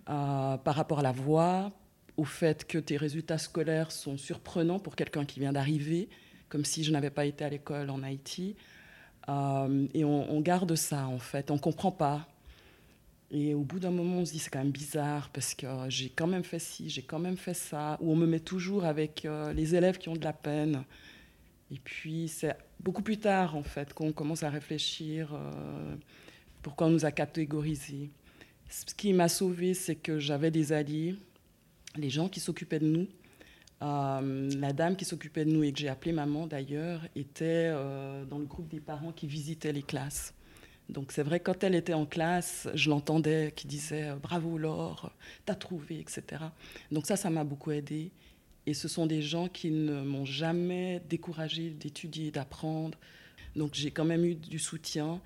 Par 0.05 0.75
rapport 0.75 0.99
à 0.99 1.03
la 1.03 1.11
voix, 1.11 1.71
au 2.17 2.23
fait 2.23 2.65
que 2.65 2.77
tes 2.77 2.97
résultats 2.97 3.37
scolaires 3.37 3.91
sont 3.91 4.17
surprenants 4.17 4.79
pour 4.79 4.95
quelqu'un 4.95 5.25
qui 5.25 5.39
vient 5.39 5.53
d'arriver, 5.53 6.09
comme 6.49 6.65
si 6.65 6.83
je 6.83 6.91
n'avais 6.91 7.09
pas 7.09 7.25
été 7.25 7.43
à 7.43 7.49
l'école 7.49 7.89
en 7.89 8.03
Haïti. 8.03 8.55
Euh, 9.27 9.87
et 9.93 10.05
on, 10.05 10.39
garde 10.41 10.75
ça, 10.75 11.07
en 11.07 11.19
fait. 11.19 11.51
On 11.51 11.55
ne 11.55 11.59
comprend 11.59 11.91
pas. 11.91 12.27
Et 13.31 13.53
au 13.53 13.61
bout 13.61 13.79
d'un 13.79 13.91
moment, 13.91 14.17
on 14.17 14.25
se 14.25 14.31
dit, 14.31 14.39
c'est 14.39 14.51
quand 14.51 14.59
même 14.59 14.71
bizarre 14.71 15.29
parce 15.29 15.55
que 15.55 15.67
j'ai 15.89 16.09
quand 16.09 16.27
même 16.27 16.43
fait 16.43 16.59
ci, 16.59 16.89
j'ai 16.89 17.01
quand 17.01 17.19
même 17.19 17.37
fait 17.37 17.55
ça. 17.55 17.97
Ou 17.99 18.11
on 18.11 18.15
me 18.15 18.27
met 18.27 18.39
toujours 18.39 18.85
avec 18.85 19.25
euh, 19.25 19.51
les 19.53 19.75
élèves 19.75 19.97
qui 19.97 20.09
ont 20.09 20.15
de 20.15 20.23
la 20.23 20.33
peine. 20.33 20.83
Et 21.71 21.79
puis, 21.83 22.27
c'est 22.27 22.55
beaucoup 22.79 23.01
plus 23.01 23.17
tard, 23.17 23.55
en 23.55 23.63
fait, 23.63 23.93
qu'on 23.93 24.11
commence 24.11 24.43
à 24.43 24.49
réfléchir 24.49 25.33
euh, 25.33 25.95
pourquoi 26.61 26.87
on 26.87 26.91
nous 26.91 27.05
a 27.05 27.11
catégorisés. 27.11 28.11
Ce 28.75 28.93
qui 28.93 29.13
m'a 29.13 29.29
sauvée, 29.29 29.73
c'est 29.73 29.95
que 29.95 30.19
j'avais 30.19 30.51
des 30.51 30.73
alliés, 30.73 31.15
les 31.95 32.09
gens 32.09 32.27
qui 32.27 32.41
s'occupaient 32.41 32.79
de 32.79 32.87
nous. 32.87 33.07
Euh, 33.81 34.49
la 34.59 34.73
dame 34.73 34.97
qui 34.97 35.05
s'occupait 35.05 35.45
de 35.45 35.51
nous 35.51 35.63
et 35.63 35.71
que 35.71 35.79
j'ai 35.79 35.87
appelée 35.87 36.11
maman 36.11 36.45
d'ailleurs 36.45 37.01
était 37.15 37.69
euh, 37.71 38.25
dans 38.25 38.37
le 38.37 38.45
groupe 38.45 38.67
des 38.67 38.81
parents 38.81 39.13
qui 39.13 39.27
visitaient 39.27 39.71
les 39.71 39.81
classes. 39.81 40.33
Donc 40.89 41.13
c'est 41.13 41.23
vrai, 41.23 41.39
quand 41.39 41.63
elle 41.63 41.73
était 41.73 41.93
en 41.93 42.05
classe, 42.05 42.67
je 42.73 42.89
l'entendais 42.89 43.53
qui 43.55 43.65
disait 43.67 44.09
euh, 44.09 44.15
Bravo 44.15 44.57
Laure, 44.57 45.13
t'as 45.45 45.55
trouvé, 45.55 45.99
etc. 45.99 46.43
Donc 46.91 47.05
ça, 47.05 47.15
ça 47.15 47.29
m'a 47.29 47.45
beaucoup 47.45 47.71
aidé. 47.71 48.11
Et 48.65 48.73
ce 48.73 48.89
sont 48.89 49.05
des 49.05 49.21
gens 49.21 49.47
qui 49.47 49.71
ne 49.71 50.01
m'ont 50.01 50.25
jamais 50.25 51.01
découragé 51.07 51.69
d'étudier, 51.69 52.29
d'apprendre. 52.29 52.97
Donc 53.55 53.73
j'ai 53.73 53.91
quand 53.91 54.05
même 54.05 54.25
eu 54.25 54.35
du 54.35 54.59
soutien 54.59 55.21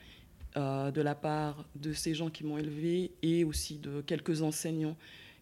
de 0.55 1.01
la 1.01 1.15
part 1.15 1.65
de 1.75 1.93
ces 1.93 2.13
gens 2.13 2.29
qui 2.29 2.43
m'ont 2.43 2.57
élevé 2.57 3.11
et 3.21 3.43
aussi 3.43 3.77
de 3.77 4.01
quelques 4.01 4.41
enseignants 4.41 4.97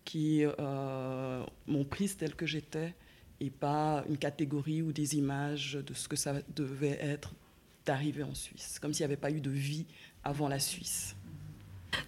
qui 0.08 0.46
euh, 0.46 1.44
m'ont 1.68 1.84
prise 1.84 2.16
telle 2.16 2.34
que 2.34 2.46
j'étais 2.46 2.96
et 3.42 3.50
pas 3.50 4.06
une 4.08 4.18
catégorie 4.18 4.82
ou 4.82 4.94
des 4.94 5.18
images 5.18 5.78
de 5.86 5.94
ce 5.94 6.08
que 6.08 6.16
ça 6.16 6.36
devait 6.56 6.98
être 7.02 7.34
d'arriver 7.86 8.24
en 8.24 8.34
Suisse, 8.34 8.80
comme 8.82 8.94
s'il 8.94 9.02
n'y 9.06 9.12
avait 9.12 9.20
pas 9.20 9.32
eu 9.32 9.42
de 9.42 9.50
vie 9.50 9.86
avant 10.24 10.48
la 10.48 10.60
Suisse. 10.60 11.18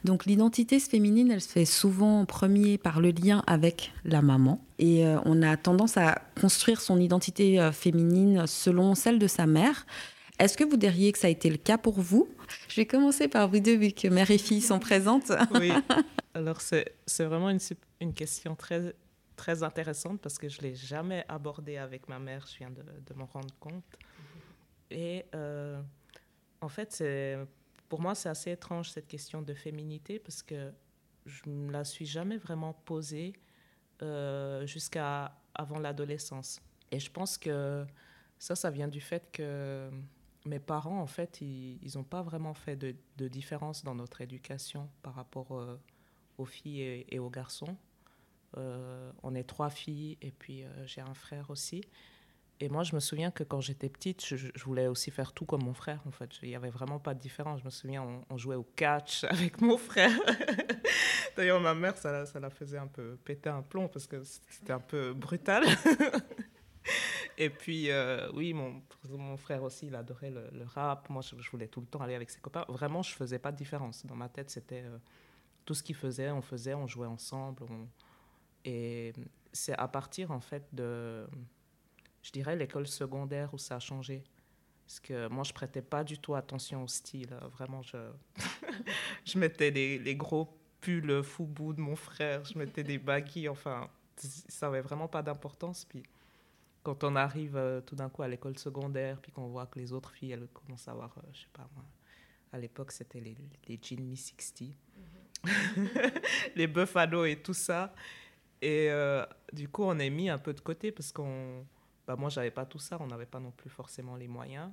Donc 0.05 0.25
l'identité 0.25 0.79
féminine, 0.79 1.29
elle 1.29 1.41
se 1.41 1.49
fait 1.49 1.65
souvent 1.65 2.21
en 2.21 2.25
premier 2.25 2.77
par 2.77 3.01
le 3.01 3.12
lien 3.12 3.43
avec 3.47 3.91
la 4.05 4.21
maman. 4.21 4.63
Et 4.77 5.05
euh, 5.05 5.19
on 5.25 5.41
a 5.41 5.57
tendance 5.57 5.97
à 5.97 6.21
construire 6.39 6.79
son 6.79 7.01
identité 7.01 7.59
euh, 7.59 7.73
féminine 7.73 8.47
selon 8.47 8.95
celle 8.95 9.19
de 9.19 9.27
sa 9.27 9.45
mère. 9.45 9.85
Est-ce 10.39 10.58
que 10.58 10.63
vous 10.63 10.78
diriez 10.78 11.12
que 11.12 11.19
ça 11.19 11.28
a 11.28 11.30
été 11.30 11.49
le 11.49 11.58
cas 11.58 11.78
pour 11.78 11.99
vous? 11.99 12.30
Je 12.69 12.78
vais 12.78 12.86
commencer 12.86 13.28
par 13.28 13.49
vous 13.49 13.60
deux, 13.60 13.75
vu 13.75 13.91
que 13.91 14.08
mère 14.08 14.32
et 14.32 14.38
fille 14.38 14.62
sont 14.62 14.80
présentes. 14.80 15.32
Oui, 15.54 15.71
alors 16.34 16.62
c'est 16.62 16.86
vraiment 17.19 17.49
une, 17.49 17.60
une 17.99 18.13
question 18.13 18.56
très, 18.56 18.95
très 19.36 19.63
intéressante 19.63 20.21
parce 20.21 20.38
que 20.38 20.47
je 20.47 20.62
ne 20.62 20.67
l'ai 20.67 20.75
jamais 20.75 21.25
abordée 21.28 21.78
avec 21.78 22.08
ma 22.08 22.19
mère, 22.19 22.45
je 22.52 22.58
viens 22.58 22.69
de, 22.69 22.82
de 22.82 23.13
m'en 23.13 23.25
rendre 23.25 23.54
compte. 23.60 23.84
Et 24.89 25.25
euh, 25.36 25.82
en 26.62 26.69
fait, 26.69 27.04
pour 27.89 28.02
moi, 28.02 28.15
c'est 28.15 28.30
assez 28.30 28.52
étrange 28.52 28.91
cette 28.91 29.08
question 29.08 29.41
de 29.41 29.54
féminité 29.54 30.19
parce 30.19 30.41
que 30.41 30.71
je 31.25 31.41
ne 31.47 31.67
me 31.67 31.71
la 31.71 31.84
suis 31.84 32.06
jamais 32.06 32.38
vraiment 32.38 32.73
posée 32.73 33.34
euh, 34.02 34.65
jusqu'à 34.65 35.36
avant 35.54 35.80
l'adolescence. 35.80 36.62
Et 36.91 36.99
je 36.99 37.12
pense 37.12 37.38
que 37.38 37.86
ça, 38.38 38.56
ça 38.56 38.71
vient 38.71 38.88
du 38.88 39.02
fait 39.02 39.30
que 39.32 39.89
mes 40.45 40.60
parents, 40.60 41.02
en 41.02 41.08
fait, 41.08 41.41
ils 41.41 41.91
n'ont 41.95 42.04
pas 42.04 42.21
vraiment 42.21 42.54
fait 42.54 42.75
de, 42.75 43.28
différence 43.28 43.84
dans 43.84 43.95
notre 43.95 44.21
éducation 44.21 44.89
par 45.02 45.15
rapport 45.15 45.52
euh, 45.52 45.80
aux 46.38 46.45
filles 46.45 47.06
et, 47.10 47.19
aux 47.19 47.30
garçons. 47.30 47.75
Euh, 48.58 49.12
on 49.21 49.36
est 49.36 49.43
trois 49.43 49.69
filles 49.69 50.17
et 50.21 50.32
puis 50.32 50.63
euh, 50.63 50.86
j'ai 50.86 51.02
un 51.02 51.13
frère 51.13 51.49
aussi. 51.49 51.82
Et 52.62 52.67
moi, 52.67 52.84
je 52.84 52.93
me 52.93 52.99
souviens 52.99 53.32
que 53.32 53.43
quand 53.43 53.62
j'étais 53.62 53.88
petite, 53.88 54.25
je, 54.25 54.47
voulais 54.65 54.88
aussi 54.88 55.12
faire 55.12 55.32
tout 55.32 55.45
comme 55.45 55.63
mon 55.63 55.73
frère. 55.73 56.02
En 56.06 56.12
fait, 56.12 56.30
il 56.41 56.49
n'y 56.49 56.56
avait 56.56 56.69
vraiment 56.69 56.99
pas 56.99 57.13
de 57.13 57.19
différence. 57.19 57.62
Je 57.62 57.65
me 57.65 57.69
souviens, 57.69 58.06
on, 58.30 58.38
jouait 58.38 58.58
au 58.58 58.67
catch 58.75 59.23
avec 59.30 59.62
mon 59.62 59.78
frère. 59.78 60.12
D'ailleurs, 61.38 61.62
ma 61.62 61.73
mère, 61.73 61.97
ça, 61.97 62.25
la 62.39 62.49
faisait 62.49 62.78
un 62.78 62.88
peu 62.88 63.17
péter 63.23 63.49
un 63.49 63.62
plomb 63.62 63.88
parce 63.88 64.08
que 64.08 64.23
c'était 64.23 64.73
un 64.73 64.80
peu 64.80 65.13
brutal. 65.13 65.63
Et 67.41 67.49
puis, 67.49 67.89
euh, 67.89 68.30
oui, 68.34 68.54
mon, 68.54 68.82
mon, 69.08 69.38
frère 69.38 69.63
aussi, 69.63 69.88
il 69.88 69.95
adorait 69.95 70.30
le, 70.30 70.65
rap. 70.65 71.10
Moi, 71.10 71.21
je, 71.21 71.49
voulais 71.49 71.69
tout 71.69 71.80
le 71.80 71.88
temps 71.88 72.02
aller 72.02 72.13
avec 72.13 72.30
ses 72.30 72.41
copains. 72.41 72.65
Vraiment, 72.67 73.02
je 73.02 73.15
faisais 73.15 73.39
pas 73.39 73.54
de 73.54 73.58
différence. 73.58 74.06
Dans 74.06 74.15
ma 74.15 74.28
tête, 74.28 74.49
c'était 74.49 74.84
tout 75.63 75.73
ce 75.73 75.82
qu'il 75.82 75.95
faisait, 75.95 76.30
on 76.32 76.41
faisait, 76.41 76.73
on 76.73 76.86
jouait 76.86 77.08
ensemble. 77.08 77.63
Et 78.65 79.13
c'est 79.54 79.71
à 79.71 79.88
partir, 79.88 80.32
en 80.32 80.41
fait, 80.41 80.67
de, 80.73 81.25
je 82.23 82.32
dirais, 82.32 82.58
l'école 82.58 82.88
secondaire 82.88 83.54
où 83.54 83.58
ça 83.58 83.78
a 83.78 83.80
changé. 83.80 84.21
Parce 84.86 84.99
que 84.99 85.30
moi, 85.30 85.45
je 85.45 85.54
prêtais 85.54 85.82
pas 85.82 86.04
du 86.04 86.17
tout 86.17 86.36
attention 86.36 86.84
au 86.84 86.88
style. 86.88 87.34
Vraiment, 87.54 87.82
je, 87.84 88.12
je 89.25 89.39
mettais 89.39 89.71
les, 89.71 90.15
gros 90.17 90.60
pulls 90.82 91.23
foubou 91.23 91.71
de 91.71 91.80
mon 91.80 91.95
frère, 91.95 92.43
je 92.43 92.58
mettais 92.58 92.84
des 92.84 92.97
baguilles, 92.97 93.47
enfin, 93.47 93.89
ça 94.17 94.67
avait 94.67 94.82
vraiment 94.82 95.08
pas 95.08 95.21
d'importance. 95.21 95.86
Puis 95.86 96.04
quand 96.89 97.04
on 97.04 97.15
arrive 97.15 97.56
euh, 97.56 97.82
tout 97.82 97.95
d'un 97.95 98.10
coup 98.10 98.23
à 98.23 98.28
l'école 98.28 98.58
secondaire, 98.58 99.19
puis 99.21 99.32
qu'on 99.32 99.47
voit 99.47 99.67
que 99.67 99.78
les 99.78 99.93
autres 99.93 100.12
filles, 100.12 100.32
elles 100.32 100.47
commencent 100.47 100.88
à 100.88 100.91
avoir, 100.91 101.15
euh, 101.19 101.21
je 101.32 101.41
sais 101.41 101.47
pas 101.54 101.69
moi, 101.75 101.86
à 102.52 102.58
l'époque, 102.58 102.91
c'était 102.91 103.19
les, 103.19 103.38
les 103.67 103.80
jeans 103.80 104.02
Mi 104.02 104.17
60. 104.17 104.69
les 106.56 106.65
buffalo 106.65 107.25
et 107.25 107.36
tout 107.43 107.54
ça. 107.54 107.93
Et 108.60 108.89
euh, 108.89 109.23
du 109.54 109.69
coup, 109.69 109.84
on 109.84 109.99
est 109.99 110.10
mis 110.10 110.30
un 110.30 110.39
peu 110.39 110.52
de 110.52 110.60
côté 110.62 110.91
parce 110.91 111.12
qu'on. 111.12 111.63
Bah, 112.08 112.15
moi, 112.15 112.30
j'avais 112.30 112.49
pas 112.49 112.65
tout 112.65 112.80
ça, 112.80 112.97
on 112.99 113.06
n'avait 113.06 113.28
pas 113.28 113.39
non 113.39 113.52
plus 113.52 113.69
forcément 113.69 114.15
les 114.15 114.28
moyens. 114.28 114.71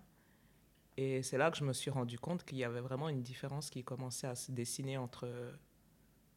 Et 0.97 1.23
c'est 1.23 1.37
là 1.37 1.51
que 1.51 1.59
je 1.59 1.65
me 1.65 1.75
suis 1.75 1.91
rendu 1.91 2.19
compte 2.19 2.45
qu'il 2.45 2.57
y 2.57 2.65
avait 2.65 2.81
vraiment 2.81 3.11
une 3.11 3.23
différence 3.23 3.69
qui 3.69 3.85
commençait 3.85 4.27
à 4.27 4.35
se 4.35 4.51
dessiner 4.53 4.97
entre 4.97 5.29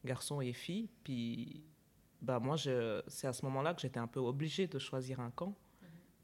garçons 0.04 0.42
et 0.42 0.52
filles. 0.52 0.90
Puis, 1.06 1.64
bah, 2.22 2.40
moi, 2.40 2.58
c'est 2.58 3.28
à 3.28 3.32
ce 3.32 3.46
moment-là 3.46 3.74
que 3.74 3.80
j'étais 3.80 4.02
un 4.02 4.08
peu 4.08 4.20
obligée 4.20 4.68
de 4.68 4.78
choisir 4.78 5.22
un 5.22 5.32
camp. 5.32 5.56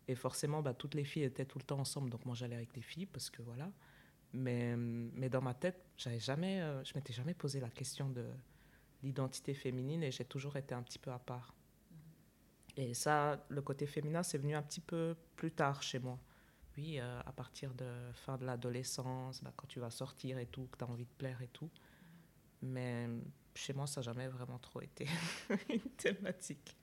Et 0.08 0.16
forcément, 0.16 0.62
bah, 0.62 0.74
toutes 0.74 0.94
les 0.94 1.04
filles 1.04 1.24
étaient 1.24 1.46
tout 1.46 1.58
le 1.58 1.64
temps 1.64 1.80
ensemble, 1.80 2.10
donc 2.10 2.26
moi, 2.26 2.36
j'allais 2.36 2.56
avec 2.56 2.76
les 2.76 2.82
filles 2.82 3.08
parce 3.08 3.30
que 3.30 3.42
voilà. 3.42 3.72
Mais, 4.34 4.76
mais 4.76 5.30
dans 5.30 5.42
ma 5.42 5.54
tête, 5.54 5.82
j'avais 5.98 6.20
jamais, 6.20 6.62
euh, 6.62 6.84
je 6.84 6.94
m'étais 6.96 7.14
jamais 7.14 7.34
posé 7.34 7.60
la 7.60 7.70
question 7.70 8.10
de 8.10 8.26
l'identité 9.02 9.54
féminine 9.54 10.04
et 10.04 10.12
j'ai 10.12 10.26
toujours 10.26 10.58
été 10.58 10.76
un 10.76 10.84
petit 10.84 11.00
peu 11.00 11.12
à 11.12 11.20
part. 11.20 11.56
Mm-hmm. 11.92 12.82
Et 12.82 12.94
ça, 12.94 13.46
le 13.50 13.62
côté 13.62 13.88
féminin, 13.88 14.24
c'est 14.24 14.38
venu 14.38 14.56
un 14.56 14.62
petit 14.62 14.82
peu 14.82 15.16
plus 15.36 15.52
tard 15.52 15.82
chez 15.82 16.00
moi. 16.00 16.20
Oui, 16.78 17.00
euh, 17.00 17.22
à 17.26 17.32
partir 17.32 17.74
de 17.74 17.90
fin 18.14 18.38
de 18.38 18.46
l'adolescence, 18.46 19.42
bah, 19.42 19.54
quand 19.56 19.68
tu 19.68 19.80
vas 19.80 19.90
sortir 19.90 20.38
et 20.38 20.48
tout, 20.48 20.68
que 20.72 20.78
tu 20.78 20.84
as 20.84 20.88
envie 20.88 21.06
de 21.06 21.14
plaire 21.18 21.42
et 21.42 21.48
tout. 21.48 21.68
Mm-hmm. 21.68 22.68
Mais 22.68 23.10
chez 23.56 23.74
moi, 23.74 23.88
ça 23.88 24.02
n'a 24.02 24.06
jamais 24.06 24.28
vraiment 24.28 24.60
trop 24.60 24.82
été 24.82 25.08
une 25.70 25.80
thématique. 25.98 26.78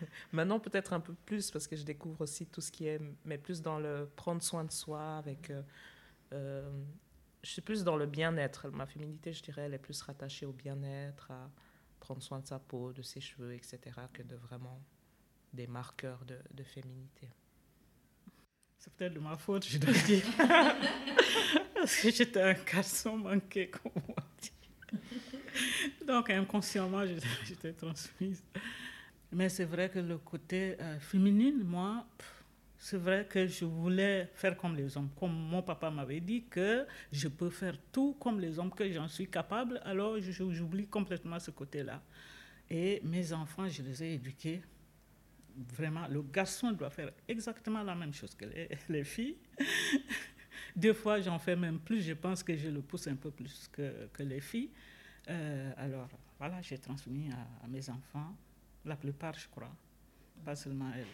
Maintenant, 0.32 0.60
peut-être 0.60 0.92
un 0.92 1.00
peu 1.00 1.14
plus, 1.24 1.50
parce 1.50 1.66
que 1.66 1.76
je 1.76 1.84
découvre 1.84 2.22
aussi 2.22 2.46
tout 2.46 2.60
ce 2.60 2.70
qui 2.70 2.86
est, 2.86 3.00
mais 3.24 3.38
plus 3.38 3.62
dans 3.62 3.78
le 3.78 4.08
prendre 4.16 4.42
soin 4.42 4.64
de 4.64 4.72
soi, 4.72 5.16
avec 5.16 5.50
euh, 5.50 5.62
euh, 6.32 6.70
je 7.42 7.50
suis 7.50 7.62
plus 7.62 7.84
dans 7.84 7.96
le 7.96 8.06
bien-être. 8.06 8.68
Ma 8.70 8.86
féminité, 8.86 9.32
je 9.32 9.42
dirais, 9.42 9.62
elle 9.62 9.74
est 9.74 9.78
plus 9.78 10.00
rattachée 10.02 10.46
au 10.46 10.52
bien-être, 10.52 11.30
à 11.30 11.50
prendre 12.00 12.22
soin 12.22 12.40
de 12.40 12.46
sa 12.46 12.58
peau, 12.58 12.92
de 12.92 13.02
ses 13.02 13.20
cheveux, 13.20 13.54
etc., 13.54 13.78
que 14.12 14.22
de 14.22 14.36
vraiment 14.36 14.80
des 15.52 15.66
marqueurs 15.66 16.24
de, 16.24 16.38
de 16.52 16.62
féminité. 16.62 17.28
C'est 18.78 18.92
peut-être 18.92 19.14
de 19.14 19.20
ma 19.20 19.36
faute, 19.36 19.66
je 19.66 19.78
dois 19.78 19.92
dire. 19.92 20.24
Parce 21.74 21.96
que 21.96 22.10
j'étais 22.10 22.42
un 22.42 22.52
garçon 22.52 23.16
manqué 23.16 23.70
comme 23.70 24.02
moi. 24.08 24.16
Donc 26.06 26.30
inconsciemment, 26.30 27.04
j'étais 27.44 27.72
transmise. 27.72 28.42
Mais 29.32 29.48
c'est 29.48 29.64
vrai 29.64 29.90
que 29.90 29.98
le 29.98 30.18
côté 30.18 30.76
euh, 30.80 30.98
féminin, 30.98 31.52
moi, 31.64 32.06
c'est 32.78 32.96
vrai 32.96 33.26
que 33.28 33.46
je 33.46 33.64
voulais 33.64 34.30
faire 34.34 34.56
comme 34.56 34.76
les 34.76 34.96
hommes. 34.96 35.10
Comme 35.18 35.32
mon 35.32 35.62
papa 35.62 35.90
m'avait 35.90 36.20
dit 36.20 36.44
que 36.44 36.86
je 37.10 37.28
peux 37.28 37.50
faire 37.50 37.76
tout 37.90 38.16
comme 38.20 38.38
les 38.40 38.58
hommes, 38.58 38.70
que 38.70 38.90
j'en 38.92 39.08
suis 39.08 39.28
capable, 39.28 39.80
alors 39.84 40.20
j'oublie 40.20 40.86
complètement 40.86 41.38
ce 41.38 41.50
côté-là. 41.50 42.02
Et 42.68 43.00
mes 43.04 43.32
enfants, 43.32 43.68
je 43.68 43.82
les 43.82 44.02
ai 44.02 44.14
éduqués. 44.14 44.62
Vraiment, 45.74 46.06
le 46.08 46.22
garçon 46.22 46.72
doit 46.72 46.90
faire 46.90 47.10
exactement 47.26 47.82
la 47.82 47.94
même 47.94 48.12
chose 48.12 48.34
que 48.34 48.44
les, 48.88 49.04
filles. 49.04 49.36
Deux 50.76 50.92
fois, 50.92 51.20
j'en 51.20 51.38
fais 51.38 51.56
même 51.56 51.78
plus. 51.78 52.02
Je 52.02 52.12
pense 52.12 52.42
que 52.42 52.54
je 52.56 52.68
le 52.68 52.82
pousse 52.82 53.06
un 53.06 53.16
peu 53.16 53.30
plus 53.30 53.68
que, 53.72 54.08
que 54.12 54.22
les 54.22 54.40
filles. 54.40 54.70
Euh, 55.28 55.72
alors, 55.78 56.08
voilà, 56.38 56.60
j'ai 56.60 56.78
transmis 56.78 57.30
à, 57.32 57.64
à 57.64 57.68
mes 57.68 57.88
enfants, 57.88 58.36
la 58.86 58.96
plupart, 58.96 59.34
je 59.38 59.48
crois, 59.48 59.74
pas 60.44 60.56
seulement 60.56 60.90
elles. 60.96 61.06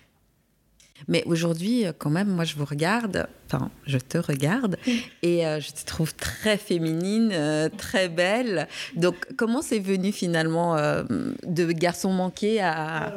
Mais 1.09 1.25
aujourd'hui, 1.27 1.85
quand 1.99 2.11
même, 2.11 2.29
moi, 2.29 2.45
je 2.45 2.55
vous 2.55 2.65
regarde, 2.65 3.27
enfin, 3.47 3.71
je 3.87 3.99
te 3.99 4.19
regarde, 4.19 4.77
et 5.23 5.47
euh, 5.47 5.61
je 5.61 5.73
te 5.73 5.85
trouve 5.85 6.15
très 6.15 6.57
féminine, 6.57 7.31
euh, 7.33 7.69
très 7.69 8.09
belle. 8.09 8.69
Donc, 8.95 9.27
comment 9.37 9.63
c'est 9.63 9.79
venu 9.79 10.13
finalement 10.13 10.77
euh, 10.77 11.03
de 11.45 11.73
garçon 11.73 12.13
manqué 12.13 12.61
à... 12.61 13.17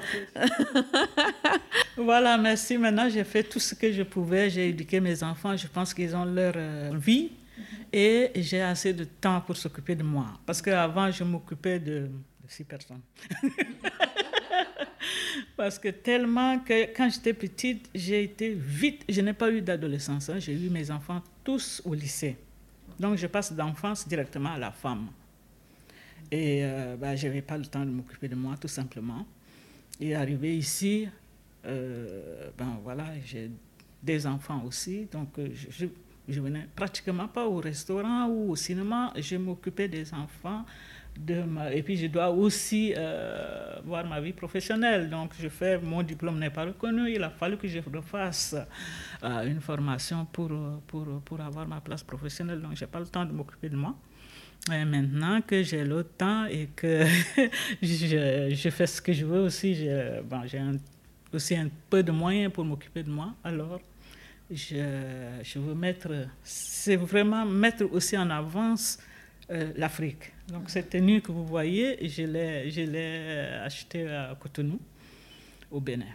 voilà, 1.97 2.37
merci. 2.37 2.77
Maintenant, 2.77 3.09
j'ai 3.09 3.23
fait 3.23 3.43
tout 3.43 3.59
ce 3.59 3.75
que 3.75 3.91
je 3.91 4.03
pouvais. 4.03 4.49
J'ai 4.49 4.69
éduqué 4.69 4.99
mes 4.99 5.21
enfants. 5.23 5.55
Je 5.55 5.67
pense 5.67 5.93
qu'ils 5.93 6.15
ont 6.15 6.25
leur 6.25 6.55
vie. 6.97 7.31
Et 7.93 8.31
j'ai 8.35 8.61
assez 8.61 8.93
de 8.93 9.05
temps 9.05 9.41
pour 9.41 9.55
s'occuper 9.55 9.95
de 9.95 10.03
moi. 10.03 10.25
Parce 10.45 10.61
qu'avant, 10.61 11.09
je 11.11 11.23
m'occupais 11.23 11.79
de, 11.79 12.09
de 12.09 12.49
six 12.49 12.65
personnes. 12.65 13.01
Parce 15.57 15.79
que 15.79 15.89
tellement 15.89 16.59
que 16.59 16.93
quand 16.95 17.09
j'étais 17.09 17.33
petite, 17.33 17.89
j'ai 17.93 18.23
été 18.23 18.53
vite, 18.53 19.03
je 19.07 19.21
n'ai 19.21 19.33
pas 19.33 19.51
eu 19.51 19.61
d'adolescence, 19.61 20.29
hein. 20.29 20.39
j'ai 20.39 20.53
eu 20.53 20.69
mes 20.69 20.91
enfants 20.91 21.21
tous 21.43 21.81
au 21.85 21.93
lycée. 21.93 22.37
Donc 22.99 23.17
je 23.17 23.27
passe 23.27 23.53
d'enfance 23.53 24.07
directement 24.07 24.53
à 24.53 24.57
la 24.57 24.71
femme. 24.71 25.07
Et 26.31 26.61
euh, 26.63 26.95
bah, 26.97 27.15
je 27.15 27.27
n'avais 27.27 27.41
pas 27.41 27.57
le 27.57 27.65
temps 27.65 27.85
de 27.85 27.91
m'occuper 27.91 28.27
de 28.27 28.35
moi, 28.35 28.55
tout 28.59 28.67
simplement. 28.67 29.25
Et 29.99 30.15
arrivé 30.15 30.57
ici, 30.57 31.07
euh, 31.65 32.49
ben 32.57 32.79
voilà, 32.83 33.05
j'ai 33.25 33.49
des 34.03 34.27
enfants 34.27 34.63
aussi, 34.65 35.07
donc 35.11 35.29
euh, 35.39 35.49
je, 35.53 35.87
je 36.27 36.41
venais 36.41 36.67
pratiquement 36.75 37.27
pas 37.27 37.47
au 37.47 37.57
restaurant 37.57 38.27
ou 38.27 38.51
au 38.51 38.55
cinéma, 38.55 39.13
je 39.17 39.35
m'occupais 39.35 39.87
des 39.87 40.13
enfants 40.13 40.65
et 41.71 41.81
puis 41.83 41.97
je 41.97 42.07
dois 42.07 42.29
aussi 42.29 42.93
euh, 42.95 43.75
voir 43.85 44.05
ma 44.05 44.19
vie 44.19 44.33
professionnelle. 44.33 45.09
Donc 45.09 45.31
je 45.39 45.47
fais, 45.47 45.77
mon 45.77 46.03
diplôme 46.03 46.37
n'est 46.39 46.49
pas 46.49 46.65
reconnu, 46.65 47.11
il 47.11 47.23
a 47.23 47.29
fallu 47.29 47.57
que 47.57 47.67
je 47.67 47.79
refasse 47.79 48.55
euh, 49.23 49.43
une 49.43 49.61
formation 49.61 50.25
pour, 50.25 50.51
pour, 50.87 51.05
pour, 51.23 51.41
avoir 51.41 51.67
ma 51.67 51.79
place 51.79 52.03
professionnelle. 52.03 52.61
Donc 52.61 52.75
je 52.75 52.83
n'ai 52.83 52.91
pas 52.91 52.99
le 52.99 53.07
temps 53.07 53.25
de 53.25 53.31
m'occuper 53.31 53.69
de 53.69 53.77
moi. 53.77 53.95
Et 54.71 54.83
maintenant 54.83 55.41
que 55.41 55.63
j'ai 55.63 55.83
le 55.83 56.03
temps 56.03 56.45
et 56.45 56.69
que 56.75 57.05
je, 57.81 58.49
je, 58.53 58.69
fais 58.69 58.87
ce 58.87 59.01
que 59.01 59.13
je 59.13 59.25
veux 59.25 59.41
aussi, 59.41 59.75
j'ai 59.75 60.21
bon, 60.23 60.41
aussi 61.33 61.55
un 61.55 61.69
peu 61.89 62.03
de 62.03 62.11
moyens 62.11 62.51
pour 62.51 62.65
m'occuper 62.65 63.03
de 63.03 63.09
moi, 63.11 63.35
alors 63.43 63.79
je, 64.49 64.75
je 65.43 65.59
veux 65.59 65.75
mettre, 65.75 66.27
c'est 66.43 66.95
vraiment 66.95 67.45
mettre 67.45 67.85
aussi 67.91 68.17
en 68.17 68.29
avance 68.29 68.99
euh, 69.51 69.71
l'Afrique. 69.75 70.33
Donc 70.47 70.69
cette 70.69 70.89
tenue 70.89 71.21
que 71.21 71.31
vous 71.31 71.45
voyez, 71.45 72.07
je 72.07 72.23
l'ai, 72.23 72.69
je 72.71 72.81
l'ai 72.81 73.59
achetée 73.63 74.07
à 74.07 74.35
Cotonou, 74.39 74.79
au 75.71 75.79
Bénin. 75.79 76.05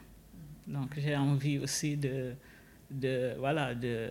Donc 0.66 0.90
j'ai 0.96 1.16
envie 1.16 1.58
aussi 1.58 1.96
de, 1.96 2.32
de, 2.90 3.34
voilà, 3.38 3.74
de, 3.74 4.08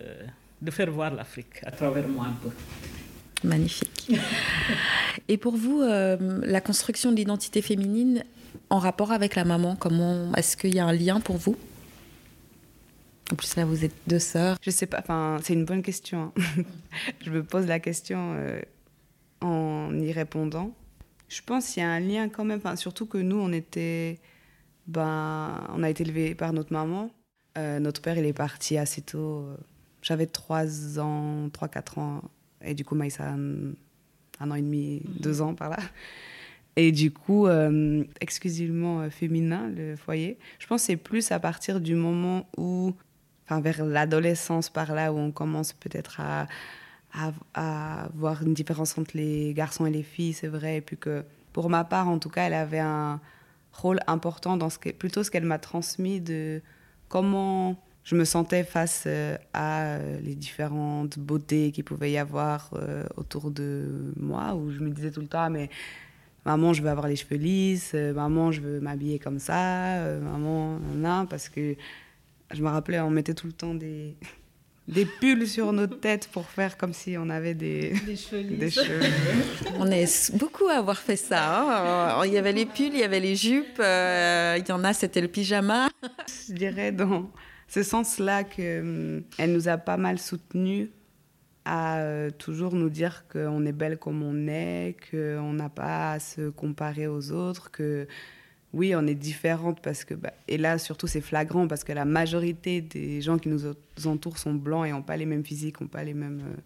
de 0.60 0.70
faire 0.70 0.90
voir 0.90 1.14
l'Afrique 1.14 1.60
à 1.64 1.70
travers 1.70 2.06
moi 2.08 2.26
un 2.26 2.36
peu. 2.42 2.50
Magnifique. 3.42 4.12
Et 5.28 5.36
pour 5.36 5.56
vous, 5.56 5.80
euh, 5.80 6.40
la 6.44 6.60
construction 6.60 7.10
de 7.10 7.16
l'identité 7.16 7.62
féminine 7.62 8.24
en 8.68 8.78
rapport 8.78 9.12
avec 9.12 9.34
la 9.34 9.44
maman, 9.44 9.76
comment 9.76 10.34
est-ce 10.34 10.56
qu'il 10.56 10.74
y 10.74 10.78
a 10.78 10.86
un 10.86 10.92
lien 10.92 11.20
pour 11.20 11.36
vous? 11.36 11.56
En 13.32 13.36
plus 13.36 13.56
là, 13.56 13.64
vous 13.64 13.84
êtes 13.84 13.94
deux 14.06 14.18
sœurs. 14.18 14.56
Je 14.60 14.70
sais 14.70 14.86
pas. 14.86 14.98
Enfin, 14.98 15.38
c'est 15.42 15.52
une 15.52 15.64
bonne 15.64 15.82
question. 15.82 16.32
Hein. 16.36 16.62
Je 17.24 17.30
me 17.30 17.42
pose 17.42 17.66
la 17.66 17.78
question. 17.78 18.34
Euh, 18.34 18.60
en 19.40 19.98
y 19.98 20.12
répondant. 20.12 20.74
Je 21.28 21.40
pense 21.42 21.68
qu'il 21.68 21.82
y 21.82 21.86
a 21.86 21.90
un 21.90 22.00
lien 22.00 22.28
quand 22.28 22.44
même, 22.44 22.58
enfin, 22.58 22.76
surtout 22.76 23.06
que 23.06 23.18
nous, 23.18 23.36
on 23.38 23.52
était, 23.52 24.18
ben, 24.86 25.64
on 25.74 25.82
a 25.82 25.90
été 25.90 26.02
élevés 26.02 26.34
par 26.34 26.52
notre 26.52 26.72
maman. 26.72 27.10
Euh, 27.58 27.78
notre 27.78 28.02
père, 28.02 28.18
il 28.18 28.26
est 28.26 28.32
parti 28.32 28.78
assez 28.78 29.02
tôt. 29.02 29.46
J'avais 30.02 30.26
3 30.26 30.98
ans, 30.98 31.48
3-4 31.48 31.98
ans. 32.00 32.22
Et 32.62 32.74
du 32.74 32.84
coup, 32.84 32.94
Maïssa, 32.94 33.30
un, 33.30 33.72
un 34.40 34.50
an 34.50 34.54
et 34.54 34.62
demi, 34.62 35.02
2 35.20 35.30
mhm. 35.30 35.40
ans 35.40 35.54
par 35.54 35.70
là. 35.70 35.78
Et 36.76 36.92
du 36.92 37.10
coup, 37.10 37.46
euh, 37.46 38.04
exclusivement 38.20 39.02
euh, 39.02 39.10
féminin, 39.10 39.68
le 39.68 39.96
foyer. 39.96 40.38
Je 40.58 40.66
pense 40.66 40.82
que 40.82 40.86
c'est 40.86 40.96
plus 40.96 41.32
à 41.32 41.38
partir 41.38 41.80
du 41.80 41.94
moment 41.94 42.48
où, 42.56 42.94
enfin, 43.44 43.60
vers 43.60 43.84
l'adolescence 43.84 44.70
par 44.70 44.94
là, 44.94 45.12
où 45.12 45.18
on 45.18 45.32
commence 45.32 45.72
peut-être 45.72 46.20
à 46.20 46.46
à, 47.12 48.08
voir 48.14 48.42
une 48.42 48.54
différence 48.54 48.96
entre 48.98 49.16
les 49.16 49.52
garçons 49.54 49.86
et 49.86 49.90
les 49.90 50.02
filles, 50.02 50.32
c'est 50.32 50.48
vrai. 50.48 50.76
Et 50.76 50.80
puis 50.80 50.96
que, 50.96 51.24
pour 51.52 51.70
ma 51.70 51.84
part, 51.84 52.08
en 52.08 52.18
tout 52.18 52.30
cas, 52.30 52.44
elle 52.44 52.54
avait 52.54 52.78
un 52.78 53.20
rôle 53.72 54.00
important 54.06 54.56
dans 54.56 54.70
ce 54.70 54.78
que, 54.78 54.90
plutôt 54.90 55.22
ce 55.22 55.30
qu'elle 55.30 55.44
m'a 55.44 55.58
transmis 55.58 56.20
de 56.20 56.62
comment 57.08 57.76
je 58.04 58.16
me 58.16 58.24
sentais 58.24 58.64
face 58.64 59.04
euh, 59.06 59.36
à 59.52 59.82
euh, 59.82 60.20
les 60.20 60.34
différentes 60.34 61.18
beautés 61.18 61.70
qu'il 61.70 61.84
pouvait 61.84 62.10
y 62.10 62.18
avoir 62.18 62.70
euh, 62.72 63.04
autour 63.16 63.50
de 63.50 64.12
moi, 64.16 64.54
où 64.54 64.70
je 64.70 64.80
me 64.80 64.90
disais 64.90 65.10
tout 65.10 65.20
le 65.20 65.26
temps, 65.28 65.50
mais 65.50 65.68
maman, 66.44 66.72
je 66.72 66.82
veux 66.82 66.88
avoir 66.88 67.08
les 67.08 67.16
cheveux 67.16 67.36
lisses, 67.36 67.94
maman, 67.94 68.52
je 68.52 68.60
veux 68.60 68.80
m'habiller 68.80 69.18
comme 69.18 69.38
ça, 69.38 70.18
maman, 70.20 70.78
non, 70.96 71.26
parce 71.26 71.48
que 71.48 71.76
je 72.52 72.62
me 72.62 72.68
rappelais, 72.68 72.98
on 73.00 73.10
mettait 73.10 73.34
tout 73.34 73.46
le 73.46 73.52
temps 73.52 73.74
des, 73.74 74.16
des 74.90 75.06
pulls 75.06 75.46
sur 75.46 75.72
nos 75.72 75.86
têtes 75.86 76.28
pour 76.32 76.46
faire 76.46 76.76
comme 76.76 76.92
si 76.92 77.16
on 77.16 77.30
avait 77.30 77.54
des, 77.54 77.94
des 78.06 78.16
cheveux. 78.16 78.56
Des 78.56 78.70
cheveux. 78.70 79.00
on 79.78 79.90
est 79.90 80.36
beaucoup 80.36 80.66
à 80.66 80.74
avoir 80.74 80.98
fait 80.98 81.16
ça. 81.16 82.18
Hein. 82.18 82.22
Il 82.26 82.32
y 82.32 82.38
avait 82.38 82.52
les 82.52 82.66
pulls, 82.66 82.92
il 82.92 82.98
y 82.98 83.04
avait 83.04 83.20
les 83.20 83.36
jupes, 83.36 83.78
euh, 83.78 84.56
il 84.58 84.68
y 84.68 84.72
en 84.72 84.82
a, 84.82 84.92
c'était 84.92 85.20
le 85.20 85.28
pyjama. 85.28 85.88
Je 86.48 86.54
dirais 86.54 86.90
dans 86.90 87.30
ce 87.68 87.82
sens-là 87.82 88.44
qu'elle 88.44 88.80
hum, 88.80 89.22
elle 89.38 89.52
nous 89.52 89.68
a 89.68 89.78
pas 89.78 89.96
mal 89.96 90.18
soutenus 90.18 90.88
à 91.64 91.98
euh, 91.98 92.30
toujours 92.30 92.74
nous 92.74 92.90
dire 92.90 93.26
qu'on 93.30 93.64
est 93.64 93.72
belle 93.72 93.96
comme 93.96 94.22
on 94.22 94.48
est, 94.48 94.96
qu'on 95.10 95.52
n'a 95.52 95.68
pas 95.68 96.12
à 96.12 96.18
se 96.18 96.50
comparer 96.50 97.06
aux 97.06 97.30
autres, 97.30 97.70
que 97.70 98.08
oui, 98.72 98.94
on 98.94 99.06
est 99.06 99.14
différentes 99.14 99.80
parce 99.80 100.04
que, 100.04 100.14
bah, 100.14 100.32
et 100.46 100.56
là 100.56 100.78
surtout 100.78 101.08
c'est 101.08 101.20
flagrant 101.20 101.66
parce 101.66 101.82
que 101.82 101.92
la 101.92 102.04
majorité 102.04 102.80
des 102.80 103.20
gens 103.20 103.38
qui 103.38 103.48
nous 103.48 103.66
entourent 104.06 104.38
sont 104.38 104.54
blancs 104.54 104.86
et 104.86 104.92
n'ont 104.92 105.02
pas 105.02 105.16
les 105.16 105.26
mêmes 105.26 105.44
physiques, 105.44 105.80
n'ont 105.80 105.88
pas 105.88 106.04
les 106.04 106.14
mêmes 106.14 106.40
euh, 106.40 106.60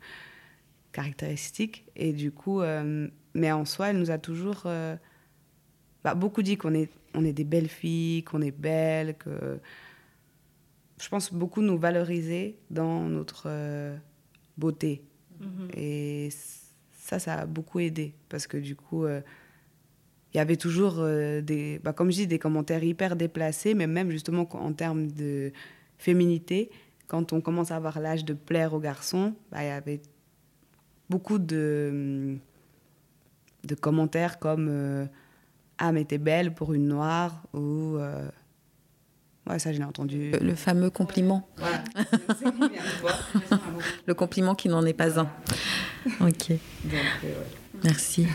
caractéristiques. 0.92 1.86
Et 1.96 2.12
du 2.12 2.30
coup, 2.30 2.60
euh, 2.60 3.08
mais 3.32 3.50
en 3.52 3.64
soi, 3.64 3.88
elle 3.88 3.98
nous 3.98 4.10
a 4.10 4.18
toujours 4.18 4.64
euh, 4.66 4.96
bah, 6.02 6.14
beaucoup 6.14 6.42
dit 6.42 6.58
qu'on 6.58 6.74
est, 6.74 6.90
on 7.14 7.24
est 7.24 7.32
des 7.32 7.44
belles 7.44 7.68
filles, 7.68 8.22
qu'on 8.22 8.42
est 8.42 8.56
belles, 8.56 9.16
que 9.16 9.58
je 11.00 11.08
pense 11.08 11.32
beaucoup 11.32 11.62
nous 11.62 11.78
valoriser 11.78 12.58
dans 12.70 13.00
notre 13.00 13.48
beauté. 14.58 15.02
Mm-hmm. 15.40 15.78
Et 15.78 16.28
ça, 16.92 17.18
ça 17.18 17.34
a 17.34 17.46
beaucoup 17.46 17.80
aidé 17.80 18.14
parce 18.28 18.46
que 18.46 18.58
du 18.58 18.76
coup 18.76 19.06
il 20.34 20.38
y 20.38 20.40
avait 20.40 20.56
toujours 20.56 20.96
euh, 20.98 21.40
des, 21.40 21.80
bah, 21.82 21.92
comme 21.92 22.10
je 22.10 22.16
dis, 22.16 22.26
des 22.26 22.40
commentaires 22.40 22.82
hyper 22.82 23.14
déplacés, 23.14 23.74
mais 23.74 23.86
même 23.86 24.10
justement 24.10 24.48
en 24.52 24.72
termes 24.72 25.06
de 25.06 25.52
féminité, 25.96 26.70
quand 27.06 27.32
on 27.32 27.40
commence 27.40 27.70
à 27.70 27.76
avoir 27.76 28.00
l'âge 28.00 28.24
de 28.24 28.34
plaire 28.34 28.74
aux 28.74 28.80
garçons, 28.80 29.34
bah, 29.52 29.58
il 29.62 29.68
y 29.68 29.70
avait 29.70 30.02
beaucoup 31.08 31.38
de, 31.38 32.36
de 33.62 33.74
commentaires 33.76 34.40
comme 34.40 34.66
euh, 34.68 35.06
Ah, 35.78 35.92
mais 35.92 36.04
t'es 36.04 36.18
belle 36.18 36.52
pour 36.52 36.74
une 36.74 36.88
noire 36.88 37.44
ou. 37.52 37.96
Euh, 37.96 38.28
ouais, 39.46 39.60
ça, 39.60 39.72
je 39.72 39.78
l'ai 39.78 39.84
entendu. 39.84 40.32
Le, 40.32 40.54
fameux 40.56 40.90
compliment. 40.90 41.48
le 44.06 44.14
compliment 44.14 44.56
qui 44.56 44.68
n'en 44.68 44.84
est 44.84 44.94
pas 44.94 45.20
un. 45.20 45.28
Ok. 46.20 46.54
Merci. 47.84 48.26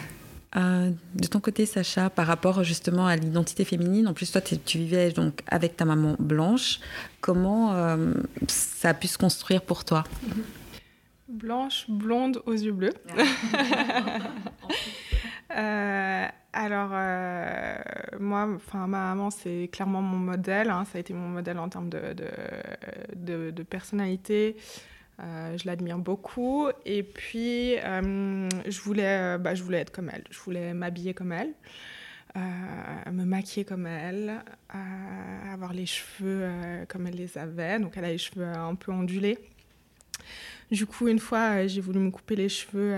Euh, 0.55 0.89
de 1.13 1.27
ton 1.27 1.39
côté, 1.39 1.65
Sacha, 1.65 2.09
par 2.09 2.25
rapport 2.25 2.63
justement 2.63 3.05
à 3.05 3.15
l'identité 3.15 3.65
féminine, 3.65 4.07
en 4.07 4.13
plus 4.13 4.31
toi 4.31 4.41
tu 4.41 4.79
vivais 4.79 5.11
donc 5.11 5.41
avec 5.47 5.77
ta 5.77 5.85
maman 5.85 6.15
blanche, 6.17 6.79
comment 7.21 7.73
euh, 7.73 8.13
ça 8.47 8.89
a 8.89 8.93
pu 8.95 9.07
se 9.07 9.19
construire 9.19 9.61
pour 9.61 9.85
toi? 9.85 10.03
Blanche, 11.27 11.85
blonde, 11.87 12.41
aux 12.47 12.53
yeux 12.53 12.71
bleus. 12.71 12.93
euh, 15.55 16.27
alors, 16.53 16.89
euh, 16.93 17.75
moi, 18.19 18.47
enfin, 18.55 18.87
ma 18.87 19.09
maman, 19.09 19.29
c'est 19.29 19.69
clairement 19.71 20.01
mon 20.01 20.17
modèle. 20.17 20.71
Hein, 20.71 20.85
ça 20.85 20.97
a 20.97 21.01
été 21.01 21.13
mon 21.13 21.29
modèle 21.29 21.59
en 21.59 21.69
termes 21.69 21.89
de, 21.89 22.15
de, 23.15 23.51
de 23.51 23.63
personnalité, 23.63 24.57
euh, 25.21 25.57
je 25.57 25.65
l'admire 25.65 25.97
beaucoup. 25.97 26.67
Et 26.85 27.03
puis, 27.03 27.77
euh, 27.79 28.47
je, 28.67 28.81
voulais, 28.81 29.35
euh, 29.35 29.37
bah, 29.37 29.55
je 29.55 29.63
voulais 29.63 29.79
être 29.79 29.91
comme 29.91 30.09
elle. 30.13 30.23
Je 30.29 30.39
voulais 30.39 30.73
m'habiller 30.73 31.13
comme 31.13 31.31
elle, 31.31 31.53
me 33.11 33.25
maquiller 33.25 33.65
comme 33.65 33.85
elle, 33.85 34.41
avoir 35.51 35.73
les 35.73 35.85
cheveux 35.85 36.47
comme 36.87 37.07
elle 37.07 37.15
les 37.15 37.37
avait. 37.37 37.79
Donc, 37.79 37.97
elle 37.97 38.05
a 38.05 38.11
les 38.11 38.17
cheveux 38.17 38.45
un 38.45 38.75
peu 38.75 38.91
ondulés. 38.91 39.37
Du 40.71 40.85
coup, 40.85 41.07
une 41.07 41.19
fois, 41.19 41.65
j'ai 41.65 41.81
voulu 41.81 41.99
me 41.99 42.11
couper 42.11 42.35
les 42.35 42.49
cheveux, 42.49 42.95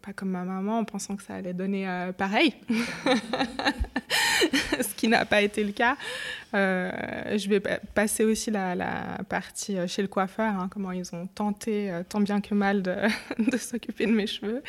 pas 0.00 0.14
comme 0.14 0.30
ma 0.30 0.44
maman, 0.44 0.78
en 0.78 0.84
pensant 0.84 1.16
que 1.16 1.22
ça 1.22 1.34
allait 1.34 1.52
donner 1.52 2.10
pareil. 2.16 2.54
ce 4.80 4.94
qui 4.94 5.08
n'a 5.08 5.24
pas 5.24 5.42
été 5.42 5.64
le 5.64 5.72
cas. 5.72 5.96
Euh, 6.54 6.90
je 7.36 7.48
vais 7.48 7.60
passer 7.60 8.24
aussi 8.24 8.50
la, 8.50 9.18
partie 9.28 9.78
euh, 9.78 9.86
chez 9.86 10.02
le 10.02 10.08
coiffeur, 10.08 10.54
hein, 10.54 10.68
comment 10.70 10.92
ils 10.92 11.14
ont 11.14 11.26
tenté, 11.26 11.90
euh, 11.90 12.02
tant 12.08 12.20
bien 12.20 12.40
que 12.40 12.54
mal, 12.54 12.82
de, 12.82 12.96
s'occuper 13.58 14.06
de 14.06 14.12
mes 14.12 14.26
cheveux. 14.26 14.62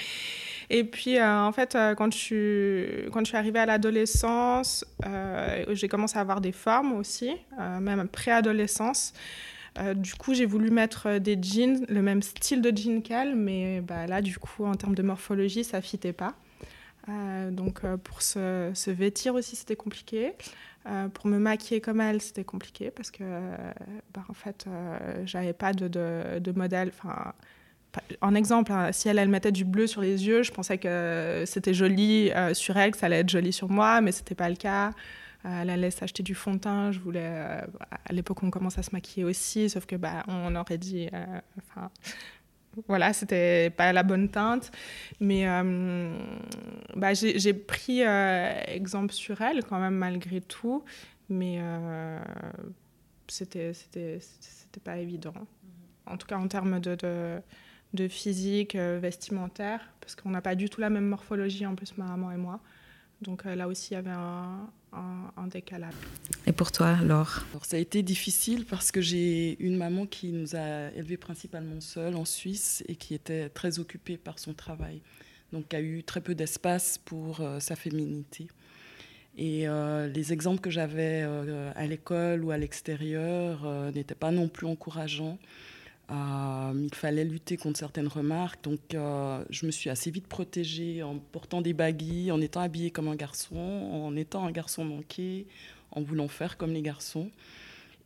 Et 0.69 0.83
puis, 0.83 1.21
en 1.21 1.51
fait, 1.51 1.77
quand 1.97 2.13
je 2.13 2.17
suis 2.17 3.37
arrivée 3.37 3.59
à 3.59 3.65
l'adolescence, 3.65 4.85
j'ai 5.67 5.89
commencé 5.89 6.17
à 6.17 6.21
avoir 6.21 6.39
des 6.39 6.53
formes 6.53 6.93
aussi, 6.93 7.35
même 7.81 8.07
préadolescence. 8.07 9.11
Euh, 9.79 9.93
du 9.93 10.15
coup, 10.15 10.33
j'ai 10.33 10.45
voulu 10.45 10.69
mettre 10.69 11.17
des 11.17 11.37
jeans, 11.41 11.85
le 11.87 12.01
même 12.01 12.21
style 12.21 12.61
de 12.61 12.75
jean 12.75 13.01
qu'elle, 13.01 13.35
mais 13.35 13.81
bah, 13.81 14.05
là, 14.07 14.21
du 14.21 14.37
coup, 14.37 14.65
en 14.65 14.75
termes 14.75 14.95
de 14.95 15.03
morphologie, 15.03 15.63
ça 15.63 15.81
fitait 15.81 16.13
pas. 16.13 16.35
Euh, 17.09 17.51
donc, 17.51 17.81
pour 18.03 18.21
se, 18.21 18.89
vêtir 18.91 19.35
aussi, 19.35 19.55
c'était 19.55 19.75
compliqué. 19.75 20.33
Euh, 20.87 21.09
pour 21.09 21.27
me 21.27 21.37
maquiller 21.37 21.79
comme 21.79 22.01
elle, 22.01 22.21
c'était 22.21 22.43
compliqué 22.43 22.89
parce 22.89 23.11
que, 23.11 23.23
bah, 24.13 24.23
en 24.29 24.33
fait, 24.33 24.65
euh, 24.67 25.23
j'avais 25.25 25.53
pas 25.53 25.73
de, 25.73 26.51
modèle. 26.55 26.91
Enfin, 26.97 27.33
en 28.21 28.33
exemple, 28.33 28.71
hein, 28.71 28.91
si 28.91 29.09
elle, 29.09 29.19
elle 29.19 29.29
mettait 29.29 29.51
du 29.51 29.65
bleu 29.65 29.85
sur 29.85 30.01
les 30.01 30.25
yeux, 30.25 30.43
je 30.43 30.51
pensais 30.51 30.77
que 30.77 31.43
c'était 31.45 31.73
joli 31.73 32.31
euh, 32.31 32.53
sur 32.53 32.77
elle, 32.77 32.91
que 32.91 32.97
ça 32.97 33.07
allait 33.07 33.19
être 33.19 33.29
joli 33.29 33.53
sur 33.53 33.69
moi, 33.69 34.01
mais 34.01 34.11
c'était 34.11 34.35
pas 34.35 34.49
le 34.49 34.55
cas. 34.55 34.91
Elle 35.43 35.69
allait 35.69 35.91
s'acheter 35.91 36.23
du 36.23 36.35
fond 36.35 36.53
de 36.53 36.59
teint. 36.59 36.91
Je 36.91 36.99
voulais, 36.99 37.27
à 37.27 38.13
l'époque, 38.13 38.43
on 38.43 38.51
commence 38.51 38.77
à 38.77 38.83
se 38.83 38.91
maquiller 38.91 39.23
aussi, 39.23 39.69
sauf 39.69 39.85
que 39.85 39.95
bah, 39.95 40.23
on 40.27 40.55
aurait 40.55 40.77
dit, 40.77 41.09
enfin, 41.57 41.89
voilà, 42.87 43.13
c'était 43.13 43.69
pas 43.69 43.93
la 43.93 44.03
bonne 44.03 44.29
teinte. 44.29 44.71
Mais 45.19 45.47
euh, 45.47 46.17
bah, 46.95 47.13
j'ai 47.13 47.53
pris 47.53 48.03
euh, 48.03 48.61
exemple 48.67 49.13
sur 49.13 49.41
elle 49.41 49.63
quand 49.63 49.79
même 49.79 49.95
malgré 49.95 50.41
tout. 50.41 50.83
Mais 51.29 51.57
euh, 51.59 52.19
c'était 53.27 53.71
pas 54.83 54.97
évident. 54.97 55.33
En 56.05 56.17
tout 56.17 56.27
cas 56.27 56.37
en 56.37 56.47
termes 56.47 56.79
de, 56.79 56.95
de, 56.95 57.39
de 57.93 58.07
physique, 58.07 58.75
euh, 58.75 58.99
vestimentaire, 59.01 59.81
parce 60.01 60.15
qu'on 60.15 60.29
n'a 60.29 60.41
pas 60.41 60.55
du 60.55 60.69
tout 60.69 60.81
la 60.81 60.89
même 60.89 61.05
morphologie 61.05 61.65
en 61.65 61.75
plus, 61.75 61.97
ma 61.97 62.05
maman 62.05 62.31
et 62.31 62.37
moi. 62.37 62.59
Donc 63.21 63.45
là 63.45 63.67
aussi, 63.67 63.91
il 63.91 63.93
y 63.93 63.97
avait 63.97 64.09
un, 64.09 64.69
un, 64.93 65.47
décalage. 65.47 65.93
Et 66.47 66.51
pour 66.51 66.71
toi, 66.71 66.97
Laure 67.03 67.43
Alors, 67.51 67.65
Ça 67.65 67.77
a 67.77 67.79
été 67.79 68.03
difficile 68.03 68.65
parce 68.65 68.91
que 68.91 69.01
j'ai 69.01 69.61
une 69.63 69.77
maman 69.77 70.05
qui 70.05 70.31
nous 70.31 70.55
a 70.55 70.91
élevés 70.95 71.17
principalement 71.17 71.81
seule 71.81 72.15
en 72.15 72.25
Suisse 72.25 72.83
et 72.87 72.95
qui 72.95 73.13
était 73.13 73.49
très 73.49 73.79
occupée 73.79 74.17
par 74.17 74.39
son 74.39 74.53
travail. 74.53 75.01
Donc, 75.53 75.73
a 75.73 75.81
eu 75.81 76.03
très 76.03 76.21
peu 76.21 76.33
d'espace 76.33 76.97
pour 76.97 77.41
euh, 77.41 77.59
sa 77.59 77.75
féminité. 77.75 78.47
Et 79.37 79.67
euh, 79.67 80.07
les 80.07 80.33
exemples 80.33 80.61
que 80.61 80.69
j'avais 80.69 81.23
euh, 81.23 81.71
à 81.75 81.85
l'école 81.87 82.43
ou 82.43 82.51
à 82.51 82.57
l'extérieur 82.57 83.65
n'étaient 83.93 84.15
pas 84.15 84.31
non 84.31 84.47
plus 84.47 84.67
encourageants. 84.67 85.37
Euh, 86.11 86.73
il 86.75 86.93
fallait 86.93 87.23
lutter 87.23 87.55
contre 87.55 87.79
certaines 87.79 88.07
remarques, 88.07 88.63
donc 88.63 88.79
euh, 88.93 89.43
je 89.49 89.65
me 89.65 89.71
suis 89.71 89.89
assez 89.89 90.11
vite 90.11 90.27
protégée 90.27 91.03
en 91.03 91.17
portant 91.19 91.61
des 91.61 91.73
baguilles, 91.73 92.31
en 92.33 92.41
étant 92.41 92.59
habillée 92.59 92.91
comme 92.91 93.07
un 93.07 93.15
garçon, 93.15 93.55
en 93.55 94.15
étant 94.17 94.45
un 94.45 94.51
garçon 94.51 94.83
manqué, 94.83 95.47
en 95.91 96.01
voulant 96.01 96.27
faire 96.27 96.57
comme 96.57 96.73
les 96.73 96.81
garçons. 96.81 97.31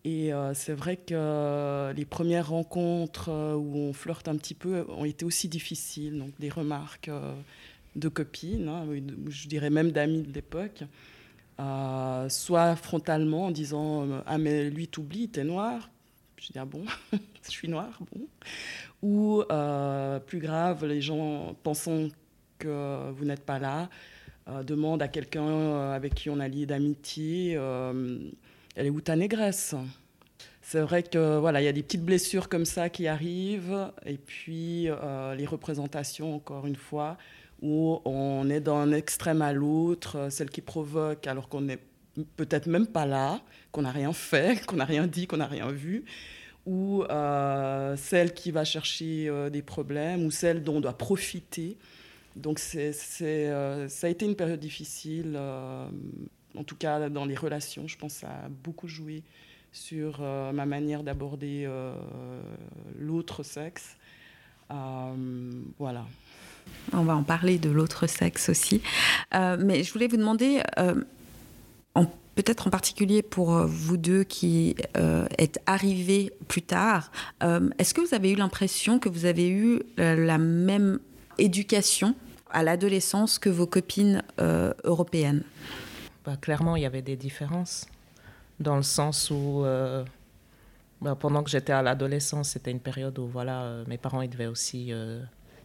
Et 0.04 0.32
euh, 0.32 0.54
c'est 0.54 0.74
vrai 0.74 0.98
que 0.98 1.91
les 1.96 2.06
premières 2.06 2.50
rencontres 2.50 3.30
où 3.56 3.76
on 3.76 3.94
flirte 3.94 4.28
un 4.28 4.36
petit 4.36 4.54
peu 4.54 4.86
ont 4.89 5.06
été 5.06 5.26
aussi 5.26 5.48
difficiles, 5.48 6.20
donc 6.20 6.30
des 6.39 6.50
remarques 6.50 7.10
de 7.96 8.08
copines, 8.08 8.68
hein, 8.68 8.86
je 9.30 9.48
dirais 9.48 9.72
même 9.72 9.91
d'amis 9.91 10.22
de 10.22 10.32
l'époque. 10.32 10.84
soit 12.30 12.76
frontalement 12.76 13.48
en 13.48 13.52
disant 13.52 14.08
Ah, 14.28 14.38
mais 14.38 14.70
lui, 14.70 14.88
t'oublies, 14.88 15.30
t'es 15.30 15.44
noir. 15.44 15.89
Je 16.45 16.53
dis 16.53 16.60
Ah 16.60 16.65
bon 16.65 16.84
je 17.43 17.49
suis 17.49 17.67
noire, 17.67 17.99
bon. 18.12 18.27
Ou 19.01 19.43
euh, 19.51 20.19
plus 20.19 20.39
grave, 20.39 20.86
les 20.86 21.01
gens 21.01 21.55
pensant 21.63 22.10
que 22.60 23.12
vous 23.12 23.25
n'êtes 23.25 23.43
pas 23.43 23.58
là, 23.58 23.89
euh, 24.47 24.62
demandent 24.62 25.01
à 25.01 25.08
quelqu'un 25.08 25.47
euh, 25.47 25.95
avec 25.95 26.13
qui 26.13 26.29
on 26.29 26.39
a 26.39 26.47
lié 26.47 26.67
d'amitié, 26.67 27.53
elle 27.53 28.86
est 28.86 28.89
où 28.89 29.01
ta 29.01 29.15
négresse? 29.15 29.73
C'est 30.62 30.81
vrai 30.81 31.01
que 31.01 31.38
voilà, 31.38 31.62
il 31.62 31.65
y 31.65 31.67
a 31.67 31.73
des 31.73 31.84
petites 31.84 32.05
blessures 32.05 32.47
comme 32.47 32.65
ça 32.65 32.89
qui 32.89 33.08
arrivent, 33.08 33.91
et 34.05 34.17
puis 34.17 34.88
les 35.38 35.45
représentations, 35.45 36.36
encore 36.36 36.67
une 36.67 36.75
fois, 36.75 37.17
où 37.62 38.01
on 38.05 38.49
est 38.49 38.62
d'un 38.62 38.91
extrême 38.91 39.41
à 39.41 39.53
l'autre, 39.53 40.27
celle 40.31 40.49
qui 40.49 40.62
provoque 40.62 41.25
alors 41.27 41.49
qu'on 41.49 41.62
n'est 41.62 41.79
peut-être 42.36 42.67
même 42.67 42.88
pas 42.88 43.06
là, 43.06 43.41
qu'on 43.71 43.82
n'a 43.82 43.91
rien 43.91 44.13
fait, 44.13 44.65
qu'on 44.67 44.78
n'a 44.78 44.86
rien 44.86 45.08
dit, 45.08 45.28
qu'on 45.28 45.38
n'a 45.38 45.47
rien 45.47 45.69
vu, 45.71 46.06
ou 46.65 47.04
euh, 47.04 47.95
celle 47.97 48.34
qui 48.34 48.51
va 48.51 48.63
chercher 48.63 49.28
euh, 49.28 49.49
des 49.49 49.62
problèmes, 49.62 50.25
ou 50.25 50.32
celle 50.32 50.63
dont 50.63 50.78
on 50.78 50.82
doit 50.82 50.97
profiter. 50.97 51.78
Donc 52.36 52.60
c'est, 52.60 52.93
euh, 53.21 53.88
ça 53.88 54.08
a 54.08 54.10
été 54.10 54.25
une 54.25 54.36
période 54.36 54.60
difficile, 54.60 55.38
en 55.38 56.63
tout 56.65 56.75
cas 56.75 57.10
dans 57.10 57.25
les 57.25 57.36
relations, 57.36 57.88
je 57.88 57.97
pense 57.97 58.15
que 58.15 58.19
ça 58.21 58.28
a 58.28 58.49
beaucoup 58.49 58.88
joué 58.88 59.23
sur 59.71 60.21
ma 60.21 60.65
manière 60.65 61.04
d'aborder 61.04 61.69
l'autre 62.97 63.43
sexe. 63.43 63.95
voilà. 64.69 66.06
On 66.91 67.04
va 67.04 67.15
en 67.15 67.23
parler 67.23 67.58
de 67.58 67.69
l'autre 67.69 68.08
sexe 68.08 68.49
aussi. 68.49 68.82
mais 69.34 69.84
je 69.84 69.93
voulais 69.93 70.08
vous 70.08 70.17
demander, 70.17 70.62
peut-être 72.36 72.67
en 72.67 72.69
particulier 72.69 73.21
pour 73.21 73.55
euh, 73.55 73.65
vous 73.65 73.97
deux 73.97 74.23
qui 74.23 74.75
euh, 74.97 75.25
êtes 75.38 75.60
arrivés 75.65 76.31
plus 76.47 76.62
tard, 76.62 77.12
euh, 77.41 77.69
est-ce 77.79 77.93
que 77.93 78.01
vous 78.01 78.13
avez 78.13 78.31
eu 78.31 78.36
l'impression 78.36 78.99
que 78.99 79.10
vous 79.10 79.25
avez 79.25 79.49
eu 79.49 79.81
la 79.97 80.38
même 80.38 80.99
éducation 81.38 82.15
à 82.51 82.62
l'adolescence 82.63 83.39
que 83.39 83.49
vos 83.49 83.67
copines 83.67 84.21
européennes? 84.84 85.43
Bah, 86.25 86.38
Clairement, 86.38 86.75
il 86.75 86.84
y 86.84 86.86
avait 86.86 87.01
des 87.01 87.15
différences, 87.15 87.88
dans 88.60 88.75
le 88.75 88.84
sens 88.84 89.31
où 89.31 89.63
bah, 91.01 91.15
pendant 91.15 91.43
que 91.43 91.49
j'étais 91.49 91.73
à 91.73 91.81
l'adolescence, 91.81 92.49
c'était 92.49 92.71
une 92.71 92.79
période 92.79 93.17
où 93.19 93.27
voilà, 93.27 93.84
mes 93.88 93.97
parents 93.97 94.25
devaient 94.25 94.47
aussi 94.47 94.93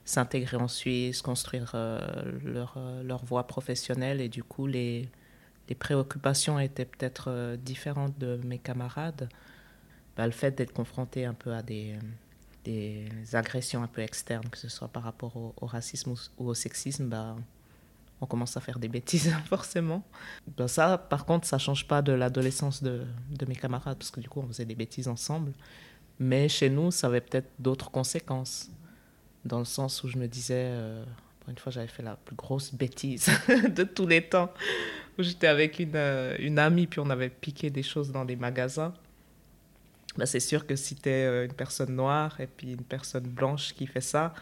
s'intégrer 0.04 0.56
en 0.56 0.68
Suisse, 0.68 1.22
construire 1.22 1.76
leur, 2.44 2.78
leur 3.04 3.24
voie 3.24 3.46
professionnelle, 3.46 4.20
et 4.20 4.28
du 4.28 4.42
coup, 4.42 4.66
les 4.66 5.08
les 5.70 5.76
préoccupations 5.76 6.58
étaient 6.58 6.84
peut-être 6.84 7.30
euh, 7.30 7.56
différentes 7.56 8.18
de 8.18 8.38
mes 8.44 8.58
camarades, 8.58 9.28
bah, 10.16 10.26
le 10.26 10.32
fait 10.32 10.50
d'être 10.50 10.72
confronté 10.72 11.24
un 11.24 11.32
peu 11.32 11.54
à 11.54 11.62
des, 11.62 11.96
des 12.64 13.08
agressions 13.32 13.82
un 13.82 13.86
peu 13.86 14.02
externes, 14.02 14.48
que 14.50 14.58
ce 14.58 14.68
soit 14.68 14.88
par 14.88 15.04
rapport 15.04 15.36
au, 15.36 15.66
racisme 15.66 16.14
ou, 16.38 16.48
au 16.48 16.54
sexisme, 16.54 17.08
bah, 17.08 17.36
on 18.20 18.26
commence 18.26 18.56
à 18.56 18.60
faire 18.60 18.80
des 18.80 18.88
bêtises 18.88 19.32
forcément. 19.46 20.02
Bah, 20.56 20.66
ça, 20.66 20.98
par 20.98 21.24
contre, 21.24 21.46
ça 21.46 21.58
change 21.58 21.86
pas 21.86 22.02
de 22.02 22.12
l'adolescence 22.12 22.82
de, 22.82 23.06
mes 23.46 23.56
camarades, 23.56 23.96
parce 23.96 24.10
que 24.10 24.20
du 24.20 24.28
coup, 24.28 24.40
on 24.40 24.48
faisait 24.48 24.66
des 24.66 24.74
bêtises 24.74 25.06
ensemble. 25.06 25.52
Mais 26.18 26.48
chez 26.48 26.68
nous, 26.68 26.90
ça 26.90 27.06
avait 27.06 27.22
peut-être 27.22 27.50
d'autres 27.60 27.92
conséquences, 27.92 28.70
dans 29.44 29.60
le 29.60 29.64
sens 29.64 30.02
où 30.02 30.08
je 30.08 30.18
me 30.18 30.26
disais, 30.26 30.66
euh, 30.72 31.04
une 31.48 31.58
fois, 31.58 31.72
j'avais 31.72 31.86
fait 31.86 32.02
la 32.02 32.16
plus 32.16 32.36
grosse 32.36 32.74
bêtise 32.74 33.30
de 33.48 33.84
tous 33.84 34.06
les 34.06 34.28
temps. 34.28 34.52
J'étais 35.22 35.46
avec 35.46 35.78
une, 35.78 35.92
euh, 35.94 36.36
une, 36.38 36.58
amie, 36.58 36.86
puis 36.86 37.00
on 37.00 37.10
avait 37.10 37.28
piqué 37.28 37.70
des 37.70 37.82
choses 37.82 38.10
dans 38.12 38.24
des 38.24 38.36
magasins. 38.36 38.94
Bah, 40.16 40.26
c'est 40.26 40.40
sûr 40.40 40.66
que 40.66 40.76
si 40.76 40.96
tu 40.96 41.08
es 41.08 41.24
euh, 41.24 41.44
une 41.46 41.52
personne 41.52 41.94
noire 41.94 42.40
et 42.40 42.46
puis 42.46 42.72
une 42.72 42.82
personne 42.82 43.24
blanche 43.24 43.74
qui 43.74 43.86
fait 43.86 44.00
ça, 44.00 44.34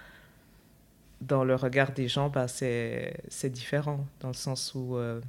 dans 1.21 1.45
le 1.45 1.55
regard 1.55 1.93
des 1.93 2.09
gens, 2.09 2.29
bah, 2.29 2.49
c'est 2.49 3.13
différent, 3.45 4.07
dans 4.21 4.29
le 4.29 4.35
sens 4.35 4.73
où, 4.75 4.97
euh, 4.97 5.21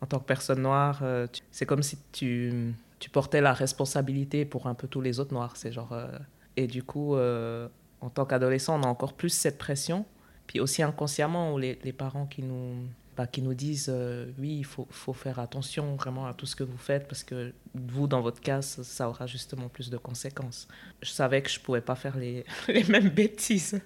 en 0.00 0.06
tant 0.06 0.18
que 0.18 0.24
personne 0.24 0.62
noire, 0.62 1.02
c'est 1.50 1.66
comme 1.66 1.82
si 1.82 1.98
tu, 2.12 2.74
tu, 3.00 3.10
portais 3.10 3.40
la 3.40 3.52
responsabilité 3.52 4.44
pour 4.44 4.66
un 4.66 4.74
peu 4.74 4.86
tous 4.86 5.00
les 5.00 5.18
autres 5.18 5.32
noirs. 5.32 5.56
C'est 5.56 5.72
genre, 5.72 5.96
et 6.56 6.66
du 6.66 6.82
coup, 6.82 7.16
en 7.16 8.10
tant 8.10 8.24
qu'adolescent, 8.26 8.78
on 8.78 8.82
a 8.82 8.86
encore 8.86 9.14
plus 9.14 9.30
cette 9.30 9.58
pression. 9.58 10.04
Puis 10.46 10.60
aussi 10.60 10.82
inconsciemment, 10.82 11.56
les, 11.56 11.78
les 11.82 11.92
parents 11.92 12.26
qui 12.26 12.42
nous, 12.42 12.86
bah, 13.16 13.26
qui 13.28 13.42
nous 13.42 13.54
disent 13.54 13.90
euh, 13.92 14.26
oui, 14.38 14.56
il 14.58 14.64
faut, 14.64 14.88
faut, 14.90 15.12
faire 15.12 15.38
attention 15.38 15.94
vraiment 15.94 16.26
à 16.26 16.34
tout 16.34 16.46
ce 16.46 16.56
que 16.56 16.64
vous 16.64 16.78
faites 16.78 17.06
parce 17.06 17.22
que 17.22 17.52
vous, 17.74 18.08
dans 18.08 18.20
votre 18.20 18.40
cas, 18.40 18.60
ça, 18.60 19.08
aura 19.08 19.26
justement 19.26 19.68
plus 19.68 19.88
de 19.88 19.96
conséquences. 19.96 20.66
Je 21.00 21.10
savais 21.10 21.40
que 21.40 21.48
je 21.48 21.60
ne 21.60 21.64
pouvais 21.64 21.80
pas 21.80 21.94
faire 21.94 22.16
les, 22.16 22.44
les, 22.68 22.82
mêmes 22.84 23.10
bêtises, 23.10 23.80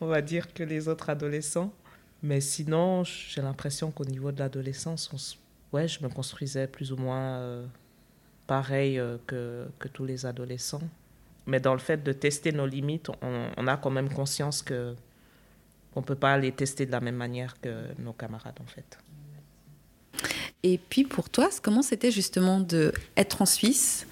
on 0.00 0.06
va 0.06 0.22
dire, 0.22 0.52
que 0.54 0.62
les 0.62 0.88
autres 0.88 1.10
adolescents. 1.10 1.72
Mais 2.22 2.40
sinon, 2.40 3.04
j'ai 3.04 3.42
l'impression 3.42 3.90
qu'au 3.90 4.04
niveau 4.04 4.32
de 4.32 4.38
l'adolescence, 4.38 5.38
ouais, 5.72 5.86
je 5.86 6.02
me 6.02 6.08
construisais 6.08 6.66
plus 6.66 6.92
ou 6.92 6.96
moins 6.96 7.38
euh, 7.38 7.66
pareil 8.46 8.98
euh, 8.98 9.18
que, 9.26 9.66
que, 9.78 9.88
tous 9.88 10.06
les 10.06 10.24
adolescents. 10.24 10.82
Mais 11.46 11.60
dans 11.60 11.72
le 11.74 11.80
fait 11.80 12.02
de 12.02 12.12
tester 12.12 12.52
nos 12.52 12.66
limites, 12.66 13.10
on, 13.22 13.50
on 13.56 13.66
a 13.66 13.76
quand 13.76 13.90
même 13.90 14.10
conscience 14.10 14.62
que 14.62 14.94
on 15.96 16.00
ne 16.00 16.04
peut 16.04 16.14
pas 16.14 16.38
les 16.38 16.52
tester 16.52 16.86
de 16.86 16.92
la 16.92 17.00
même 17.00 17.16
manière 17.16 17.60
que 17.60 17.84
nos 17.98 18.12
camarades, 18.12 18.58
en 18.60 18.66
fait. 18.66 18.98
Et 20.62 20.78
puis 20.90 21.04
pour 21.04 21.30
toi, 21.30 21.48
comment 21.62 21.82
c'était 21.82 22.10
justement 22.10 22.60
d'être 22.60 23.40
en 23.40 23.46
Suisse, 23.46 24.06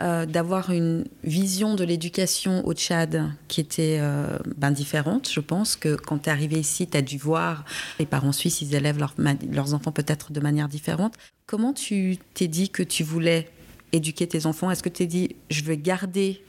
euh, 0.00 0.24
d'avoir 0.24 0.70
une 0.70 1.04
vision 1.24 1.74
de 1.74 1.84
l'éducation 1.84 2.66
au 2.66 2.72
Tchad 2.72 3.30
qui 3.48 3.60
était 3.60 3.98
euh, 4.00 4.38
ben, 4.56 4.70
différente? 4.70 5.28
Je 5.30 5.40
pense 5.40 5.76
que 5.76 5.96
quand 5.96 6.20
tu 6.20 6.30
es 6.30 6.32
arrivé 6.32 6.58
ici, 6.58 6.86
tu 6.86 6.96
as 6.96 7.02
dû 7.02 7.18
voir 7.18 7.66
les 7.98 8.06
parents 8.06 8.32
suisses, 8.32 8.62
ils 8.62 8.74
élèvent 8.74 8.98
leurs 8.98 9.74
enfants 9.74 9.92
peut-être 9.92 10.32
de 10.32 10.40
manière 10.40 10.68
différente. 10.68 11.16
Comment 11.46 11.74
tu 11.74 12.16
t'es 12.32 12.48
dit 12.48 12.70
que 12.70 12.82
tu 12.82 13.04
voulais 13.04 13.50
éduquer 13.92 14.26
tes 14.26 14.46
enfants? 14.46 14.70
Est-ce 14.70 14.82
que 14.82 14.88
tu 14.88 14.98
t'es 14.98 15.06
dit, 15.06 15.36
je 15.50 15.64
veux 15.64 15.74
garder 15.74 16.42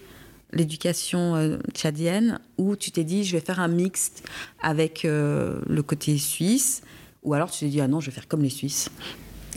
l'éducation 0.53 1.35
euh, 1.35 1.57
tchadienne 1.73 2.39
ou 2.57 2.75
tu 2.75 2.91
t'es 2.91 3.03
dit, 3.03 3.23
je 3.23 3.35
vais 3.37 3.43
faire 3.43 3.59
un 3.59 3.67
mixte 3.67 4.27
avec 4.61 5.03
le 5.03 5.81
côté 5.81 6.17
suisse 6.17 6.81
ou 7.23 7.33
alors 7.33 7.51
tu 7.51 7.59
t'es 7.59 7.67
dit, 7.67 7.81
ah 7.81 7.87
non, 7.87 7.99
je 7.99 8.07
vais 8.07 8.11
faire 8.11 8.27
comme 8.27 8.41
les 8.41 8.49
Suisses 8.49 8.89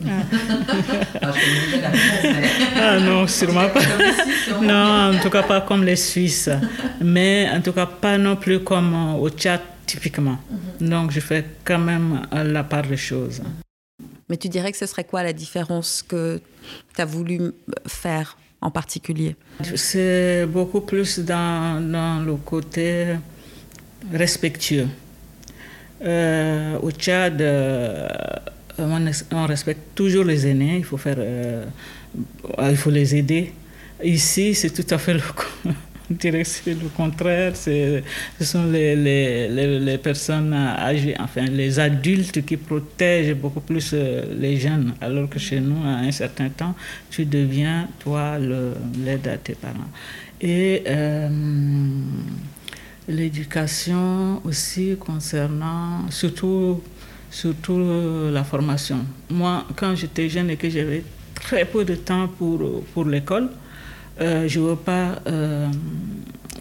ah. 0.05 1.31
ah 2.75 2.99
non, 2.99 3.27
sûrement 3.27 3.69
pas. 3.69 3.81
Non, 4.61 5.15
en 5.15 5.19
tout 5.21 5.29
cas 5.29 5.43
pas 5.43 5.61
comme 5.61 5.83
les 5.83 5.95
Suisses. 5.95 6.49
Mais 7.01 7.49
en 7.51 7.61
tout 7.61 7.71
cas 7.71 7.85
pas 7.85 8.17
non 8.17 8.35
plus 8.35 8.59
comme 8.63 8.93
euh, 8.93 9.19
au 9.19 9.29
Tchad 9.29 9.61
typiquement. 9.85 10.37
Mhm. 10.79 10.89
Donc 10.89 11.11
je 11.11 11.19
fais 11.19 11.45
quand 11.63 11.79
même 11.79 12.27
euh, 12.33 12.43
la 12.43 12.63
part 12.63 12.83
des 12.83 12.97
choses. 12.97 13.41
Mais 14.29 14.37
tu 14.37 14.49
dirais 14.49 14.71
que 14.71 14.77
ce 14.77 14.85
serait 14.85 15.03
quoi 15.03 15.23
la 15.23 15.33
différence 15.33 16.03
que 16.03 16.41
tu 16.93 17.01
as 17.01 17.05
voulu 17.05 17.51
faire 17.87 18.37
en 18.61 18.71
particulier 18.71 19.35
C'est 19.75 20.45
beaucoup 20.45 20.81
plus 20.81 21.19
dans, 21.19 22.25
le 22.25 22.35
côté 22.35 23.15
respectueux. 24.11 24.87
Euh, 26.03 26.77
au 26.81 26.91
Tchad, 26.91 27.41
on, 28.77 29.45
respecte 29.45 29.95
toujours 29.95 30.25
les 30.25 30.47
aînés, 30.47 30.77
il 30.77 30.83
faut, 30.83 30.97
faire, 30.97 31.17
euh, 31.19 31.65
il 32.69 32.77
faut 32.77 32.91
les 32.91 33.15
aider. 33.15 33.53
Ici, 34.03 34.53
c'est 34.53 34.71
tout 34.71 34.93
à 34.93 34.97
fait 34.97 35.13
le, 35.13 35.21
le 36.09 36.89
contraire. 36.95 37.55
Ce 37.55 38.01
sont 38.41 38.65
les, 38.65 38.95
les, 38.95 39.79
les, 39.79 39.97
personnes 39.97 40.53
âgées, 40.53 41.15
enfin 41.19 41.45
les 41.45 41.79
adultes 41.79 42.45
qui 42.45 42.57
protègent 42.57 43.35
beaucoup 43.35 43.61
plus 43.61 43.91
euh, 43.93 44.23
les 44.37 44.57
jeunes, 44.57 44.93
alors 45.01 45.29
que 45.29 45.39
chez 45.39 45.59
nous, 45.59 45.83
à 45.85 45.97
un 45.99 46.11
certain 46.11 46.49
temps, 46.49 46.75
tu 47.09 47.25
deviens, 47.25 47.87
toi, 47.99 48.37
l'aide 48.37 49.27
à 49.27 49.37
tes 49.37 49.55
parents. 49.55 49.89
Et 50.41 50.83
euh, 50.87 51.29
l'éducation 53.07 54.41
aussi 54.45 54.95
concernant, 54.99 56.09
surtout 56.09 56.81
surtout 57.31 57.83
la 58.31 58.45
formation. 58.45 58.99
Moi, 59.29 59.65
quand 59.75 59.93
j'étais 59.93 60.29
jeune 60.29 60.49
et 60.51 60.55
que 60.55 60.69
j'avais 60.69 61.03
très 61.33 61.65
peu 61.65 61.83
de 61.83 61.95
temps 61.95 62.29
pour, 62.29 62.81
pour 62.93 63.03
l'école, 63.03 63.49
euh, 64.21 64.47
je 64.47 64.59
ne 64.59 64.65
veux 64.65 64.75
pas 64.75 65.19
euh, 65.27 65.67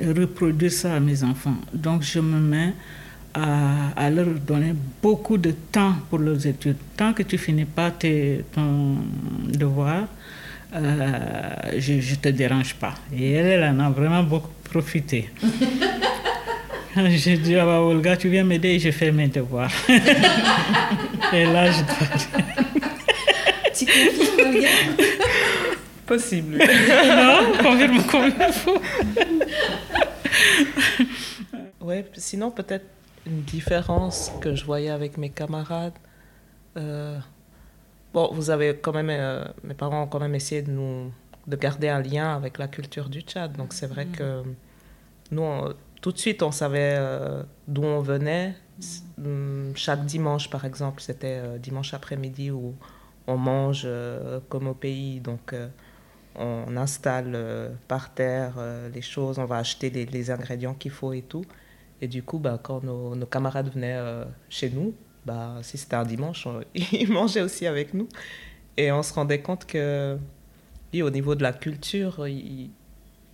reproduire 0.01 0.73
ça 0.73 0.95
à 0.95 1.01
mes 1.01 1.23
enfants. 1.23 1.57
Donc, 1.73 2.03
je 2.03 2.21
me 2.21 2.39
mets 2.41 2.75
à, 3.33 3.89
à, 3.97 4.11
leur 4.11 4.27
donner 4.27 4.75
beaucoup 5.03 5.39
de 5.39 5.53
temps 5.73 5.95
pour 6.11 6.19
leurs 6.19 6.47
études. 6.47 6.77
Tant 6.97 7.13
que 7.13 7.23
tu 7.23 7.39
finis 7.39 7.65
pas 7.65 7.91
tes, 7.91 8.45
ton 8.53 8.97
devoir, 9.49 10.05
je 10.73 11.93
ne 11.93 12.15
te 12.17 12.29
dérange 12.29 12.75
pas. 12.75 12.95
Et 13.17 13.33
elle, 13.33 13.47
elle 13.47 13.65
en 13.65 13.81
a 13.81 13.91
vraiment 13.91 14.23
beaucoup 14.23 14.51
profité. 14.65 15.31
J'ai 16.97 17.37
dit, 17.39 17.57
ah 17.57 17.65
bah, 17.65 17.81
Olga, 17.81 18.17
tu 18.17 18.29
viens 18.29 18.45
m'aider, 18.45 18.79
je 18.79 18.91
fais 18.91 19.11
mes 19.11 19.27
devoirs. 19.27 19.71
et 21.33 21.45
là, 21.45 21.71
je 21.71 21.79
dois 21.83 21.97
Tu 23.75 23.85
confirmes, 23.87 24.55
Olga? 24.55 24.69
Possible. 26.07 26.59
non, 26.59 27.53
confirme 27.63 28.03
comme 28.05 28.27
il 28.27 28.53
faut. 28.53 28.81
ouais, 31.85 32.11
sinon, 32.15 32.51
peut-être 32.51 32.87
une 33.27 33.43
différence 33.43 34.33
que 34.41 34.55
je 34.55 34.65
voyais 34.65 34.91
avec 34.91 35.17
mes 35.17 35.31
camarades. 35.31 35.95
Euh, 36.77 37.19
bon, 38.13 38.31
vous 38.33 38.51
avez 38.51 38.77
quand 38.77 38.93
même, 38.93 39.11
euh, 39.11 39.45
mes 39.63 39.75
parents 39.75 40.03
ont 40.03 40.07
quand 40.07 40.21
même 40.21 40.35
essayé 40.35 40.63
de 40.63 40.71
nous 40.71 41.13
de 41.47 41.57
garder 41.57 41.89
un 41.89 42.01
lien 42.01 42.35
avec 42.35 42.59
la 42.59 42.69
culture 42.69 43.09
du 43.09 43.21
Tchad. 43.21 43.57
Donc 43.57 43.73
c'est 43.73 43.87
vrai 43.87 44.07
mm. 44.07 44.13
que 44.13 44.43
nous, 45.31 45.45
tout 46.01 46.13
de 46.13 46.19
suite, 46.19 46.43
on 46.43 46.53
savait 46.53 46.97
euh, 46.99 47.43
d'où 47.69 47.85
on 47.85 48.01
venait. 48.01 48.55
Mm, 49.19 49.73
chaque 49.75 50.05
dimanche, 50.05 50.51
par 50.51 50.65
exemple, 50.65 51.01
c'était 51.01 51.41
euh, 51.43 51.59
dimanche 51.59 51.95
après-midi 51.95 52.51
où 52.51 52.75
on 53.27 53.37
mange 53.37 53.83
euh, 53.85 54.41
comme 54.49 54.69
au 54.69 54.75
pays. 54.75 55.21
Donc, 55.21 55.55
on 56.37 56.77
installe 56.77 57.39
par 57.89 58.13
terre 58.13 58.55
les 58.93 59.03
choses, 59.03 59.39
on 59.39 59.45
va 59.45 59.59
acheter 59.59 59.91
les, 59.91 60.31
ingrédients 60.31 60.75
qu'il 60.75 60.91
faut 60.91 61.13
et 61.13 61.23
tout. 61.23 61.45
Et 62.01 62.09
du 62.09 62.23
coup, 62.23 62.39
bah, 62.39 62.59
quand 62.63 62.83
nos, 62.83 63.27
camarades 63.27 63.73
venaient 63.73 64.01
chez 64.49 64.71
nous, 64.71 64.95
bah, 65.25 65.59
si 65.63 65.79
c'était 65.79 65.97
un 65.97 66.05
dimanche, 66.05 66.49
ils 66.75 67.11
mangeaient 67.11 67.43
aussi 67.43 67.67
avec 67.67 67.95
nous. 67.95 68.09
Et 68.77 68.91
on 68.91 69.03
se 69.03 69.13
rendait 69.13 69.41
compte 69.41 69.65
que, 69.65 70.19
oui, 70.93 71.03
au 71.03 71.11
niveau 71.11 71.35
de 71.35 71.43
la 71.43 71.53
culture, 71.53 72.27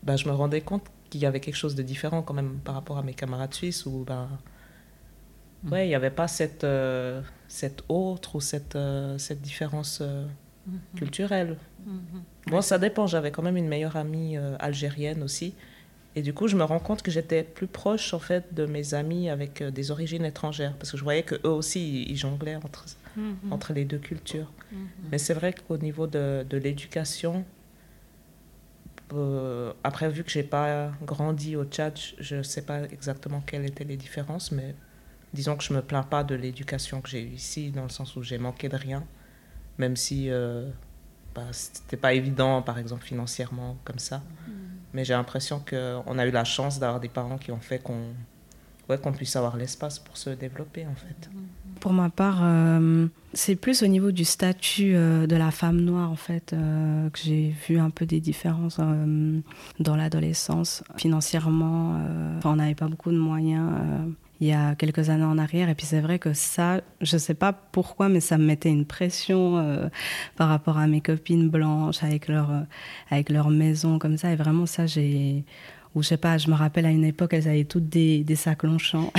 bah, 0.03 0.17
je 0.17 0.29
me 0.29 0.33
rendais 0.33 0.61
compte 0.61 0.85
qu'il 1.11 1.21
y 1.21 1.27
avait 1.27 1.41
quelque 1.41 1.57
chose 1.57 1.75
de 1.75 1.83
différent 1.83 2.23
quand 2.23 2.35
même 2.35 2.61
par 2.65 2.75
rapport 2.75 2.97
à 2.97 3.03
mes 3.03 3.15
camarades 3.15 3.53
suisses 3.53 3.85
où 3.85 4.05
ben 4.07 4.29
ouais 5.71 5.87
il 5.87 5.89
n'y 5.89 5.95
avait 5.95 6.11
pas 6.11 6.29
cette 6.29 6.65
euh, 6.65 7.21
cette 7.49 7.83
autre 7.89 8.37
ou 8.37 8.41
cette 8.41 8.77
euh, 8.77 9.19
cette 9.19 9.43
différence 9.43 9.99
euh, 10.01 10.25
mm-hmm. 10.69 10.99
culturelle 10.99 11.59
bon 12.47 12.61
ça 12.61 12.79
dépend. 12.79 13.07
J'avais 13.07 13.31
quand 13.31 13.43
même 13.43 13.57
une 13.57 13.69
meilleure 13.69 13.97
amie 13.97 14.37
algérienne 14.59 15.23
aussi. 15.23 15.55
Et 16.17 16.23
du 16.23 16.35
coup 16.35 16.49
je 16.49 16.57
me 16.57 16.65
rends 16.65 16.81
compte 16.81 17.03
que 17.03 17.11
j'étais 17.11 17.45
plus 17.45 17.69
proche 17.69 18.15
en 18.15 18.19
fait 18.19 18.53
de 18.53 18.67
mes 18.67 18.95
amis 18.95 19.31
avec 19.31 19.63
des 19.63 19.91
origines 19.91 20.25
étrangères. 20.25 20.75
Parce 20.77 20.91
que 20.91 20.97
je 20.97 21.05
voyais 21.05 21.23
que 21.23 21.37
eux 21.45 21.51
aussi 21.51 22.03
ils 22.03 22.17
jonglaient 22.17 22.57
entre 22.57 22.85
mm-hmm. 23.17 23.53
entre 23.53 23.73
les 23.73 23.85
deux 23.85 23.99
cultures. 23.99 24.51
Mais 25.11 25.19
c'est 25.19 25.35
vrai 25.35 25.53
qu'au 25.53 25.79
niveau 25.79 26.07
de, 26.07 26.47
de 26.49 26.57
l'éducation 26.57 27.45
euh, 29.13 29.73
après, 29.85 30.09
vu 30.09 30.25
que 30.25 30.31
j'ai 30.31 30.43
pas 30.43 30.93
grandi 31.03 31.57
au 31.57 31.65
Tchad, 31.65 31.99
je 32.19 32.37
ne 32.37 32.43
sais 32.43 32.63
pas 32.63 32.85
exactement 32.85 33.41
quelles 33.41 33.67
étaient 33.67 33.85
les 33.85 33.97
différences, 33.97 34.53
mais 34.53 34.75
disons 35.35 35.57
que 35.57 35.65
je 35.65 35.73
me 35.73 35.83
plains 35.83 36.03
pas 36.03 36.25
de 36.25 36.35
l'éducation 36.35 37.01
que 37.01 37.09
j'ai 37.09 37.23
eue 37.23 37.35
ici, 37.35 37.71
dans 37.71 37.83
le 37.83 37.89
sens 37.89 38.17
où 38.17 38.23
j'ai 38.23 38.39
manqué 38.39 38.69
de 38.69 38.77
rien, 38.77 39.05
même 39.79 39.97
si 39.97 40.31
euh, 40.31 40.69
bah, 41.35 41.43
c'était 41.53 41.97
pas 41.97 42.15
évident, 42.15 42.63
par 42.63 42.79
exemple 42.79 43.05
financièrement, 43.05 43.77
comme 43.85 43.99
ça. 43.99 44.19
Mm. 44.19 44.53
Mais 44.93 45.05
j'ai 45.05 45.15
l'impression 45.15 45.63
qu'on 45.69 46.19
a 46.19 46.27
eu 46.27 46.31
la 46.31 46.45
chance 46.45 46.79
d'avoir 46.79 47.01
des 47.01 47.09
parents 47.09 47.39
qui 47.39 47.53
ont 47.53 47.61
fait 47.61 47.79
qu'on 47.79 48.07
ouais, 48.91 48.99
qu'on 48.99 49.13
puisse 49.13 49.37
avoir 49.37 49.57
l'espace 49.57 49.99
pour 49.99 50.17
se 50.17 50.31
développer, 50.31 50.87
en 50.87 50.95
fait. 50.95 51.31
Pour 51.79 51.93
ma 51.93 52.11
part, 52.11 52.41
euh, 52.43 53.07
c'est 53.33 53.57
plus 53.57 53.83
au 53.83 53.87
niveau 53.87 54.11
du 54.11 54.25
statut 54.25 54.93
euh, 54.95 55.27
de 55.27 55.37
la 55.37 55.51
femme 55.51 55.81
noire, 55.81 56.11
en 56.11 56.17
fait, 56.17 56.53
euh, 56.53 57.09
que 57.11 57.19
j'ai 57.23 57.55
vu 57.69 57.79
un 57.79 57.91
peu 57.91 58.05
des 58.05 58.21
différences 58.21 58.79
dans 59.79 59.97
l'adolescence. 59.97 60.83
Financièrement, 60.97 61.99
on 62.45 62.57
n'avait 62.57 62.75
pas 62.75 62.89
beaucoup 62.89 63.13
de 63.13 63.19
moyens 63.19 63.71
il 64.41 64.49
y 64.49 64.53
a 64.53 64.75
quelques 64.75 65.11
années 65.11 65.25
en 65.25 65.39
arrière. 65.39 65.69
Et 65.69 65.75
puis 65.75 65.87
c'est 65.87 66.01
vrai 66.01 66.19
que 66.19 66.33
ça, 66.33 66.81
je 67.01 67.17
ne 67.17 67.19
sais 67.19 67.35
pas 67.35 67.53
pourquoi, 67.53 68.09
mais 68.09 68.21
ça 68.21 68.39
me 68.39 68.45
mettait 68.45 68.71
une 68.71 68.87
pression 68.87 69.91
par 70.37 70.49
rapport 70.49 70.79
à 70.79 70.87
mes 70.87 71.01
copines 71.01 71.49
blanches 71.49 72.03
avec 72.03 72.29
leur, 72.29 72.51
avec 73.11 73.29
leur 73.31 73.51
maison 73.51 73.99
comme 73.99 74.17
ça. 74.17 74.33
Et 74.33 74.37
vraiment 74.37 74.67
ça, 74.67 74.87
j'ai 74.87 75.45
ou 75.95 76.03
je 76.03 76.09
sais 76.09 76.17
pas, 76.17 76.39
je 76.39 76.49
me 76.49 76.55
rappelle 76.55 76.87
à 76.87 76.91
une 76.91 77.05
époque, 77.05 77.35
elles 77.35 77.49
avaient 77.49 77.65
toutes 77.65 77.89
des, 77.89 78.23
des 78.23 78.37
sacs 78.37 78.63
Longchamp. 78.63 79.13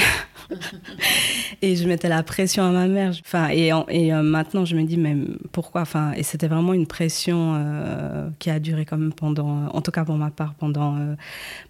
et 1.61 1.75
je 1.75 1.87
mettais 1.87 2.07
la 2.07 2.23
pression 2.23 2.63
à 2.63 2.71
ma 2.71 2.87
mère. 2.87 3.13
Enfin, 3.25 3.49
et, 3.51 3.71
et 3.89 4.13
euh, 4.13 4.21
maintenant, 4.21 4.63
je 4.63 4.75
me 4.75 4.83
dis, 4.83 4.97
mais 4.97 5.15
pourquoi? 5.51 5.81
Enfin, 5.81 6.13
Et 6.13 6.23
c'était 6.23 6.47
vraiment 6.47 6.73
une 6.73 6.87
pression 6.87 7.53
euh, 7.55 8.29
qui 8.39 8.49
a 8.49 8.59
duré 8.59 8.85
quand 8.85 8.97
même 8.97 9.13
pendant, 9.13 9.67
en 9.67 9.81
tout 9.81 9.91
cas 9.91 10.05
pour 10.05 10.15
ma 10.15 10.31
part, 10.31 10.53
pendant 10.53 10.97
euh, 10.97 11.15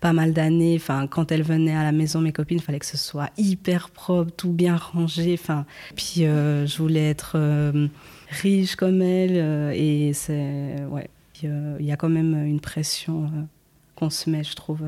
pas 0.01 0.13
mal 0.13 0.33
d'années. 0.33 0.75
Enfin, 0.79 1.07
quand 1.07 1.31
elles 1.31 1.43
venaient 1.43 1.75
à 1.75 1.83
la 1.83 1.91
maison, 1.91 2.21
mes 2.21 2.31
copines, 2.31 2.59
il 2.59 2.63
fallait 2.63 2.79
que 2.79 2.85
ce 2.85 2.97
soit 2.97 3.29
hyper 3.37 3.89
propre, 3.89 4.31
tout 4.31 4.51
bien 4.51 4.75
rangé. 4.75 5.33
Enfin, 5.33 5.65
puis 5.95 6.25
je 6.25 6.77
voulais 6.77 7.09
être 7.09 7.37
riche 8.29 8.75
comme 8.75 9.01
elles. 9.01 9.73
et 9.75 10.13
c'est, 10.13 10.85
ouais, 10.89 11.09
il 11.41 11.85
y 11.85 11.91
a 11.91 11.95
quand 11.95 12.09
même 12.09 12.45
une 12.45 12.59
pression 12.59 13.31
se 14.09 14.29
met, 14.29 14.43
je 14.43 14.55
trouve. 14.55 14.81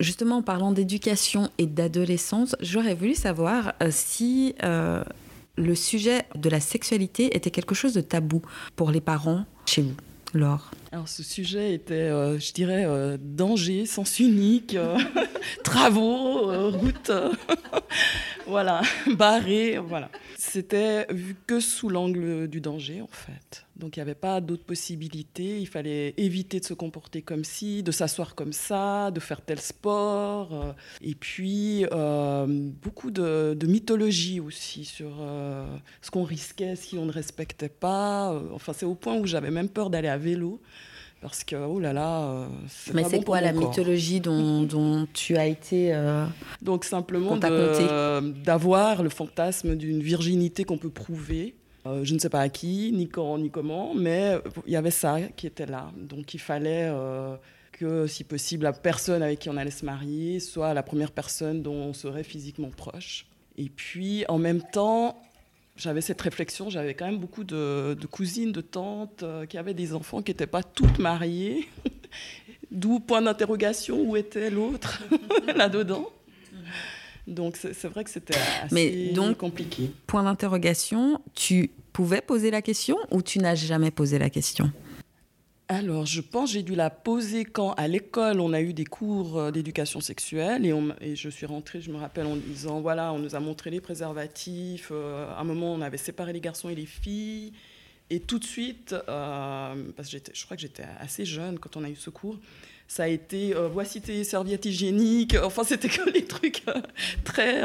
Justement, 0.00 0.38
en 0.38 0.42
parlant 0.42 0.72
d'éducation 0.72 1.48
et 1.58 1.66
d'adolescence, 1.66 2.56
j'aurais 2.60 2.94
voulu 2.94 3.14
savoir 3.14 3.74
euh, 3.82 3.88
si 3.90 4.54
euh, 4.62 5.04
le 5.56 5.74
sujet 5.74 6.24
de 6.34 6.48
la 6.48 6.60
sexualité 6.60 7.36
était 7.36 7.50
quelque 7.50 7.74
chose 7.74 7.94
de 7.94 8.00
tabou 8.00 8.42
pour 8.76 8.90
les 8.90 9.00
parents 9.00 9.44
chez 9.66 9.82
vous. 9.82 9.94
Laure 10.34 10.70
Alors 10.94 11.08
ce 11.08 11.24
sujet 11.24 11.74
était, 11.74 11.94
euh, 11.94 12.38
je 12.38 12.52
dirais, 12.52 12.86
danger, 13.18 13.84
sens 13.84 14.20
unique, 14.20 14.76
travaux, 15.64 16.70
route. 16.70 17.10
voilà, 18.46 18.80
barré, 19.16 19.78
voilà. 19.78 20.08
C'était 20.38 21.06
vu 21.10 21.34
que 21.48 21.58
sous 21.58 21.88
l'angle 21.88 22.46
du 22.46 22.60
danger, 22.60 23.00
en 23.00 23.08
fait. 23.08 23.64
Donc 23.76 23.96
il 23.96 23.98
n'y 23.98 24.02
avait 24.02 24.14
pas 24.14 24.40
d'autres 24.40 24.64
possibilités. 24.64 25.58
Il 25.58 25.66
fallait 25.66 26.14
éviter 26.16 26.60
de 26.60 26.64
se 26.64 26.74
comporter 26.74 27.22
comme 27.22 27.44
ci, 27.44 27.82
de 27.82 27.90
s'asseoir 27.90 28.34
comme 28.34 28.52
ça, 28.52 29.10
de 29.10 29.20
faire 29.20 29.40
tel 29.40 29.60
sport. 29.60 30.54
Euh. 30.54 30.72
Et 31.02 31.14
puis 31.14 31.84
euh, 31.92 32.46
beaucoup 32.48 33.10
de, 33.10 33.56
mythologie 33.66 34.38
aussi 34.38 34.84
sur 34.84 35.16
euh, 35.20 35.66
ce 36.02 36.10
qu'on 36.10 36.22
risquait 36.22 36.76
si 36.76 36.98
on 36.98 37.06
ne 37.06 37.12
respectait 37.12 37.68
pas. 37.68 38.40
Enfin, 38.52 38.72
c'est 38.72 38.86
au 38.86 38.94
point 38.94 39.16
où 39.16 39.26
j'avais 39.26 39.50
même 39.50 39.68
peur 39.68 39.90
d'aller 39.90 40.08
à 40.08 40.18
vélo 40.18 40.60
parce 41.24 41.42
que, 41.42 41.56
oh 41.56 41.80
là 41.80 41.94
là, 41.94 42.24
euh, 42.24 42.46
Mais 42.92 43.02
c'est 43.04 43.24
quoi 43.24 43.40
la 43.40 43.54
mythologie 43.54 44.20
dont, 44.20 45.08
tu 45.14 45.38
as 45.38 45.46
été. 45.46 45.94
Euh, 45.94 46.26
Donc, 46.60 46.84
simplement 46.84 47.38
d'avoir 47.38 49.02
le 49.02 49.08
fantasme 49.08 49.74
d'une 49.74 50.02
virginité 50.02 50.64
qu'on 50.64 50.76
peut 50.76 50.90
prouver. 50.90 51.54
Euh, 51.86 52.04
je 52.04 52.12
ne 52.12 52.18
sais 52.18 52.28
pas 52.28 52.40
à 52.40 52.50
qui, 52.50 52.92
ni 52.92 53.08
quand, 53.08 53.38
ni 53.38 53.48
comment, 53.50 53.94
mais 53.94 54.38
il 54.66 54.74
y 54.74 54.76
avait 54.76 54.90
ça 54.90 55.16
qui 55.34 55.46
était 55.46 55.64
là. 55.64 55.90
Donc, 55.96 56.34
il 56.34 56.40
fallait 56.40 56.92
que, 57.72 58.06
si 58.06 58.22
possible, 58.22 58.64
la 58.64 58.74
personne 58.74 59.22
avec 59.22 59.38
qui 59.38 59.48
on 59.48 59.56
allait 59.56 59.70
se 59.70 59.86
marier 59.86 60.40
soit 60.40 60.74
la 60.74 60.82
première 60.82 61.10
personne 61.10 61.62
dont 61.62 61.72
on 61.72 61.94
serait 61.94 62.22
physiquement 62.22 62.68
proche. 62.68 63.24
Et 63.56 63.70
puis, 63.70 64.26
en 64.28 64.36
même 64.36 64.60
temps, 64.60 65.22
j'avais 65.76 66.00
cette 66.00 66.20
réflexion, 66.20 66.70
j'avais 66.70 66.94
quand 66.94 67.06
même 67.06 67.18
beaucoup 67.18 67.44
de, 67.44 67.96
cousines, 68.10 68.52
de 68.52 68.60
tantes 68.60 69.22
euh, 69.22 69.46
qui 69.46 69.58
avaient 69.58 69.74
des 69.74 69.94
enfants 69.94 70.22
qui 70.22 70.30
n'étaient 70.30 70.46
pas 70.46 70.62
toutes 70.62 70.98
mariées. 70.98 71.68
D'où 72.70 73.00
point 73.00 73.22
d'interrogation, 73.22 74.00
où 74.00 74.16
était 74.16 74.50
l'autre 74.50 75.02
là-dedans 75.56 76.08
Donc 77.26 77.56
c'est 77.56 77.86
vrai 77.88 78.04
que 78.04 78.10
c'était 78.10 78.34
assez 78.62 78.74
Mais 78.74 79.12
donc, 79.12 79.36
compliqué. 79.36 79.90
Point 80.06 80.24
d'interrogation, 80.24 81.20
tu 81.34 81.70
pouvais 81.92 82.20
poser 82.20 82.50
la 82.50 82.62
question 82.62 82.96
ou 83.10 83.22
tu 83.22 83.38
n'as 83.38 83.54
jamais 83.54 83.90
posé 83.90 84.18
la 84.18 84.30
question? 84.30 84.72
Alors, 85.74 86.06
je 86.06 86.20
pense 86.20 86.52
j'ai 86.52 86.62
dû 86.62 86.74
la 86.74 86.90
poser 86.90 87.44
quand, 87.44 87.72
à 87.72 87.88
l'école, 87.88 88.40
on 88.40 88.52
a 88.52 88.60
eu 88.60 88.72
des 88.72 88.84
cours 88.84 89.38
euh, 89.38 89.50
d'éducation 89.50 90.00
sexuelle 90.00 90.64
et, 91.00 91.16
je 91.16 91.28
suis 91.28 91.46
rentrée, 91.46 91.80
je 91.80 91.90
me 91.90 91.96
rappelle, 91.96 92.26
en 92.26 92.36
disant, 92.36 92.80
voilà, 92.80 93.12
on 93.12 93.18
nous 93.18 93.34
a 93.34 93.40
montré 93.40 93.70
les 93.70 93.80
préservatifs. 93.80 94.88
Euh, 94.92 95.28
à 95.30 95.40
un 95.40 95.44
moment, 95.44 95.72
on 95.74 95.80
avait 95.80 95.98
séparé 95.98 96.32
les 96.32 96.40
garçons 96.40 96.68
et 96.68 96.74
les 96.74 96.86
filles. 96.86 97.52
Et 98.10 98.20
tout 98.20 98.38
de 98.38 98.44
suite, 98.44 98.94
euh, 99.08 99.74
parce 99.96 100.10
que 100.10 100.18
je 100.32 100.44
crois 100.44 100.56
que 100.56 100.62
j'étais 100.62 100.84
assez 101.00 101.24
jeune 101.24 101.58
quand 101.58 101.76
on 101.76 101.84
a 101.84 101.88
eu 101.88 101.96
ce 101.96 102.10
cours, 102.10 102.38
ça 102.86 103.04
a 103.04 103.08
été 103.08 103.54
voici 103.72 104.02
tes 104.02 104.24
serviettes 104.24 104.66
hygiéniques. 104.66 105.36
Enfin, 105.42 105.64
c'était 105.64 105.88
que 105.88 106.10
les 106.10 106.24
trucs 106.24 106.62
très, 107.24 107.62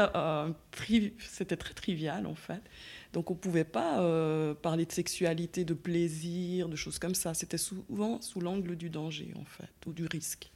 c'était 1.18 1.56
très 1.56 1.74
trivial 1.74 2.26
en 2.26 2.34
fait. 2.34 2.62
Donc 3.12 3.30
on 3.30 3.34
ne 3.34 3.38
pouvait 3.38 3.64
pas 3.64 4.00
euh, 4.00 4.54
parler 4.54 4.86
de 4.86 4.92
sexualité, 4.92 5.64
de 5.64 5.74
plaisir, 5.74 6.68
de 6.68 6.76
choses 6.76 6.98
comme 6.98 7.14
ça. 7.14 7.34
C'était 7.34 7.58
souvent 7.58 8.20
sous 8.20 8.40
l'angle 8.40 8.76
du 8.76 8.88
danger, 8.88 9.32
en 9.36 9.44
fait, 9.44 9.70
ou 9.86 9.92
du 9.92 10.06
risque. 10.06 10.50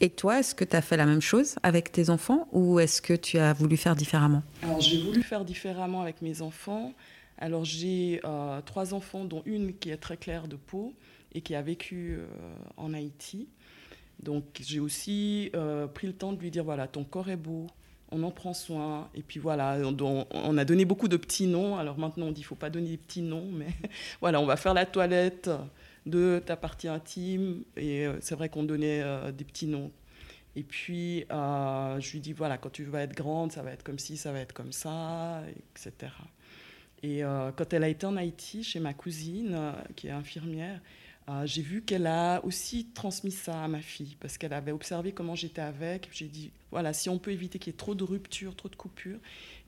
Et 0.00 0.08
toi, 0.08 0.38
est-ce 0.38 0.54
que 0.54 0.64
tu 0.64 0.74
as 0.74 0.80
fait 0.80 0.96
la 0.96 1.04
même 1.04 1.20
chose 1.20 1.56
avec 1.62 1.92
tes 1.92 2.08
enfants 2.08 2.48
ou 2.52 2.80
est-ce 2.80 3.02
que 3.02 3.12
tu 3.12 3.38
as 3.38 3.52
voulu 3.52 3.76
faire 3.76 3.94
différemment? 3.94 4.42
Alors 4.62 4.80
j'ai 4.80 5.02
voulu 5.02 5.22
faire 5.22 5.44
différemment 5.44 6.00
avec 6.00 6.22
mes 6.22 6.40
enfants. 6.40 6.94
Alors 7.36 7.64
j'ai 7.64 8.20
euh, 8.24 8.62
trois 8.62 8.94
enfants, 8.94 9.24
dont 9.26 9.42
une 9.44 9.74
qui 9.74 9.90
est 9.90 9.98
très 9.98 10.16
claire 10.16 10.48
de 10.48 10.56
peau 10.56 10.94
et 11.34 11.42
qui 11.42 11.54
a 11.54 11.60
vécu 11.60 12.16
euh, 12.18 12.26
en 12.78 12.94
Haïti. 12.94 13.48
Donc 14.22 14.44
j'ai 14.60 14.80
aussi 14.80 15.52
pris 15.94 16.06
le 16.08 16.12
temps 16.12 16.32
de 16.32 16.40
lui 16.40 16.50
dire, 16.50 16.64
voilà, 16.64 16.88
ton 16.88 17.04
corps 17.04 17.28
est 17.28 17.36
beau, 17.36 17.68
on 18.10 18.22
en 18.22 18.30
prend 18.30 18.54
soin. 18.54 19.08
Et 19.14 19.22
puis 19.22 19.40
voilà, 19.40 19.78
on, 20.32 20.58
a 20.58 20.64
donné 20.64 20.84
beaucoup 20.84 21.08
de 21.08 21.16
petits 21.16 21.46
noms. 21.46 21.76
Alors 21.76 21.98
maintenant, 21.98 22.26
on 22.26 22.32
dit 22.32 22.42
faut 22.42 22.54
pas 22.54 22.70
donner 22.70 22.90
des 22.90 22.96
petits 22.96 23.22
noms, 23.22 23.48
mais 23.52 23.68
voilà, 24.20 24.40
on 24.40 24.46
va 24.46 24.56
faire 24.56 24.74
la 24.74 24.86
toilette 24.86 25.50
de 26.06 26.42
ta 26.44 26.56
partie 26.56 26.88
intime. 26.88 27.62
Et 27.76 28.06
euh, 28.06 28.14
c'est 28.20 28.34
vrai 28.34 28.48
qu'on 28.48 28.64
donnait 28.64 29.02
euh, 29.02 29.32
des 29.32 29.44
petits 29.44 29.66
noms. 29.66 29.90
Et 30.56 30.62
puis, 30.62 31.24
euh, 31.30 32.00
je 32.00 32.12
lui 32.12 32.20
dis, 32.20 32.32
voilà, 32.32 32.58
quand 32.58 32.70
tu 32.70 32.84
vas 32.84 33.02
être 33.02 33.14
grande, 33.14 33.52
ça 33.52 33.62
va 33.62 33.70
être 33.72 33.84
comme 33.84 33.98
ci, 33.98 34.16
ça 34.16 34.32
va 34.32 34.40
être 34.40 34.52
comme 34.52 34.72
ça, 34.72 35.42
etc. 35.70 36.12
Et 37.04 37.22
quand 37.54 37.72
elle 37.72 37.84
a 37.84 37.88
été 37.88 38.06
en 38.06 38.16
Haïti, 38.16 38.64
chez 38.64 38.80
ma 38.80 38.92
cousine, 38.92 39.56
qui 39.94 40.08
est 40.08 40.10
infirmière, 40.10 40.80
ah, 41.30 41.44
j'ai 41.44 41.60
vu 41.60 41.82
qu'elle 41.82 42.06
a 42.06 42.42
aussi 42.42 42.86
transmis 42.94 43.32
ça 43.32 43.62
à 43.62 43.68
ma 43.68 43.82
fille, 43.82 44.16
parce 44.18 44.38
qu'elle 44.38 44.54
avait 44.54 44.72
observé 44.72 45.12
comment 45.12 45.34
j'étais 45.34 45.60
avec. 45.60 46.08
J'ai 46.10 46.24
dit, 46.24 46.50
voilà, 46.70 46.94
si 46.94 47.10
on 47.10 47.18
peut 47.18 47.32
éviter 47.32 47.58
qu'il 47.58 47.70
y 47.70 47.74
ait 47.74 47.76
trop 47.76 47.94
de 47.94 48.02
ruptures, 48.02 48.56
trop 48.56 48.70
de 48.70 48.76
coupures. 48.76 49.18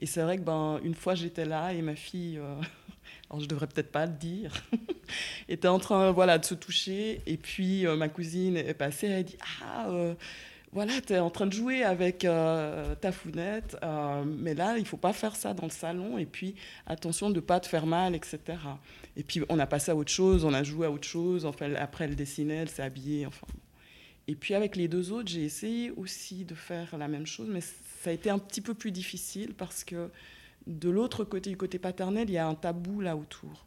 Et 0.00 0.06
c'est 0.06 0.22
vrai 0.22 0.38
que 0.38 0.42
ben, 0.42 0.80
une 0.82 0.94
fois 0.94 1.14
j'étais 1.14 1.44
là 1.44 1.74
et 1.74 1.82
ma 1.82 1.96
fille, 1.96 2.38
euh, 2.38 2.54
alors 3.30 3.42
je 3.42 3.46
devrais 3.46 3.66
peut-être 3.66 3.92
pas 3.92 4.06
le 4.06 4.14
dire, 4.14 4.54
était 5.50 5.68
en 5.68 5.78
train 5.78 6.12
voilà, 6.12 6.38
de 6.38 6.46
se 6.46 6.54
toucher. 6.54 7.20
Et 7.26 7.36
puis 7.36 7.86
euh, 7.86 7.94
ma 7.94 8.08
cousine 8.08 8.56
est 8.56 8.72
passée, 8.72 9.08
elle 9.08 9.18
a 9.18 9.22
dit, 9.22 9.36
ah, 9.62 9.90
euh, 9.90 10.14
voilà, 10.72 10.98
tu 11.06 11.12
es 11.12 11.18
en 11.18 11.28
train 11.28 11.46
de 11.46 11.52
jouer 11.52 11.82
avec 11.82 12.20
ta 12.20 13.12
founette, 13.12 13.76
mais 14.24 14.54
là, 14.54 14.78
il 14.78 14.86
faut 14.86 14.96
pas 14.96 15.12
faire 15.12 15.34
ça 15.34 15.52
dans 15.52 15.64
le 15.64 15.72
salon. 15.72 16.16
Et 16.16 16.26
puis, 16.26 16.54
attention 16.86 17.28
de 17.28 17.34
ne 17.34 17.40
pas 17.40 17.58
te 17.58 17.66
faire 17.66 17.86
mal, 17.86 18.14
etc. 18.14 18.38
Et 19.16 19.22
puis 19.22 19.42
on 19.48 19.58
a 19.58 19.66
passé 19.66 19.90
à 19.90 19.96
autre 19.96 20.10
chose, 20.10 20.44
on 20.44 20.54
a 20.54 20.62
joué 20.62 20.86
à 20.86 20.90
autre 20.90 21.06
chose. 21.06 21.44
Enfin, 21.44 21.74
après, 21.74 22.04
elle 22.04 22.16
dessinait, 22.16 22.56
elle 22.56 22.68
s'est 22.68 22.82
habillée. 22.82 23.26
Enfin. 23.26 23.46
Et 24.28 24.34
puis 24.34 24.54
avec 24.54 24.76
les 24.76 24.88
deux 24.88 25.12
autres, 25.12 25.28
j'ai 25.28 25.44
essayé 25.44 25.90
aussi 25.92 26.44
de 26.44 26.54
faire 26.54 26.96
la 26.96 27.08
même 27.08 27.26
chose, 27.26 27.48
mais 27.50 27.60
ça 27.60 28.10
a 28.10 28.12
été 28.12 28.30
un 28.30 28.38
petit 28.38 28.60
peu 28.60 28.74
plus 28.74 28.92
difficile 28.92 29.54
parce 29.54 29.84
que 29.84 30.10
de 30.66 30.88
l'autre 30.88 31.24
côté, 31.24 31.50
du 31.50 31.56
côté 31.56 31.78
paternel, 31.78 32.28
il 32.28 32.34
y 32.34 32.38
a 32.38 32.46
un 32.46 32.54
tabou 32.54 33.00
là 33.00 33.16
autour. 33.16 33.66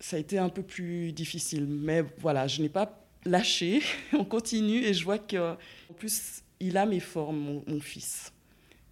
Ça 0.00 0.16
a 0.16 0.18
été 0.18 0.38
un 0.38 0.48
peu 0.48 0.62
plus 0.62 1.12
difficile, 1.12 1.66
mais 1.66 2.04
voilà, 2.18 2.46
je 2.46 2.62
n'ai 2.62 2.68
pas 2.68 3.06
lâché. 3.24 3.82
on 4.12 4.24
continue 4.24 4.84
et 4.84 4.94
je 4.94 5.04
vois 5.04 5.18
qu'en 5.18 5.56
plus, 5.96 6.42
il 6.60 6.76
a 6.76 6.86
mes 6.86 7.00
formes, 7.00 7.62
mon 7.66 7.80
fils. 7.80 8.32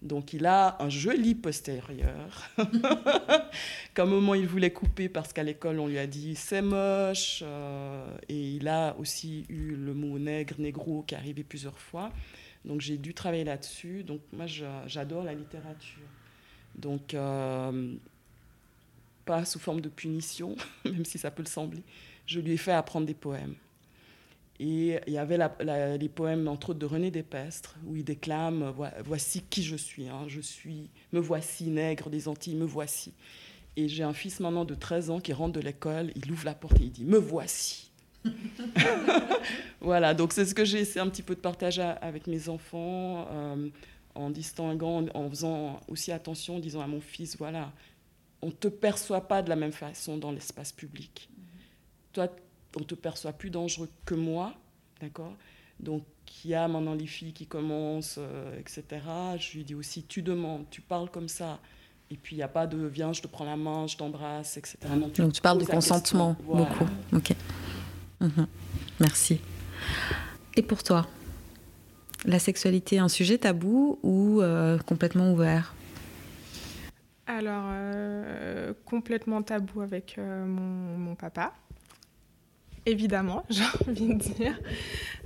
Donc 0.05 0.34
il 0.34 0.44
a 0.44 0.76
un 0.82 0.90
joli 0.90 1.34
postérieur. 1.34 2.50
Comme 3.94 4.12
au 4.12 4.16
moment 4.16 4.34
il 4.34 4.46
voulait 4.46 4.70
couper 4.70 5.09
parce 5.09 5.32
qu'à 5.32 5.42
l'école 5.42 5.80
on 5.80 5.86
lui 5.86 5.98
a 5.98 6.07
dit 6.07 6.36
c'est 6.36 6.61
moche. 6.61 7.40
Euh, 7.42 8.07
et 8.28 8.57
il 8.57 8.68
a 8.68 8.94
aussi 8.98 9.46
eu 9.48 9.74
le 9.74 9.94
mot 9.94 10.18
nègre, 10.18 10.57
négro 10.59 11.02
qui 11.02 11.14
est 11.14 11.18
arrivé 11.18 11.42
plusieurs 11.42 11.78
fois. 11.78 12.12
Donc 12.66 12.82
j'ai 12.82 12.98
dû 12.98 13.14
travailler 13.14 13.44
là-dessus. 13.44 14.05
Donc 14.05 14.20
moi 14.32 14.44
j'adore 14.86 15.24
la 15.24 15.32
littérature. 15.32 16.02
Donc 16.76 17.14
euh, 17.14 17.94
pas 19.24 19.46
sous 19.46 19.59
forme 19.59 19.80
de 19.80 19.88
punition, 19.88 20.55
même 20.84 21.07
si 21.07 21.16
ça 21.16 21.30
peut 21.30 21.42
le 21.42 21.48
sembler. 21.48 21.82
Je 22.26 22.40
lui 22.40 22.52
ai 22.52 22.57
fait 22.59 22.72
apprendre 22.72 23.07
des 23.07 23.14
poèmes. 23.14 23.55
Et 24.61 25.00
il 25.07 25.12
y 25.12 25.18
avait 25.18 25.38
les 25.98 26.09
poèmes, 26.09 26.46
entre 26.46 26.70
autres, 26.70 26.78
de 26.78 26.86
René 26.86 27.11
Despestre, 27.11 27.76
où 27.86 27.96
il 27.96 28.05
déclame 28.05 28.72
Voici 29.05 29.42
qui 29.42 29.62
je 29.62 29.76
suis, 29.76 30.09
hein, 30.09 30.24
je 30.28 30.40
suis, 30.40 30.90
me 31.12 31.20
voici, 31.20 31.64
nègre 31.68 32.09
des 32.09 32.28
Antilles, 32.28 32.55
me 32.55 32.64
voici. 32.64 33.12
Et 33.76 33.88
j'ai 33.88 34.05
un 34.05 34.12
fils 34.12 34.38
maintenant 34.38 34.64
de 34.64 34.74
13 34.74 35.11
ans 35.11 35.20
qui 35.20 35.32
rentre 35.32 35.55
de 35.55 35.61
l'école, 35.61 36.12
il 36.14 36.30
ouvre 36.30 36.44
la 36.44 36.55
porte 36.55 36.80
et 36.80 36.84
il 36.84 36.92
dit 36.92 37.05
Me 37.05 37.18
voici. 37.18 37.90
voilà, 39.80 40.14
donc 40.14 40.32
c'est 40.32 40.44
ce 40.44 40.55
que 40.55 40.64
j'ai 40.64 40.78
essayé 40.78 41.00
un 41.00 41.09
petit 41.09 41.22
peu 41.22 41.34
de 41.34 41.40
partager 41.40 41.82
avec 41.82 42.26
mes 42.28 42.48
enfants, 42.48 43.26
euh, 43.30 43.68
en 44.14 44.30
distinguant, 44.30 45.05
en 45.14 45.28
faisant 45.28 45.80
aussi 45.88 46.12
attention, 46.12 46.57
en 46.57 46.61
disant 46.61 46.80
à 46.80 46.86
mon 46.86 47.00
fils 47.00 47.36
Voilà, 47.36 47.72
on 48.40 48.46
ne 48.46 48.52
te 48.52 48.68
perçoit 48.68 49.26
pas 49.26 49.42
de 49.42 49.48
la 49.48 49.57
même 49.57 49.72
façon 49.72 50.16
dans 50.16 50.30
l'espace 50.30 50.70
public. 50.70 51.28
Toi, 52.12 52.28
on 52.77 52.85
te 52.85 52.95
perçoit 52.95 53.33
plus 53.33 53.51
dangereux 53.51 53.89
que 54.05 54.14
moi, 54.14 54.55
d'accord? 55.01 55.35
Donc, 55.81 56.05
il 56.45 56.51
y 56.51 56.55
a 56.55 56.66
maintenant 56.68 56.95
les 56.95 57.07
filles 57.07 57.33
qui 57.33 57.47
commencent, 57.47 58.18
euh, 58.18 58.59
etc. 58.59 58.85
Je 59.39 59.57
lui 59.57 59.64
dis 59.64 59.75
aussi, 59.75 60.05
tu 60.05 60.22
demandes, 60.22 60.64
tu 60.70 60.81
parles 60.81 61.11
comme 61.11 61.29
ça. 61.29 61.59
Et 62.11 62.16
puis, 62.16 62.37
il 62.37 62.39
n'y 62.39 62.43
a 62.43 62.49
pas 62.49 62.66
de 62.66 62.79
viens, 62.87 63.12
je 63.12 63.22
te 63.22 63.27
prends 63.27 63.45
la 63.45 63.57
main, 63.57 63.87
je 63.87 63.97
t'embrasse, 63.97 64.57
etc. 64.57 64.79
Donc, 65.18 65.33
tu 65.33 65.41
parles 65.41 65.59
de 65.59 65.64
consentement 65.64 66.37
beaucoup. 66.45 66.87
Ok. 67.12 67.35
Mhm. 68.20 68.47
Merci. 69.01 69.41
Et 70.57 70.62
pour 70.62 70.83
toi, 70.83 71.07
la 72.25 72.39
sexualité 72.39 72.97
est 72.97 73.01
un 73.01 73.09
sujet 73.09 73.39
tabou 73.39 73.99
ou 74.03 74.41
euh, 74.41 74.79
complètement 74.79 75.33
ouvert? 75.33 75.75
Alors, 77.27 77.64
euh, 77.68 78.75
complètement 78.85 79.43
tabou 79.43 79.81
avec 79.81 80.18
mon, 80.18 81.14
papa 81.14 81.55
évidemment, 82.87 83.45
j'ai 83.51 83.64
envie 83.89 84.14
de 84.14 84.18
dire. 84.18 84.59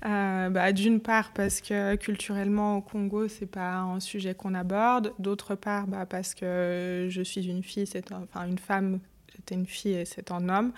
Euh, 0.05 0.51
bah, 0.51 0.73
D'une 0.73 1.01
part 1.01 1.33
parce 1.33 1.61
que 1.61 1.97
culturellement 1.97 2.77
au 2.77 2.81
Congo, 2.81 3.29
c'est 3.29 3.47
pas 3.47 3.79
un 3.79 4.01
sujet 4.01 4.35
qu'on 4.35 4.55
aborde. 4.55 5.13
D'autre 5.19 5.55
part 5.55 5.87
bah, 5.87 6.07
parce 6.07 6.35
que 6.35 7.07
je 7.11 7.23
suis 7.23 7.47
une 7.47 7.63
fille, 7.63 7.87
c'est 7.87 8.13
enfin 8.13 8.47
une 8.47 8.59
femme, 8.59 9.01
j'étais 9.35 9.55
une 9.55 9.67
fille 9.67 9.95
et 9.95 10.05
c'est 10.05 10.31
un 10.31 10.49
homme. 10.49 10.73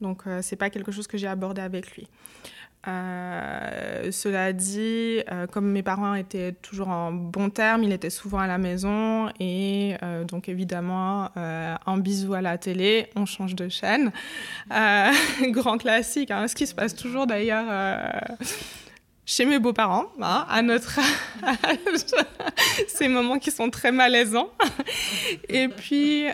Donc 0.00 0.26
euh, 0.26 0.40
c'est 0.42 0.56
pas 0.56 0.70
quelque 0.70 0.92
chose 0.92 1.06
que 1.06 1.18
j'ai 1.18 1.26
abordé 1.26 1.60
avec 1.60 1.96
lui. 1.96 2.08
Euh, 2.88 4.10
cela 4.10 4.54
dit, 4.54 5.20
euh, 5.30 5.46
comme 5.46 5.70
mes 5.70 5.82
parents 5.82 6.14
étaient 6.14 6.52
toujours 6.52 6.88
en 6.88 7.12
bon 7.12 7.50
terme, 7.50 7.82
il 7.82 7.92
était 7.92 8.10
souvent 8.10 8.38
à 8.38 8.46
la 8.46 8.56
maison 8.56 9.28
et 9.38 9.96
euh, 10.02 10.24
donc 10.24 10.48
évidemment 10.48 11.30
un 11.36 11.98
bisou 11.98 12.34
à 12.34 12.40
la 12.40 12.56
télé, 12.58 13.10
on 13.16 13.26
change 13.26 13.54
de 13.54 13.68
chaîne. 13.68 14.12
grand 15.50 15.78
classique, 15.78 16.30
hein, 16.30 16.48
ce 16.48 16.54
qui 16.54 16.66
se 16.66 16.74
passe 16.74 16.94
toujours 16.94 17.26
d'ailleurs 17.26 17.66
chez 19.30 19.44
mes 19.44 19.60
beaux-parents, 19.60 20.06
hein, 20.20 20.44
à 20.48 20.60
notre 20.60 20.98
âge. 20.98 22.00
Ces 22.88 23.06
moments 23.06 23.38
qui 23.38 23.52
sont 23.52 23.70
très 23.70 23.92
malaisants. 23.92 24.50
Et 25.48 25.68
puis, 25.68 26.24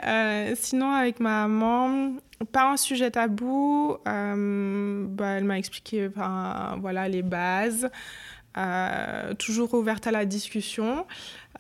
sinon, 0.55 0.93
avec 0.93 1.21
ma 1.21 1.47
maman, 1.47 2.15
pas 2.53 2.73
un 2.73 2.79
sujet 2.79 3.11
tabou. 3.11 3.99
Euh, 4.09 5.05
bah, 5.09 5.33
elle 5.33 5.45
m'a 5.45 5.59
expliqué 5.59 6.09
voilà, 6.81 7.07
les 7.09 7.23
bases. 7.23 7.91
Euh, 8.57 9.35
toujours 9.35 9.75
ouverte 9.75 10.07
à 10.07 10.11
la 10.11 10.25
discussion, 10.25 11.05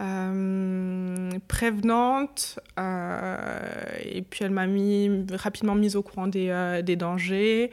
euh, 0.00 1.30
prévenante, 1.46 2.58
et 2.78 4.22
puis 4.22 4.44
elle 4.46 4.50
m'a 4.50 4.66
mis, 4.66 5.26
rapidement 5.30 5.74
mise 5.74 5.94
au 5.96 6.02
courant 6.02 6.26
des 6.26 6.96
dangers, 6.96 7.70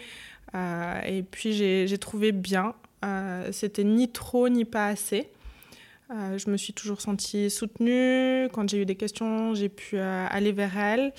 et 0.53 1.23
puis 1.31 1.53
j'ai 1.53 1.97
trouvé 1.97 2.33
bien, 2.33 2.75
c'était 3.51 3.83
ni 3.83 4.09
trop 4.09 4.49
ni 4.49 4.65
pas 4.65 4.87
assez. 4.87 5.29
je 6.09 6.49
me 6.49 6.57
suis 6.57 6.73
toujours 6.73 7.01
sentie 7.01 7.49
soutenue, 7.49 8.47
quand 8.53 8.69
j'ai 8.69 8.81
eu 8.81 8.85
des 8.85 8.95
questions, 8.95 9.53
j'ai 9.55 9.69
pu 9.69 9.97
aller 9.97 10.51
vers 10.51 10.77
elle, 10.77 11.13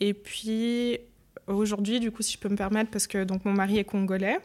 et 0.00 0.14
puis 0.14 0.98
aujourd'hui, 1.46 2.00
du 2.00 2.10
coup, 2.10 2.22
si 2.22 2.34
je 2.34 2.38
peux 2.38 2.48
me 2.48 2.56
permettre, 2.56 2.90
parce 2.90 3.06
que 3.06 3.24
donc, 3.24 3.44
mon 3.44 3.52
mari 3.52 3.78
est 3.78 3.84
congolais. 3.84 4.38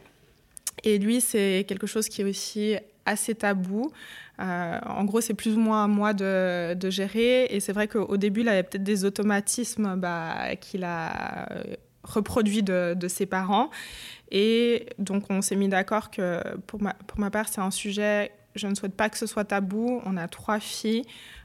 Et 0.84 0.98
lui, 0.98 1.20
c'est 1.20 1.64
quelque 1.68 1.86
chose 1.86 2.08
qui 2.08 2.22
est 2.22 2.24
aussi 2.24 2.76
assez 3.04 3.34
tabou. 3.34 3.92
Euh, 4.40 4.78
en 4.86 5.04
gros, 5.04 5.20
c'est 5.20 5.34
plus 5.34 5.54
ou 5.56 5.60
moins 5.60 5.84
à 5.84 5.86
moi 5.86 6.12
de, 6.14 6.74
de 6.74 6.90
gérer. 6.90 7.44
Et 7.50 7.60
c'est 7.60 7.72
vrai 7.72 7.88
qu'au 7.88 8.16
début, 8.16 8.40
il 8.40 8.48
avait 8.48 8.62
peut-être 8.62 8.84
des 8.84 9.04
automatismes 9.04 9.96
bah, 9.96 10.56
qu'il 10.60 10.84
a 10.84 11.48
reproduits 12.04 12.62
de, 12.62 12.94
de, 12.94 13.08
ses 13.08 13.26
parents. 13.26 13.70
Et 14.34 14.86
donc, 14.98 15.24
on 15.28 15.42
s'est 15.42 15.56
mis 15.56 15.68
d'accord 15.68 16.10
que 16.10 16.42
pour 16.66 16.80
ma, 16.80 17.30
part, 17.30 17.48
c'est 17.48 17.60
un 17.60 17.70
sujet, 17.70 18.32
je 18.54 18.66
ne 18.66 18.74
souhaite 18.74 18.94
pas 18.94 19.10
que 19.10 19.18
ce 19.18 19.26
soit 19.26 19.44
tabou. 19.44 20.00
On 20.06 20.16
a 20.16 20.26
trois 20.26 20.58
filles, 20.58 21.04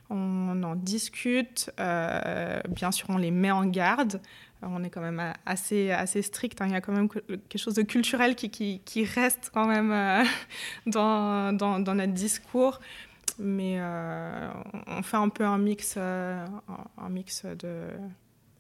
on 0.10 0.64
en 0.64 0.76
discute. 0.76 1.70
Euh, 1.82 2.62
bien 2.70 2.92
sûr, 2.92 3.10
on 3.10 3.18
les 3.18 3.30
met 3.30 3.52
en 3.52 3.66
garde 3.66 4.22
on 4.64 4.84
est 4.84 4.90
quand 4.90 5.02
même 5.02 5.22
assez, 5.46 5.92
assez 5.92 6.24
strict. 6.24 6.60
Hein. 6.62 6.66
Il 6.68 6.72
y 6.72 6.76
a 6.76 6.82
quand 6.82 6.92
même 6.92 7.08
quelque 7.10 7.60
chose 7.60 7.76
de 7.76 7.84
culturel 7.84 8.36
qui, 8.36 8.50
qui, 8.50 9.06
reste 9.06 9.52
quand 9.54 9.68
même 9.68 9.92
euh, 9.92 10.24
dans, 10.88 11.54
dans, 11.54 11.94
notre 11.94 12.14
discours. 12.14 12.80
Mais 13.38 13.76
euh, 13.78 14.50
on 14.88 15.04
fait 15.04 15.18
un 15.18 15.30
peu 15.30 15.46
un 15.46 15.60
mix, 15.60 15.96
un 15.98 17.10
mix 17.10 17.46
de... 17.46 17.84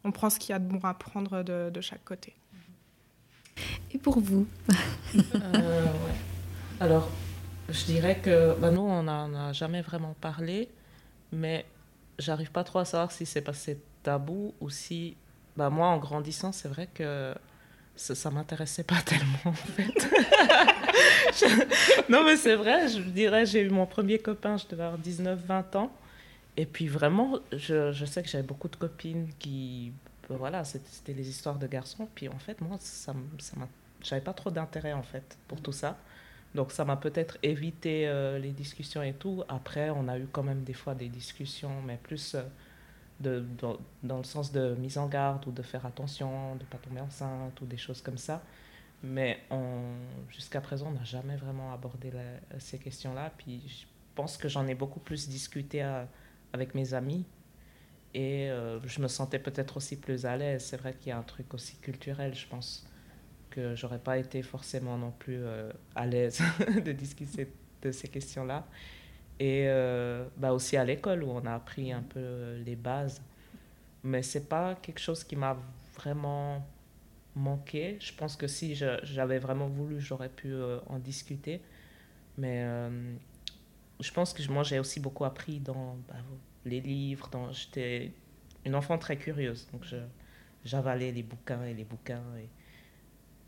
On 0.04 0.12
prend 0.12 0.30
ce 0.30 0.38
qu'il 0.38 0.52
y 0.52 0.54
a 0.54 0.60
de 0.60 0.68
bon 0.68 0.80
à 0.84 0.94
prendre 0.94 1.42
de, 1.42 1.72
de 1.72 1.82
chaque 1.82 2.06
côté. 2.06 2.36
Et 3.94 3.98
pour 3.98 4.20
vous 4.20 4.48
Alors, 6.80 7.10
je 7.70 7.86
dirais 7.86 8.20
que 8.22 8.56
bah, 8.60 8.72
nous, 8.72 8.82
on 8.82 9.04
n'a 9.04 9.54
jamais 9.54 9.82
vraiment 9.82 10.16
parlé, 10.22 10.70
mais 11.32 11.66
j'arrive 12.20 12.52
pas 12.52 12.64
trop 12.64 12.80
à 12.80 12.86
savoir 12.86 13.12
si 13.12 13.26
c'est 13.26 13.42
passé 13.42 13.80
tabou 14.04 14.54
ou 14.62 14.70
si 14.70 15.16
bah, 15.56 15.70
moi, 15.70 15.88
en 15.88 15.98
grandissant, 15.98 16.52
c'est 16.52 16.68
vrai 16.68 16.88
que 16.94 17.34
ça, 17.96 18.30
ne 18.30 18.36
m'intéressait 18.36 18.84
pas 18.84 19.02
tellement, 19.06 19.38
en 19.46 19.54
fait. 19.54 20.10
Non, 22.10 22.24
mais 22.24 22.38
c'est 22.38 22.56
vrai, 22.56 22.88
je 22.88 23.00
dirais, 23.02 23.46
j'ai 23.46 23.62
eu 23.62 23.70
mon 23.70 23.86
premier 23.86 24.18
copain, 24.18 24.58
je 24.58 24.66
devais 24.68 24.84
avoir 24.84 24.98
19, 24.98 25.40
20 25.46 25.76
ans. 25.76 25.92
Et 26.56 26.66
puis 26.66 26.88
vraiment, 26.88 27.40
je 27.52 28.06
sais 28.06 28.24
que 28.24 28.30
j'avais 28.30 28.44
beaucoup 28.44 28.70
de 28.70 28.76
copines 28.76 29.30
qui. 29.38 29.92
Voilà, 30.30 30.64
c'était 30.64 31.14
les 31.14 31.30
histoires 31.30 31.58
de 31.58 31.68
garçons. 31.68 32.08
Puis 32.14 32.28
en 32.28 32.40
fait, 32.40 32.60
moi, 32.62 32.78
ça, 32.80 33.14
ça 33.40 34.22
pas 34.22 34.34
trop 34.34 34.52
d'intérêt, 34.52 34.94
en 34.94 35.04
fait, 35.04 35.38
pour 35.48 35.62
tout 35.62 35.72
ça. 35.72 35.98
Donc 36.56 36.72
ça 36.72 36.86
m'a 36.86 36.98
peut-être 36.98 37.38
évité 37.44 38.08
euh, 38.08 38.40
les 38.40 38.52
discussions 38.52 39.04
et 39.04 39.14
tout. 39.14 39.44
Après, 39.48 39.90
on 39.90 40.08
a 40.08 40.18
eu 40.18 40.28
quand 40.32 40.44
même 40.44 40.64
des 40.64 40.74
fois 40.74 40.96
des 40.96 41.10
discussions, 41.10 41.82
mais 41.86 41.98
plus. 41.98 42.36
Euh, 42.36 42.42
de, 43.20 43.44
dans, 43.58 43.78
dans, 44.04 44.18
le 44.18 44.24
sens 44.24 44.52
de 44.52 44.76
mise 44.76 45.00
en 45.00 45.08
garde 45.08 45.48
ou 45.48 45.52
de 45.52 45.64
faire 45.64 45.88
attention, 45.88 46.56
de 46.56 46.64
pas 46.66 46.78
tomber 46.78 47.02
enceinte 47.02 47.60
ou 47.62 47.66
des 47.66 47.76
choses 47.76 48.00
comme 48.00 48.20
ça. 48.20 48.44
Mais 49.02 49.40
jusqu'à 50.30 50.62
présent, 50.62 50.90
on 50.90 50.92
n'a 50.92 51.04
jamais 51.04 51.36
vraiment 51.36 51.74
abordé 51.74 52.12
ces 52.60 52.78
questions-là. 52.78 53.32
Puis 53.36 53.64
je 53.68 53.86
pense 54.14 54.38
que 54.38 54.48
j'en 54.48 54.68
ai 54.68 54.76
beaucoup 54.76 55.00
plus 55.00 55.30
discuté 55.30 55.82
avec 56.54 56.76
mes 56.76 56.94
amis 56.94 57.26
et 58.14 58.50
euh, 58.50 58.80
je 58.86 59.02
me 59.02 59.08
sentais 59.08 59.40
peut-être 59.40 59.78
aussi 59.78 59.96
plus 59.98 60.26
à 60.26 60.38
l'aise. 60.38 60.66
C'est 60.66 60.78
vrai 60.78 60.94
qu'il 60.94 61.10
y 61.10 61.12
a 61.12 61.18
un 61.18 61.24
truc 61.24 61.54
aussi 61.54 61.76
culturel, 61.78 62.34
je 62.34 62.48
pense, 62.48 62.88
que 63.50 63.76
j'aurais 63.76 64.00
pas 64.00 64.18
été 64.18 64.42
forcément 64.42 64.98
non 64.98 65.12
plus 65.12 65.38
euh, 65.40 65.72
à 65.96 66.06
l'aise 66.06 66.42
de 66.86 66.92
discuter 66.92 67.52
de 67.82 67.92
ces 67.92 68.08
questions-là. 68.08 68.66
Et 69.40 69.66
euh, 69.68 70.26
bah 70.38 70.52
aussi 70.52 70.78
à 70.78 70.86
l'école 70.86 71.24
où 71.24 71.30
on 71.30 71.46
a 71.46 71.54
appris 71.54 71.92
un 71.92 72.02
peu 72.02 72.56
les 72.66 72.76
bases. 72.76 73.22
Mais 74.04 74.24
c'est 74.24 74.50
pas 74.50 74.76
quelque 74.76 75.00
chose 75.00 75.24
qui 75.24 75.36
m'a 75.36 75.58
vraiment 75.96 76.66
manqué. 77.36 77.98
Je 78.00 78.14
pense 78.14 78.36
que 78.36 78.48
si 78.48 78.74
j'avais 78.76 79.38
vraiment 79.38 79.68
voulu, 79.68 80.00
j'aurais 80.00 80.30
pu 80.30 80.56
en 80.88 80.98
discuter. 80.98 81.62
Mais 82.38 82.66
je 84.00 84.12
pense 84.12 84.34
que 84.34 84.52
moi, 84.52 84.64
j'ai 84.64 84.80
aussi 84.80 85.00
beaucoup 85.00 85.26
appris 85.26 85.60
dans 85.60 85.98
bah, 86.08 86.16
les 86.68 86.82
livres. 86.82 87.30
J'étais 87.52 88.12
une 88.66 88.76
enfant 88.76 88.98
très 88.98 89.18
curieuse. 89.18 89.68
Donc, 89.72 89.86
j'avalais 90.64 91.12
les 91.12 91.24
bouquins 91.24 91.64
et 91.64 91.74
les 91.74 91.84
bouquins. 91.84 92.24
Et 92.40 92.50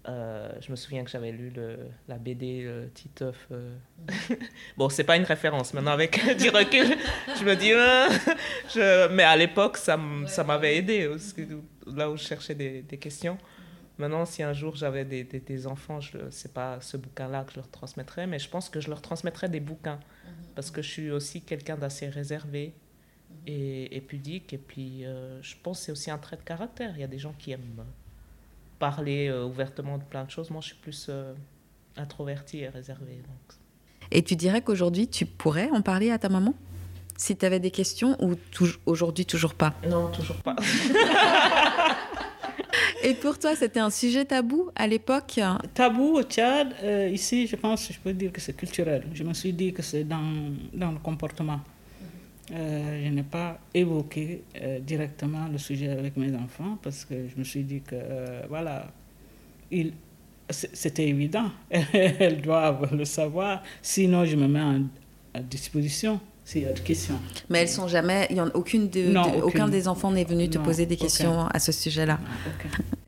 euh, 0.07 0.49
je 0.61 0.71
me 0.71 0.75
souviens 0.75 1.03
que 1.03 1.11
j'avais 1.11 1.31
lu 1.31 1.49
le, 1.49 1.77
la 2.07 2.17
BD 2.17 2.63
euh, 2.65 2.87
Titeuf. 2.93 3.47
Euh. 3.51 3.75
bon, 4.77 4.89
c'est 4.89 5.03
pas 5.03 5.17
une 5.17 5.23
référence. 5.23 5.73
Maintenant, 5.73 5.91
avec 5.91 6.37
du 6.37 6.49
recul, 6.49 6.95
je 7.37 7.43
me 7.43 7.55
dis. 7.55 7.71
je... 8.73 9.07
Mais 9.13 9.23
à 9.23 9.35
l'époque, 9.35 9.77
ça 9.77 9.97
m'avait 9.97 10.77
aidé. 10.77 11.09
là 11.85 12.09
où 12.09 12.17
je 12.17 12.23
cherchais 12.23 12.55
des, 12.55 12.81
des, 12.81 12.97
questions. 12.97 13.37
Maintenant, 13.97 14.25
si 14.25 14.41
un 14.41 14.53
jour 14.53 14.75
j'avais 14.77 15.03
des, 15.03 15.25
des, 15.25 15.67
enfants, 15.67 15.99
je 15.99 16.17
c'est 16.31 16.53
pas 16.53 16.79
ce 16.79 16.95
bouquin-là 16.95 17.43
que 17.43 17.51
je 17.51 17.57
leur 17.57 17.69
transmettrais, 17.69 18.25
mais 18.25 18.39
je 18.39 18.49
pense 18.49 18.69
que 18.69 18.79
je 18.79 18.89
leur 18.89 19.01
transmettrais 19.01 19.49
des 19.49 19.59
bouquins. 19.59 19.99
Mhm. 20.25 20.31
Parce 20.55 20.71
que 20.71 20.81
je 20.81 20.89
suis 20.89 21.11
aussi 21.11 21.41
quelqu'un 21.41 21.75
d'assez 21.75 22.07
réservé 22.07 22.73
et, 23.49 23.95
et, 23.97 24.01
pudique. 24.01 24.53
Et 24.53 24.57
puis, 24.57 25.03
je 25.41 25.55
pense 25.63 25.79
que 25.79 25.85
c'est 25.85 25.91
aussi 25.91 26.11
un 26.11 26.17
trait 26.17 26.37
de 26.37 26.43
caractère. 26.43 26.93
Il 26.95 27.01
y 27.01 27.03
a 27.03 27.07
des 27.07 27.19
gens 27.19 27.33
qui 27.37 27.51
aiment 27.51 27.83
parler 28.79 29.27
euh, 29.27 29.45
ouvertement 29.45 29.97
de 29.97 30.03
plein 30.03 30.23
de 30.23 30.31
choses. 30.31 30.49
Moi, 30.49 30.61
je 30.61 30.67
suis 30.67 30.77
plus 30.77 31.07
euh, 31.09 31.33
introvertie 31.97 32.59
et 32.59 32.69
réservée. 32.69 33.17
Donc. 33.17 33.57
Et 34.11 34.23
tu 34.23 34.35
dirais 34.35 34.61
qu'aujourd'hui, 34.61 35.07
tu 35.07 35.25
pourrais 35.27 35.69
en 35.69 35.81
parler 35.81 36.09
à 36.09 36.17
ta 36.17 36.29
maman? 36.29 36.55
Si 37.17 37.35
tu 37.35 37.45
avais 37.45 37.59
des 37.59 37.69
questions 37.69 38.15
ou 38.23 38.35
aujourd'hui 38.85 39.25
toujours 39.25 39.53
pas? 39.53 39.73
Non, 39.87 40.07
toujours 40.09 40.37
pas. 40.37 40.55
Et 43.03 43.13
pour 43.13 43.39
toi, 43.39 43.55
c'était 43.55 43.79
un 43.79 43.89
sujet 43.89 44.25
tabou 44.25 44.69
à 44.75 44.85
l'époque? 44.87 45.39
Tabou 45.73 46.17
au 46.17 46.23
Tchad, 46.23 46.73
euh, 46.83 47.09
ici, 47.09 47.47
je 47.47 47.55
pense, 47.55 47.91
je 47.91 47.99
peux 47.99 48.13
dire 48.13 48.31
que 48.31 48.41
c'est 48.41 48.55
culturel. 48.55 49.05
Je 49.13 49.23
me 49.23 49.33
suis 49.33 49.53
dit 49.53 49.73
que 49.73 49.81
c'est 49.81 50.03
dans, 50.03 50.51
dans 50.73 50.91
le 50.91 50.99
comportement. 50.99 51.61
Euh, 52.51 53.05
je 53.05 53.09
n'ai 53.09 53.23
pas 53.23 53.59
évoqué 53.73 54.43
euh, 54.61 54.79
directement 54.79 55.47
le 55.51 55.57
sujet 55.57 55.89
avec 55.89 56.17
mes 56.17 56.35
enfants 56.35 56.77
parce 56.81 57.05
que 57.05 57.27
je 57.27 57.37
me 57.37 57.43
suis 57.43 57.63
dit 57.63 57.81
que, 57.81 57.95
euh, 57.95 58.41
voilà, 58.49 58.87
c'était 60.49 61.07
évident. 61.07 61.51
Elles 61.93 62.41
doivent 62.41 62.95
le 62.95 63.05
savoir. 63.05 63.63
Sinon, 63.81 64.25
je 64.25 64.35
me 64.35 64.47
mets 64.47 64.81
à 65.33 65.39
disposition 65.41 66.19
s'il 66.43 66.63
y 66.63 66.65
a 66.65 66.73
des 66.73 66.81
questions. 66.81 67.19
Mais 67.49 67.59
elles 67.59 67.69
sont 67.69 67.87
jamais. 67.87 68.25
Il 68.31 68.37
y 68.37 68.41
en, 68.41 68.49
aucune 68.55 68.89
de, 68.89 69.15
aucun 69.43 69.67
des 69.67 69.87
enfants 69.87 70.09
n'est 70.09 70.23
venu 70.23 70.49
te 70.49 70.57
poser 70.57 70.87
des 70.87 70.97
questions 70.97 71.45
à 71.45 71.59
ce 71.59 71.71
sujet-là. 71.71 72.19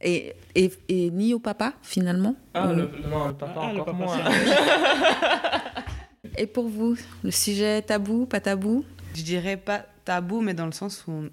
Et, 0.04 0.34
et, 0.56 0.72
et, 0.90 1.12
ni 1.12 1.36
au 1.36 1.38
papa, 1.38 1.74
finalement? 1.84 2.36
Ah, 2.56 2.74
le, 2.74 2.90
Non, 3.08 3.28
le 3.28 3.34
papa 3.36 3.54
ah, 3.56 3.80
encore 3.80 3.94
moins. 3.94 4.18
et 6.40 6.48
pour 6.48 6.68
vous, 6.68 6.96
le 7.24 7.30
sujet 7.30 7.84
tabou, 7.84 8.26
pas 8.26 8.40
tabou? 8.40 8.84
Je 9.14 9.24
dirais 9.24 9.58
pas 9.58 9.86
tabou, 10.06 10.42
mais 10.42 10.54
dans 10.54 10.66
le 10.66 10.72
sens 10.72 11.06
où. 11.08 11.26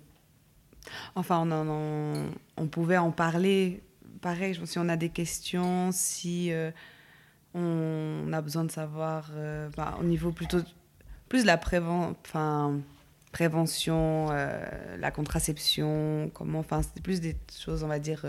Enfin, 1.15 1.47
on, 1.51 2.31
on, 2.57 2.67
pouvait 2.67 2.97
en 2.97 3.11
parler. 3.11 3.83
Pareil, 4.21 4.59
si 4.65 4.79
on 4.79 4.89
a 4.89 4.97
des 4.97 5.11
questions, 5.11 5.91
si 5.93 6.53
euh, 6.53 6.71
on 7.55 8.33
a 8.33 8.41
besoin 8.41 8.65
de 8.65 8.71
savoir 8.71 9.31
euh, 9.35 9.69
bah, 9.77 9.97
au 10.01 10.05
niveau 10.05 10.33
plutôt 10.33 10.61
plus 11.29 11.43
de 11.43 11.47
la 11.47 11.59
préven 11.59 12.15
enfin, 12.25 12.81
prévention, 13.33 14.29
euh, 14.31 14.97
la 14.99 15.11
contraception, 15.11 16.31
comment. 16.33 16.61
Enfin, 16.61 16.83
c'était 16.83 17.03
plus 17.03 17.21
des 17.21 17.37
choses, 17.63 17.85
on 17.85 17.89
va 17.89 17.99
dire, 17.99 18.25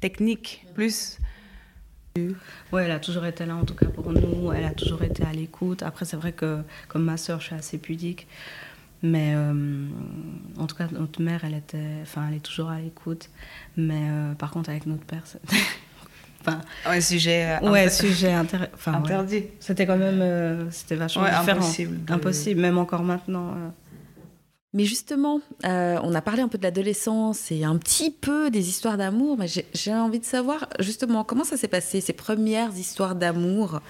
techniques, 0.00 0.66
plus. 0.74 1.18
Oui, 2.16 2.80
elle 2.80 2.92
a 2.92 3.00
toujours 3.00 3.26
été 3.26 3.44
là, 3.44 3.56
en 3.56 3.64
tout 3.64 3.74
cas 3.74 3.86
pour 3.86 4.12
nous. 4.12 4.52
Elle 4.52 4.66
a 4.66 4.70
toujours 4.70 5.02
été 5.02 5.24
à 5.24 5.32
l'écoute. 5.32 5.82
Après, 5.82 6.04
c'est 6.04 6.16
vrai 6.16 6.30
que, 6.30 6.60
comme 6.86 7.02
ma 7.02 7.16
soeur, 7.16 7.40
je 7.40 7.46
suis 7.46 7.54
assez 7.56 7.76
pudique. 7.76 8.28
Mais 9.02 9.32
euh, 9.34 9.88
en 10.56 10.66
tout 10.68 10.76
cas, 10.76 10.86
notre 10.92 11.20
mère, 11.20 11.40
elle, 11.44 11.54
était, 11.54 11.98
enfin, 12.02 12.26
elle 12.28 12.36
est 12.36 12.44
toujours 12.44 12.68
à 12.70 12.78
l'écoute. 12.78 13.30
Mais 13.76 14.08
euh, 14.08 14.34
par 14.34 14.52
contre, 14.52 14.70
avec 14.70 14.86
notre 14.86 15.02
père, 15.04 15.22
c'était. 15.24 15.56
enfin, 16.40 16.60
ouais, 16.88 17.00
sujet, 17.00 17.58
euh, 17.60 17.68
ouais, 17.68 17.90
sujet 17.90 18.32
enfin, 18.36 18.92
interdit. 18.92 19.46
C'était 19.58 19.84
quand 19.84 19.98
même 19.98 20.70
c'était 20.70 20.94
vachement 20.94 21.24
différent. 21.24 21.48
Impossible. 21.48 21.98
Impossible, 22.12 22.60
même 22.60 22.78
encore 22.78 23.02
maintenant. 23.02 23.56
Mais 24.74 24.84
justement, 24.84 25.40
euh, 25.64 25.98
on 26.02 26.14
a 26.16 26.20
parlé 26.20 26.42
un 26.42 26.48
peu 26.48 26.58
de 26.58 26.64
l'adolescence 26.64 27.52
et 27.52 27.62
un 27.62 27.76
petit 27.76 28.10
peu 28.10 28.50
des 28.50 28.68
histoires 28.68 28.96
d'amour, 28.96 29.36
mais 29.38 29.46
j'ai 29.72 29.94
envie 29.94 30.18
de 30.18 30.24
savoir 30.24 30.68
justement 30.80 31.22
comment 31.22 31.44
ça 31.44 31.56
s'est 31.56 31.68
passé, 31.68 32.00
ces 32.00 32.12
premières 32.12 32.76
histoires 32.76 33.14
d'amour 33.14 33.80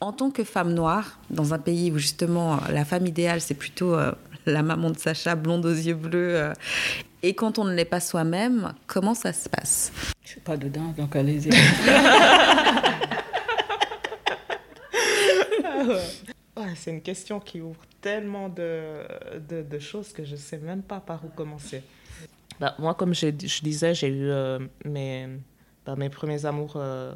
en 0.00 0.12
tant 0.12 0.32
que 0.32 0.42
femme 0.42 0.74
noire, 0.74 1.20
dans 1.30 1.54
un 1.54 1.58
pays 1.60 1.92
où 1.92 1.98
justement 1.98 2.58
la 2.68 2.84
femme 2.84 3.06
idéale, 3.06 3.40
c'est 3.40 3.54
plutôt 3.54 3.94
euh, 3.94 4.10
la 4.44 4.64
maman 4.64 4.90
de 4.90 4.98
Sacha, 4.98 5.36
blonde 5.36 5.64
aux 5.66 5.72
yeux 5.72 5.94
bleus. 5.94 6.34
Euh, 6.34 6.52
et 7.22 7.34
quand 7.34 7.60
on 7.60 7.64
ne 7.64 7.72
l'est 7.72 7.84
pas 7.84 8.00
soi-même, 8.00 8.74
comment 8.88 9.14
ça 9.14 9.32
se 9.32 9.48
passe? 9.48 9.92
Je 10.24 10.30
suis 10.30 10.40
pas 10.40 10.56
dedans, 10.56 10.92
donc 10.98 11.14
allez-y. 11.14 11.50
c'est 16.76 16.90
une 16.90 17.02
question 17.02 17.40
qui 17.40 17.60
ouvre 17.60 17.80
tellement 18.00 18.48
de, 18.48 19.02
de, 19.48 19.78
choses 19.78 20.12
que 20.12 20.24
je 20.24 20.32
ne 20.32 20.36
sais 20.36 20.58
même 20.58 20.82
pas 20.82 21.00
par 21.00 21.24
où 21.24 21.28
commencer. 21.28 21.82
Bah, 22.60 22.74
moi, 22.78 22.94
comme 22.94 23.14
je, 23.14 23.28
disais, 23.28 23.94
j'ai 23.94 24.08
eu 24.08 24.30
euh, 24.30 24.60
mes, 24.84 25.28
bah, 25.84 25.96
mes 25.96 26.10
premiers 26.10 26.46
amours 26.46 26.74
euh, 26.76 27.14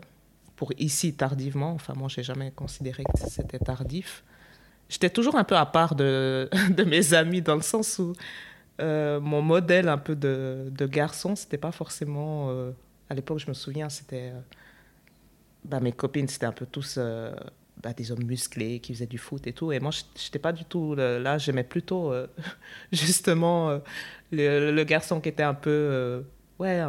pour 0.57 0.72
ici 0.78 1.14
tardivement. 1.14 1.72
Enfin, 1.72 1.95
moi, 1.95 2.09
je 2.09 2.20
n'ai 2.20 2.24
jamais 2.24 2.51
considéré 2.51 3.05
que 3.05 3.28
c'était 3.28 3.59
tardif. 3.59 4.24
J'étais 4.89 5.11
toujours 5.11 5.36
un 5.36 5.45
peu 5.45 5.57
à 5.57 5.66
part 5.66 5.95
de, 5.95 6.49
de 6.70 6.84
mes 6.84 7.14
amis 7.14 7.43
dans 7.43 7.55
le 7.55 7.62
sens 7.62 7.99
où 7.99 8.14
euh, 8.80 9.20
mon 9.20 9.43
modèle 9.43 9.89
un 9.89 9.99
peu 9.99 10.16
de, 10.16 10.68
de 10.70 10.86
garçon, 10.86 11.36
c'était 11.36 11.59
pas 11.59 11.72
forcément. 11.72 12.51
à 13.09 13.14
l'époque, 13.14 13.39
je 13.39 13.49
me 13.49 13.55
souviens, 13.55 13.89
c'était. 13.89 14.32
Bah, 15.64 15.80
mes 15.80 15.93
copines, 15.93 16.26
c'était 16.26 16.47
un 16.47 16.53
peu 16.53 16.66
tous 16.66 16.99
bah, 17.83 17.93
des 17.93 18.11
hommes 18.11 18.24
musclés 18.24 18.81
qui 18.81 18.93
faisaient 18.93 19.07
du 19.07 19.18
foot 19.18 19.47
et 19.47 19.53
tout. 19.53 19.72
Et 19.72 19.81
moi, 19.81 19.91
je 19.93 20.03
n'étais 20.24 20.39
pas 20.39 20.53
du 20.53 20.64
tout 20.64 20.95
là. 20.95 21.39
J'aimais 21.39 21.64
plutôt, 21.64 22.12
euh, 22.12 22.26
justement, 22.93 23.70
euh, 23.70 23.79
le, 24.33 24.85
garçon 24.85 25.20
qui 25.20 25.29
était 25.29 25.43
un 25.45 25.55
peu, 25.55 25.70
euh, 25.70 26.22
ouais, 26.59 26.83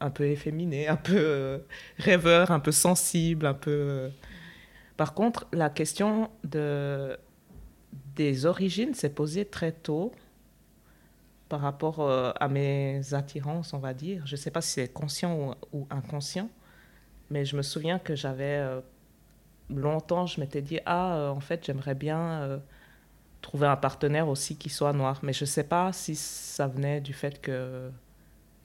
un, 0.00 0.10
peu 0.10 0.26
efféminé, 0.26 0.88
un 0.88 0.96
peu 0.96 1.62
rêveur, 1.98 2.50
un 2.50 2.60
peu 2.60 2.72
sensible, 2.72 3.46
un 3.46 3.54
peu. 3.54 4.10
Par 4.96 5.14
contre, 5.14 5.46
la 5.52 5.70
question 5.70 6.30
de, 6.44 7.16
des 8.14 8.46
origines 8.46 8.94
s'est 8.94 9.10
posée 9.10 9.44
très 9.44 9.72
tôt 9.72 10.12
par 11.48 11.60
rapport 11.60 12.10
à 12.10 12.48
mes 12.48 13.14
attirances, 13.14 13.72
on 13.72 13.78
va 13.78 13.94
dire. 13.94 14.26
Je 14.26 14.34
ne 14.34 14.36
sais 14.36 14.50
pas 14.50 14.60
si 14.60 14.72
c'est 14.72 14.88
conscient 14.92 15.56
ou, 15.72 15.86
inconscient, 15.90 16.48
mais 17.30 17.44
je 17.44 17.56
me 17.56 17.62
souviens 17.62 17.98
que 17.98 18.14
j'avais 18.14 18.82
longtemps, 19.70 20.26
je 20.26 20.40
m'étais 20.40 20.62
dit, 20.62 20.80
ah, 20.86 21.16
euh, 21.16 21.28
en 21.30 21.40
fait, 21.40 21.64
j'aimerais 21.64 21.94
bien 21.94 22.42
euh, 22.42 22.58
trouver 23.40 23.66
un 23.66 23.76
partenaire 23.76 24.28
aussi 24.28 24.56
qui 24.56 24.68
soit 24.68 24.92
noir. 24.92 25.20
Mais 25.22 25.32
je 25.32 25.44
ne 25.44 25.48
sais 25.48 25.64
pas 25.64 25.92
si 25.92 26.14
ça 26.16 26.66
venait 26.66 27.00
du 27.00 27.12
fait 27.12 27.40
que 27.40 27.90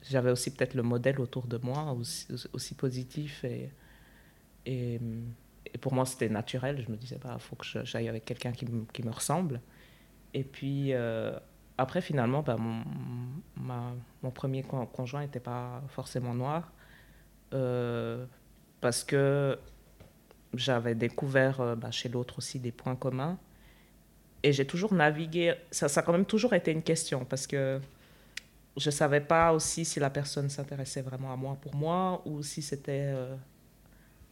j'avais 0.02 0.30
aussi 0.30 0.54
peut-être 0.54 0.74
le 0.74 0.82
modèle 0.82 1.20
autour 1.20 1.46
de 1.46 1.58
moi 1.58 1.94
aussi, 2.52 2.74
positif. 2.74 3.44
Et, 3.44 3.70
et, 4.66 5.00
pour 5.80 5.94
moi, 5.94 6.04
c'était 6.04 6.28
naturel. 6.28 6.82
Je 6.86 6.90
me 6.90 6.96
disais, 6.96 7.16
il 7.16 7.22
bah, 7.22 7.36
faut 7.38 7.56
que 7.56 7.64
j'aille 7.84 8.08
avec 8.08 8.24
quelqu'un 8.24 8.52
qui, 8.52 8.66
qui, 8.92 9.02
me 9.02 9.10
ressemble. 9.10 9.60
Et 10.34 10.44
puis, 10.44 10.92
euh, 10.92 11.32
après, 11.78 12.00
finalement, 12.00 12.42
bah, 12.42 12.56
mon, 12.56 12.82
mon 14.22 14.30
premier 14.30 14.62
conjoint 14.62 15.22
n'était 15.22 15.40
pas 15.40 15.82
forcément 15.88 16.34
noir. 16.34 16.72
parce 18.80 19.04
que 19.04 19.58
j'avais 20.54 20.94
découvert 20.94 21.60
euh, 21.60 21.76
bah, 21.76 21.90
chez 21.90 22.08
l'autre 22.08 22.38
aussi 22.38 22.58
des 22.58 22.72
points 22.72 22.96
communs. 22.96 23.38
Et 24.42 24.52
j'ai 24.52 24.66
toujours 24.66 24.94
navigué, 24.94 25.54
ça, 25.70 25.88
ça 25.88 26.00
a 26.00 26.02
quand 26.02 26.12
même 26.12 26.24
toujours 26.24 26.54
été 26.54 26.70
une 26.70 26.82
question, 26.82 27.24
parce 27.26 27.46
que 27.46 27.78
je 28.76 28.88
ne 28.88 28.92
savais 28.92 29.20
pas 29.20 29.52
aussi 29.52 29.84
si 29.84 30.00
la 30.00 30.08
personne 30.08 30.48
s'intéressait 30.48 31.02
vraiment 31.02 31.32
à 31.32 31.36
moi 31.36 31.58
pour 31.60 31.74
moi, 31.74 32.22
ou 32.24 32.42
si 32.42 32.62
c'était 32.62 33.12
euh, 33.14 33.36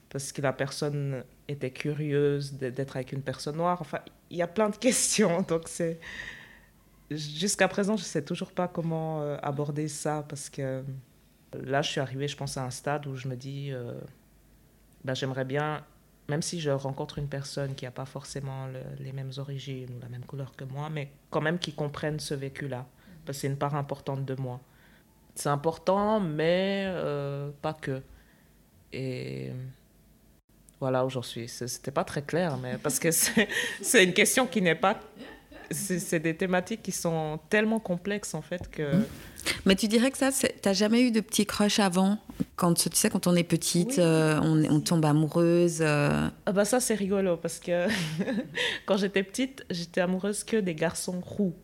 parce 0.08 0.32
que 0.32 0.40
la 0.40 0.54
personne 0.54 1.24
était 1.46 1.70
curieuse 1.70 2.54
d'être 2.54 2.96
avec 2.96 3.12
une 3.12 3.20
personne 3.20 3.56
noire. 3.56 3.78
Enfin, 3.82 4.00
il 4.30 4.38
y 4.38 4.42
a 4.42 4.46
plein 4.46 4.70
de 4.70 4.76
questions, 4.88 5.42
donc 5.42 5.62
c'est... 5.66 6.00
Jusqu'à 7.10 7.68
présent, 7.68 7.96
je 7.96 8.02
ne 8.02 8.06
sais 8.06 8.22
toujours 8.22 8.52
pas 8.52 8.68
comment 8.68 9.22
euh, 9.22 9.38
aborder 9.42 9.88
ça, 9.88 10.26
parce 10.28 10.50
que 10.50 10.84
là, 11.54 11.80
je 11.80 11.90
suis 11.90 12.00
arrivée, 12.00 12.28
je 12.28 12.36
pense, 12.36 12.58
à 12.58 12.64
un 12.64 12.70
stade 12.70 13.06
où 13.06 13.16
je 13.16 13.28
me 13.28 13.36
dis, 13.36 13.72
bah, 15.04 15.14
j'aimerais 15.14 15.46
bien 15.46 15.82
même 16.28 16.42
si 16.42 16.60
je 16.60 16.70
rencontre 16.70 17.18
une 17.18 17.28
personne 17.28 17.74
qui 17.74 17.86
n'a 17.86 17.90
pas 17.90 18.04
forcément 18.04 18.68
les 18.98 19.12
mêmes 19.12 19.32
origines 19.38 19.90
ou 19.96 20.00
la 20.00 20.08
même 20.08 20.24
couleur 20.24 20.54
que 20.54 20.64
moi, 20.64 20.90
mais 20.90 21.10
quand 21.30 21.40
même 21.40 21.58
qui 21.58 21.72
comprenne 21.72 22.20
ce 22.20 22.34
vécu-là, 22.34 22.86
parce 23.24 23.38
que 23.38 23.40
c'est 23.42 23.46
une 23.48 23.56
part 23.56 23.74
importante 23.74 24.24
de 24.24 24.34
moi. 24.34 24.60
C'est 25.34 25.48
important, 25.48 26.20
mais 26.20 26.84
euh, 26.86 27.50
pas 27.62 27.72
que. 27.72 28.02
Et 28.92 29.52
voilà 30.80 31.04
où 31.06 31.10
j'en 31.10 31.22
suis. 31.22 31.48
C'était 31.48 31.90
pas 31.90 32.04
très 32.04 32.22
clair, 32.22 32.58
mais 32.58 32.76
parce 32.82 32.98
que 32.98 33.10
c'est 33.10 34.04
une 34.04 34.12
question 34.12 34.46
qui 34.46 34.60
n'est 34.60 34.74
pas. 34.74 35.00
C'est 35.70 36.20
des 36.20 36.36
thématiques 36.36 36.82
qui 36.82 36.92
sont 36.92 37.38
tellement 37.48 37.80
complexes 37.80 38.34
en 38.34 38.42
fait 38.42 38.70
que. 38.70 39.02
Mais 39.64 39.74
tu 39.74 39.88
dirais 39.88 40.10
que 40.10 40.18
ça, 40.18 40.30
t'as 40.62 40.72
jamais 40.72 41.02
eu 41.02 41.10
de 41.10 41.20
petits 41.20 41.46
crush 41.46 41.78
avant 41.78 42.18
quand 42.56 42.74
tu 42.74 42.88
sais 42.92 43.08
quand 43.10 43.26
on 43.26 43.36
est 43.36 43.44
petite, 43.44 43.98
euh, 43.98 44.38
on, 44.42 44.64
on, 44.64 44.80
tombe 44.80 45.04
amoureuse. 45.04 45.78
Euh? 45.80 46.28
Ah 46.46 46.52
bah 46.52 46.64
ça 46.64 46.80
c'est 46.80 46.94
rigolo 46.94 47.36
parce 47.36 47.58
que 47.58 47.86
quand 48.86 48.96
j'étais 48.96 49.22
petite, 49.22 49.64
j'étais 49.70 50.00
amoureuse 50.00 50.44
que 50.44 50.56
des 50.56 50.74
garçons 50.74 51.20
roux, 51.20 51.54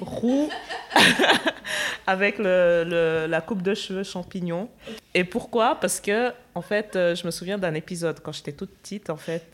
roux 0.00 0.48
avec 2.06 2.38
le, 2.38 3.26
la 3.28 3.40
coupe 3.40 3.62
de 3.62 3.74
cheveux 3.74 4.04
champignon. 4.04 4.70
Et 5.14 5.24
pourquoi? 5.24 5.78
Parce 5.80 6.00
que 6.00 6.32
en 6.54 6.62
fait, 6.62 6.96
euh, 6.96 7.14
je 7.14 7.26
me 7.26 7.30
souviens 7.30 7.58
d'un 7.58 7.74
épisode 7.74 8.20
quand 8.20 8.32
j'étais 8.32 8.52
toute 8.52 8.70
petite. 8.70 9.10
En 9.10 9.16
fait, 9.16 9.44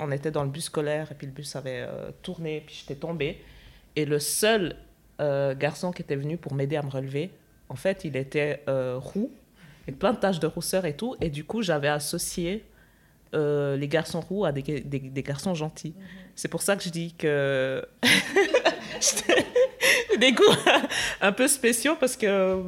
on 0.00 0.10
était 0.10 0.32
dans 0.32 0.42
le 0.42 0.50
bus 0.50 0.64
scolaire 0.64 1.12
et 1.12 1.14
puis 1.14 1.28
le 1.28 1.32
bus 1.32 1.54
avait 1.54 1.86
tourné 2.22 2.64
puis 2.66 2.74
j'étais 2.80 2.98
tombée 2.98 3.40
et 3.94 4.04
le 4.04 4.18
seul 4.18 4.74
euh, 5.20 5.54
garçon 5.54 5.90
qui 5.90 6.02
était 6.02 6.14
venu 6.14 6.36
pour 6.36 6.54
m'aider 6.54 6.76
à 6.76 6.82
me 6.82 6.90
relever, 6.90 7.30
en 7.68 7.74
fait, 7.74 8.04
il 8.04 8.16
était 8.16 8.62
euh, 8.68 8.98
roux, 8.98 9.30
avec 9.82 9.98
plein 9.98 10.12
de 10.12 10.18
taches 10.18 10.38
de 10.38 10.46
rousseur 10.46 10.84
et 10.84 10.94
tout. 10.94 11.16
Et 11.20 11.28
du 11.28 11.44
coup, 11.44 11.60
j'avais 11.60 11.88
associé 11.88 12.64
euh, 13.34 13.76
les 13.76 13.88
garçons 13.88 14.20
roux 14.20 14.44
à 14.44 14.52
des, 14.52 14.62
des, 14.62 15.22
garçons 15.22 15.54
gentils. 15.54 15.94
Mhm. 15.96 16.04
C'est 16.36 16.48
pour 16.48 16.62
ça 16.62 16.76
que 16.76 16.84
je 16.84 16.88
dis 16.88 17.14
que 17.18 17.84
des 20.18 20.32
goûts 20.32 20.44
un 21.20 21.32
peu 21.32 21.48
spéciaux 21.48 21.96
parce 21.98 22.16
que 22.16 22.62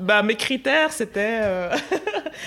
bah, 0.00 0.22
mes 0.22 0.36
critères, 0.36 0.92
c'était... 0.92 1.68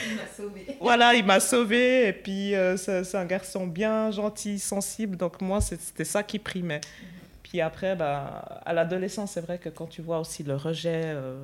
il 0.09 0.15
m'a 0.15 0.27
sauvé. 0.35 0.67
Voilà, 0.81 1.13
il 1.13 1.23
m'a 1.23 1.39
sauvé. 1.39 2.07
Et 2.07 2.13
puis, 2.13 2.53
c'est 2.77 3.15
un 3.15 3.25
garçon 3.25 3.67
bien 3.67 4.09
gentil, 4.09 4.57
sensible. 4.57 5.15
Donc, 5.15 5.41
moi, 5.41 5.61
c'était 5.61 6.05
ça 6.05 6.23
qui 6.23 6.39
primait. 6.39 6.81
Mhm. 6.81 7.20
Puis 7.51 7.59
après, 7.59 7.97
bah, 7.97 8.61
à 8.65 8.71
l'adolescence, 8.71 9.31
c'est 9.31 9.41
vrai 9.41 9.57
que 9.57 9.67
quand 9.67 9.87
tu 9.87 10.01
vois 10.01 10.21
aussi 10.21 10.41
le 10.41 10.55
rejet, 10.55 11.01
euh, 11.03 11.43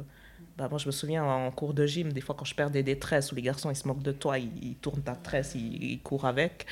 bah, 0.57 0.69
moi 0.69 0.79
je 0.79 0.85
me 0.85 0.93
souviens 0.93 1.25
en 1.25 1.51
cours 1.51 1.73
de 1.73 1.85
gym, 1.85 2.13
des 2.13 2.21
fois 2.21 2.33
quand 2.33 2.45
je 2.45 2.55
perdais 2.55 2.81
des 2.81 2.97
tresses, 2.97 3.33
où 3.33 3.35
les 3.35 3.41
garçons 3.41 3.69
ils 3.71 3.75
se 3.75 3.85
moquent 3.85 4.03
de 4.03 4.13
toi, 4.13 4.39
ils, 4.39 4.75
tournent 4.75 5.01
ta 5.01 5.15
tresse, 5.15 5.53
ils, 5.53 5.99
courent 5.99 6.23
avec. 6.23 6.65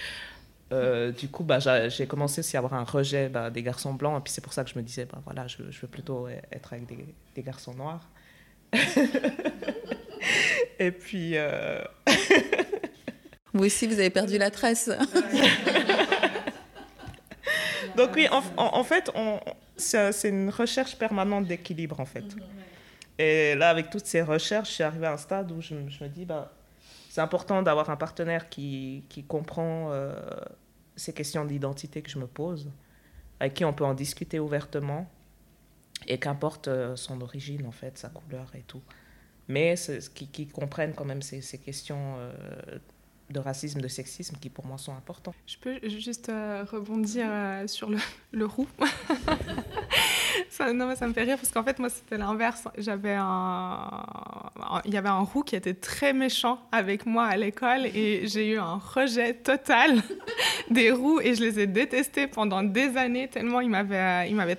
Euh, 0.72 1.12
du 1.12 1.28
coup, 1.28 1.44
bah, 1.44 1.60
j'ai 1.90 2.08
commencé 2.08 2.40
aussi 2.40 2.56
à 2.56 2.60
avoir 2.60 2.76
un 2.76 2.86
rejet 2.86 3.28
bah, 3.28 3.50
des 3.50 3.62
garçons 3.62 3.94
blancs, 3.94 4.22
et 4.22 4.24
puis 4.24 4.32
c'est 4.32 4.40
pour 4.40 4.54
ça 4.54 4.64
que 4.64 4.70
je 4.70 4.80
me 4.80 4.84
disais, 4.84 5.04
bah, 5.04 5.20
voilà, 5.26 5.48
je, 5.48 5.58
je 5.70 5.82
veux 5.82 5.90
plutôt 5.90 6.30
être 6.30 6.72
avec 6.72 6.86
des, 6.86 7.14
des 7.36 7.44
garçons 7.44 7.74
noirs. 7.74 8.08
et 10.80 10.92
puis... 10.92 11.32
Euh... 11.36 11.84
Vous 13.54 13.66
aussi, 13.66 13.88
vous 13.88 14.00
avez 14.00 14.10
perdu 14.10 14.38
la 14.38 14.52
tresse. 14.52 14.90
Donc 17.98 18.12
oui, 18.16 18.28
en, 18.58 18.84
fait, 18.84 19.12
c'est 19.78 20.30
une 20.30 20.50
recherche 20.50 20.98
permanente 20.98 21.46
d'équilibre, 21.46 22.00
en 22.00 22.06
fait. 22.06 22.26
Et 23.18 23.56
là, 23.56 23.70
avec 23.70 23.90
toutes 23.90 24.06
ces 24.06 24.22
recherches, 24.22 24.70
je 24.70 24.74
suis 24.76 24.84
arrivée 24.84 25.08
à 25.08 25.14
un 25.14 25.18
stade 25.18 25.52
où 25.52 25.62
je, 25.62 25.76
me 25.76 26.08
dis, 26.08 26.26
bah, 26.26 26.52
c'est 27.10 27.22
important 27.22 27.62
d'avoir 27.62 27.90
un 27.90 27.96
partenaire 27.96 28.50
qui, 28.50 29.06
qui 29.08 29.24
comprend 29.24 29.92
euh, 29.92 30.14
ces 30.96 31.14
questions 31.14 31.46
d'identité 31.46 32.02
que 32.02 32.10
je 32.10 32.20
me 32.20 32.28
pose, 32.28 32.70
avec 33.40 33.54
qui 33.54 33.64
on 33.64 33.74
peut 33.74 33.86
en 33.86 33.94
discuter 33.94 34.40
ouvertement, 34.40 35.10
et 36.08 36.20
qu'importe 36.20 36.68
euh, 36.68 36.96
son 36.96 37.22
origine, 37.22 37.66
en 37.66 37.72
fait, 37.72 37.98
sa 37.98 38.10
couleur 38.10 38.52
et 38.56 38.64
tout. 38.68 38.82
Mais 39.48 39.76
qui, 40.14 40.28
qui 40.28 40.48
comprennent 40.48 40.94
quand 40.94 41.06
même 41.06 41.22
ces, 41.22 41.42
ces 41.42 41.58
questions 41.58 42.16
euh, 42.18 42.34
de 43.30 43.40
racisme, 43.40 43.82
de 43.82 43.88
sexisme 43.88 44.36
qui 44.40 44.50
pour 44.50 44.66
moi 44.66 44.78
sont 44.78 44.94
importants. 44.94 45.34
Je 45.48 45.58
peux 45.58 45.80
juste 45.88 46.28
rebondir 46.72 47.28
sur 47.68 47.90
le, 47.90 48.46
roux. 48.46 48.68
ça, 50.50 50.74
non, 50.74 50.96
ça 50.96 51.08
me 51.08 51.14
fait 51.14 51.24
rire 51.24 51.38
parce 51.38 51.52
qu'en 51.52 51.64
fait, 51.64 51.80
moi, 51.80 51.90
c'était 51.90 52.18
l'inverse. 52.18 52.68
J'avais 52.78 53.16
un... 53.18 54.04
Il 54.86 54.94
y 54.94 54.98
avait 54.98 55.10
un 55.10 55.22
roux 55.22 55.44
qui 55.44 55.56
était 55.56 55.74
très 55.74 56.14
méchant 56.14 56.60
avec 56.72 57.06
moi 57.06 57.26
à 57.26 57.38
l'école 57.38 57.86
et 57.86 58.28
j'ai 58.28 58.54
eu 58.54 58.58
un 58.58 58.78
rejet 58.78 59.34
total 59.34 60.02
des 60.70 60.92
roux 60.92 61.20
et 61.20 61.36
je 61.36 61.42
les 61.42 61.60
ai 61.60 61.68
détestés 61.68 62.28
pendant 62.28 62.64
des 62.64 62.98
années 62.98 63.28
tellement 63.28 63.62
ils 63.62 63.70
m'avaient, 63.70 64.30
ils 64.30 64.36
m'avaient. 64.36 64.56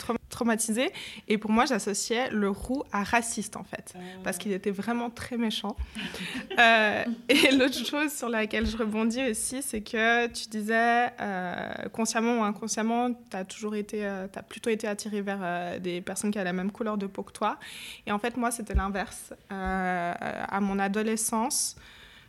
Et 1.29 1.39
pour 1.39 1.51
moi, 1.51 1.64
j'associais 1.64 2.31
le 2.31 2.51
roux 2.51 2.83
à 2.93 3.03
raciste, 3.03 3.57
en 3.57 3.64
fait, 3.64 3.95
parce 4.22 4.39
qu'il 4.39 4.53
était 4.53 4.70
vraiment 4.70 5.11
très 5.11 5.37
méchant. 5.37 5.77
Euh, 6.59 7.05
et 7.29 7.51
l'autre 7.51 7.77
chose 7.77 8.11
sur 8.12 8.31
laquelle 8.31 8.66
je 8.66 8.79
rebondis 8.79 9.22
aussi, 9.31 9.62
c'est 9.62 9.83
que 9.83 10.27
tu 10.29 10.49
disais, 10.49 11.11
euh, 11.20 11.70
consciemment 11.93 12.41
ou 12.41 12.45
inconsciemment, 12.45 13.12
tu 13.12 13.37
as 13.37 13.45
toujours 13.45 13.74
été, 13.74 14.07
euh, 14.07 14.27
tu 14.33 14.39
as 14.39 14.43
plutôt 14.43 14.70
été 14.70 14.89
attiré 14.89 15.20
vers 15.20 15.79
des 15.81 16.01
personnes 16.01 16.31
qui 16.31 16.39
avaient 16.39 16.47
la 16.47 16.55
même 16.55 16.72
couleur 16.72 16.97
de 16.97 17.07
peau 17.07 17.22
que 17.22 17.33
toi. 17.33 17.59
Et 18.07 18.12
en 18.12 18.18
fait, 18.18 18.39
moi, 18.39 18.51
c'était 18.51 18.74
l'inverse. 18.74 19.35
à 19.51 20.61
mon 20.62 20.79
adolescence, 20.79 21.77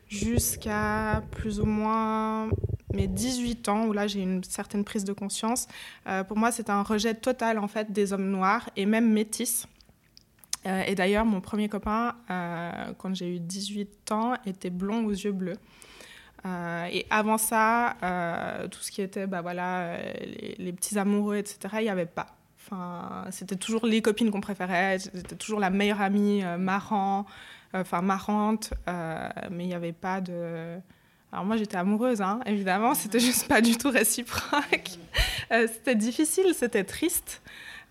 jusqu'à 0.09 1.23
plus 1.31 1.59
ou 1.59 1.65
moins 1.65 2.49
mes 2.93 3.07
18 3.07 3.69
ans, 3.69 3.85
où 3.85 3.93
là 3.93 4.07
j'ai 4.07 4.21
une 4.21 4.43
certaine 4.43 4.83
prise 4.83 5.03
de 5.03 5.13
conscience, 5.13 5.67
euh, 6.07 6.23
pour 6.23 6.37
moi 6.37 6.51
c'était 6.51 6.71
un 6.71 6.83
rejet 6.83 7.13
total 7.13 7.59
en 7.59 7.67
fait 7.67 7.91
des 7.91 8.13
hommes 8.13 8.29
noirs 8.29 8.69
et 8.75 8.85
même 8.85 9.11
métis. 9.11 9.67
Euh, 10.65 10.83
et 10.85 10.95
d'ailleurs, 10.95 11.23
mon 11.23 11.39
premier 11.39 11.69
copain, 11.69 12.15
euh, 12.29 12.71
quand 12.97 13.15
j'ai 13.15 13.35
eu 13.35 13.39
18 13.39 14.11
ans, 14.11 14.33
était 14.45 14.69
blond 14.69 15.05
aux 15.05 15.11
yeux 15.11 15.31
bleus. 15.31 15.57
et 16.45 17.05
avant 17.09 17.37
ça, 17.37 17.95
tout 18.71 18.79
ce 18.79 18.91
qui 18.91 19.01
était 19.01 19.27
bah, 19.27 19.41
voilà, 19.41 19.97
les, 20.57 20.73
petits 20.73 20.97
amoureux, 20.97 21.35
etc., 21.37 21.59
il 21.79 21.83
n'y 21.83 21.89
avait 21.89 22.05
pas. 22.05 22.27
Enfin, 22.57 23.25
c'était 23.31 23.55
toujours 23.55 23.85
les 23.85 24.01
copines 24.01 24.31
qu'on 24.31 24.41
préférait, 24.41 24.99
c'était 24.99 25.35
toujours 25.35 25.59
la 25.59 25.69
meilleure 25.69 26.01
amie, 26.01 26.43
marrant, 26.57 27.25
enfin 27.81 28.01
marrante, 28.01 28.73
mais 28.87 29.63
il 29.63 29.67
n'y 29.67 29.73
avait 29.73 29.93
pas 29.93 30.21
de 30.21 30.79
alors 31.31 31.45
moi 31.45 31.57
j'étais 31.57 31.77
amoureuse, 31.77 32.21
hein, 32.21 32.39
évidemment, 32.45 32.93
c'était 32.93 33.19
juste 33.19 33.47
pas 33.47 33.61
du 33.61 33.77
tout 33.77 33.89
réciproque. 33.89 34.91
Euh, 35.49 35.65
c'était 35.71 35.95
difficile, 35.95 36.53
c'était 36.53 36.83
triste. 36.83 37.41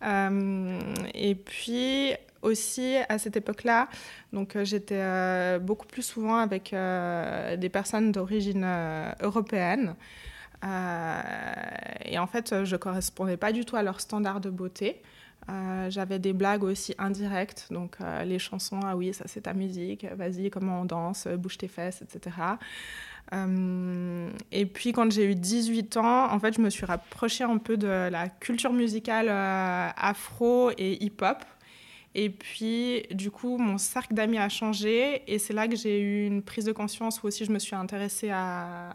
Euh, 0.05 0.79
et 1.15 1.35
puis 1.35 2.13
aussi 2.43 2.97
à 3.09 3.17
cette 3.17 3.35
époque-là, 3.35 3.89
donc 4.35 4.57
euh, 4.57 4.65
j'étais 4.67 5.59
beaucoup 5.61 5.87
plus 5.87 6.03
souvent 6.03 6.37
avec 6.37 6.73
des 6.73 7.69
personnes 7.71 8.13
d'origine 8.13 8.67
européenne. 9.23 9.95
et 10.63 12.19
en 12.19 12.27
fait, 12.27 12.65
je 12.65 12.77
correspondais 12.77 13.39
pas 13.39 13.53
du 13.53 13.65
tout 13.65 13.77
à 13.77 13.83
leur 13.83 14.03
standard 14.03 14.43
de 14.43 14.51
beauté. 14.51 15.01
J'avais 15.89 16.19
des 16.19 16.33
blagues 16.33 16.65
aussi 16.65 16.95
indirectes, 16.99 17.69
donc 17.71 17.97
les 18.25 18.39
chansons, 18.39 18.81
ah 18.85 18.97
oui, 18.97 19.15
ça 19.15 19.25
c'est 19.27 19.43
ta 19.43 19.55
musique, 19.55 20.05
vas-y, 20.17 20.51
comment 20.51 20.81
on 20.81 20.85
danse, 20.85 21.29
bouge 21.29 21.59
tes 21.59 21.69
fesses, 21.69 22.03
etc. 22.03 22.57
Euh, 23.33 24.31
et 24.53 24.67
puis 24.67 24.93
quand 24.93 25.11
j'ai 25.11 25.25
eu 25.25 25.35
18 25.35 25.97
ans, 25.97 26.33
en 26.33 26.39
fait, 26.39 26.55
je 26.55 26.61
me 26.61 26.71
suis 26.71 26.87
rapprochée 26.87 27.45
un 27.45 27.59
peu 27.59 27.77
de 27.77 28.09
la 28.09 28.29
culture 28.29 28.73
musicale 28.73 29.27
euh, 29.29 29.89
afro 29.97 30.71
et 30.79 31.03
hip-hop. 31.05 31.45
Et 32.15 32.31
puis, 32.31 33.03
du 33.11 33.31
coup, 33.31 33.59
mon 33.59 33.77
cercle 33.77 34.15
d'amis 34.15 34.39
a 34.39 34.49
changé. 34.49 35.23
Et 35.31 35.39
c'est 35.39 35.53
là 35.53 35.69
que 35.69 35.77
j'ai 35.77 36.01
eu 36.01 36.27
une 36.27 36.43
prise 36.43 36.65
de 36.65 36.73
conscience 36.73 37.23
où 37.23 37.27
aussi 37.27 37.45
je 37.45 37.53
me 37.53 37.59
suis 37.59 37.77
intéressée 37.77 38.31
à, 38.31 38.95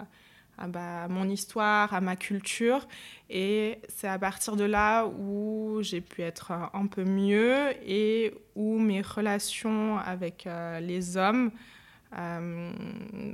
bah, 0.68 1.08
mon 1.08 1.30
histoire, 1.30 1.93
à 1.93 2.02
ma 2.02 2.16
culture. 2.16 2.88
Et 3.30 3.80
c'est 3.88 4.08
à 4.08 4.20
partir 4.20 4.56
de 4.56 4.64
là 4.64 5.06
où 5.08 5.80
j'ai 5.82 6.02
pu 6.02 6.22
être 6.22 6.52
un 6.74 6.88
peu 6.88 7.04
mieux 7.04 7.74
et 7.86 8.34
où 8.56 8.78
mes 8.80 9.02
relations 9.02 9.97
avec 9.97 10.45
euh, 10.45 10.80
les 10.80 11.18
hommes 11.18 11.52
euh, 12.18 12.72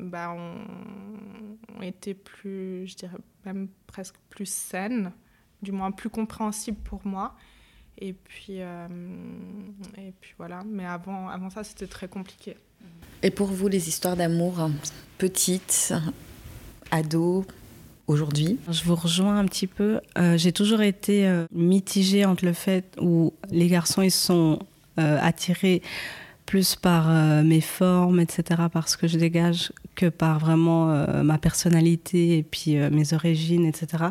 bah, 0.01 0.31
ont, 0.31 1.81
été 1.81 2.13
plus, 2.13 2.87
je 2.87 2.95
dirais 2.95 3.17
même 3.45 3.67
presque 3.85 4.15
plus 4.29 4.49
saines, 4.49 5.11
du 5.61 5.71
moins 5.71 5.91
plus 5.91 6.09
compréhensibles 6.09 6.81
pour 6.83 7.05
moi. 7.05 7.35
Et 7.99 8.13
puis, 8.13 8.61
euh, 8.61 8.87
et 9.97 10.13
puis 10.21 10.33
voilà, 10.37 10.63
mais 10.65 10.85
avant, 10.85 11.29
avant 11.29 11.49
ça, 11.49 11.63
c'était 11.63 11.87
très 11.87 12.07
compliqué. 12.07 12.57
Et 13.23 13.31
pour 13.31 13.47
vous, 13.47 13.67
les 13.67 13.89
histoires 13.89 14.15
d'amour 14.15 14.69
petites, 15.17 15.93
ados, 16.91 17.45
aujourd'hui 18.07 18.57
Je 18.69 18.83
vous 18.83 18.95
rejoins 18.95 19.37
un 19.37 19.45
petit 19.45 19.67
peu. 19.67 19.99
Euh, 20.17 20.37
j'ai 20.37 20.51
toujours 20.51 20.81
été 20.81 21.29
mitigée 21.51 22.25
entre 22.25 22.45
le 22.45 22.53
fait 22.53 22.85
où 22.99 23.33
les 23.51 23.67
garçons, 23.67 24.01
ils 24.01 24.11
sont 24.11 24.59
attirés 24.97 25.83
plus 26.47 26.75
par 26.75 27.09
euh, 27.09 27.43
mes 27.43 27.61
formes, 27.61 28.19
etc., 28.19 28.63
parce 28.73 28.95
que 28.95 29.05
je 29.05 29.19
dégage, 29.19 29.71
que 29.97 30.05
par 30.05 30.39
vraiment 30.39 30.91
euh, 30.91 31.23
ma 31.23 31.37
personnalité 31.37 32.37
et 32.37 32.43
puis 32.43 32.77
euh, 32.77 32.89
mes 32.91 33.13
origines, 33.13 33.65
etc. 33.65 34.05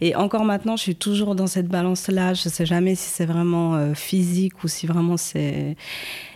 Et 0.00 0.14
encore 0.16 0.44
maintenant, 0.44 0.76
je 0.76 0.82
suis 0.82 0.96
toujours 0.96 1.34
dans 1.34 1.46
cette 1.46 1.68
balance-là. 1.68 2.34
Je 2.34 2.48
ne 2.48 2.52
sais 2.52 2.66
jamais 2.66 2.96
si 2.96 3.08
c'est 3.08 3.24
vraiment 3.24 3.94
physique 3.94 4.62
ou 4.64 4.68
si 4.68 4.86
vraiment 4.86 5.16
c'est... 5.16 5.76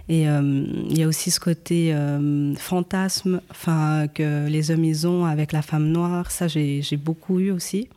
Et 0.09 0.25
il 0.25 0.99
y 0.99 1.03
a 1.03 1.09
aussi 1.09 1.31
ce 1.31 1.41
côté 1.41 1.97
fantasme 2.59 3.41
que 4.15 4.47
les 4.49 4.71
hommes 4.71 4.85
ils 4.85 5.07
ont 5.07 5.25
avec 5.25 5.53
la 5.53 5.63
femme 5.63 5.89
noire. 5.89 6.31
Ça, 6.31 6.47
j'ai 6.47 6.99
beaucoup 6.99 7.41
eu 7.41 7.51
aussi. 7.51 7.89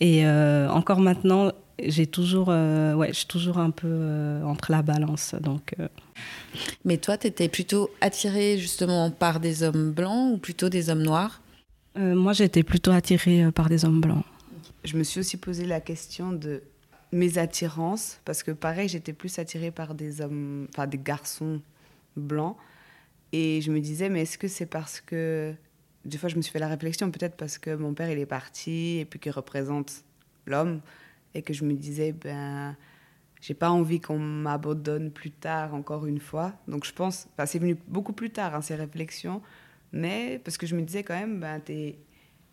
Et 0.00 0.26
encore 0.26 1.00
maintenant, 1.00 1.52
j'ai 1.78 2.06
toujours, 2.06 2.48
ouais, 2.48 3.08
je 3.08 3.18
suis 3.18 3.26
toujours 3.26 3.58
un 3.58 3.70
peu 3.70 4.40
entre 4.44 4.72
la 4.72 4.82
balance. 4.82 5.34
Donc, 5.40 5.74
mais 6.84 6.98
toi, 6.98 7.16
tu 7.16 7.26
étais 7.26 7.48
plutôt 7.48 7.90
attirée 8.00 8.58
justement 8.58 9.10
par 9.10 9.40
des 9.40 9.62
hommes 9.62 9.92
blancs 9.92 10.34
ou 10.34 10.38
plutôt 10.38 10.68
des 10.68 10.90
hommes 10.90 11.02
noirs? 11.02 11.40
Euh, 11.98 12.14
Moi, 12.14 12.32
j'étais 12.32 12.62
plutôt 12.62 12.90
attirée 12.90 13.44
euh, 13.44 13.50
par 13.50 13.68
des 13.68 13.84
hommes 13.84 14.00
blancs. 14.00 14.24
Je 14.84 14.96
me 14.96 15.02
suis 15.02 15.20
aussi 15.20 15.36
posé 15.36 15.66
la 15.66 15.80
question 15.80 16.32
de 16.32 16.62
mes 17.12 17.38
attirances, 17.38 18.18
parce 18.24 18.42
que 18.42 18.50
pareil, 18.50 18.88
j'étais 18.88 19.12
plus 19.12 19.38
attirée 19.38 19.70
par 19.70 19.94
des 19.94 20.20
hommes, 20.20 20.66
enfin 20.70 20.86
des 20.86 20.98
garçons 20.98 21.60
blancs. 22.16 22.56
Et 23.32 23.60
je 23.62 23.70
me 23.70 23.80
disais, 23.80 24.08
mais 24.08 24.22
est-ce 24.22 24.38
que 24.38 24.48
c'est 24.48 24.66
parce 24.66 25.00
que. 25.00 25.54
Des 26.04 26.18
fois, 26.18 26.28
je 26.28 26.34
me 26.34 26.42
suis 26.42 26.50
fait 26.50 26.58
la 26.58 26.66
réflexion, 26.66 27.12
peut-être 27.12 27.36
parce 27.36 27.58
que 27.58 27.76
mon 27.76 27.94
père, 27.94 28.10
il 28.10 28.18
est 28.18 28.26
parti, 28.26 28.98
et 28.98 29.04
puis 29.04 29.20
qu'il 29.20 29.30
représente 29.30 30.02
l'homme, 30.46 30.80
et 31.34 31.42
que 31.42 31.52
je 31.52 31.64
me 31.64 31.74
disais, 31.74 32.12
ben 32.12 32.76
j'ai 33.40 33.54
pas 33.54 33.70
envie 33.70 34.00
qu'on 34.00 34.18
m'abandonne 34.18 35.10
plus 35.10 35.32
tard 35.32 35.74
encore 35.74 36.06
une 36.06 36.20
fois. 36.20 36.54
Donc 36.68 36.84
je 36.84 36.92
pense, 36.92 37.28
enfin, 37.32 37.46
c'est 37.46 37.58
venu 37.58 37.76
beaucoup 37.88 38.12
plus 38.12 38.30
tard 38.30 38.54
hein, 38.54 38.62
ces 38.62 38.76
réflexions, 38.76 39.42
mais 39.92 40.40
parce 40.44 40.56
que 40.56 40.66
je 40.66 40.76
me 40.76 40.82
disais 40.82 41.02
quand 41.02 41.18
même, 41.18 41.40
ben 41.40 41.60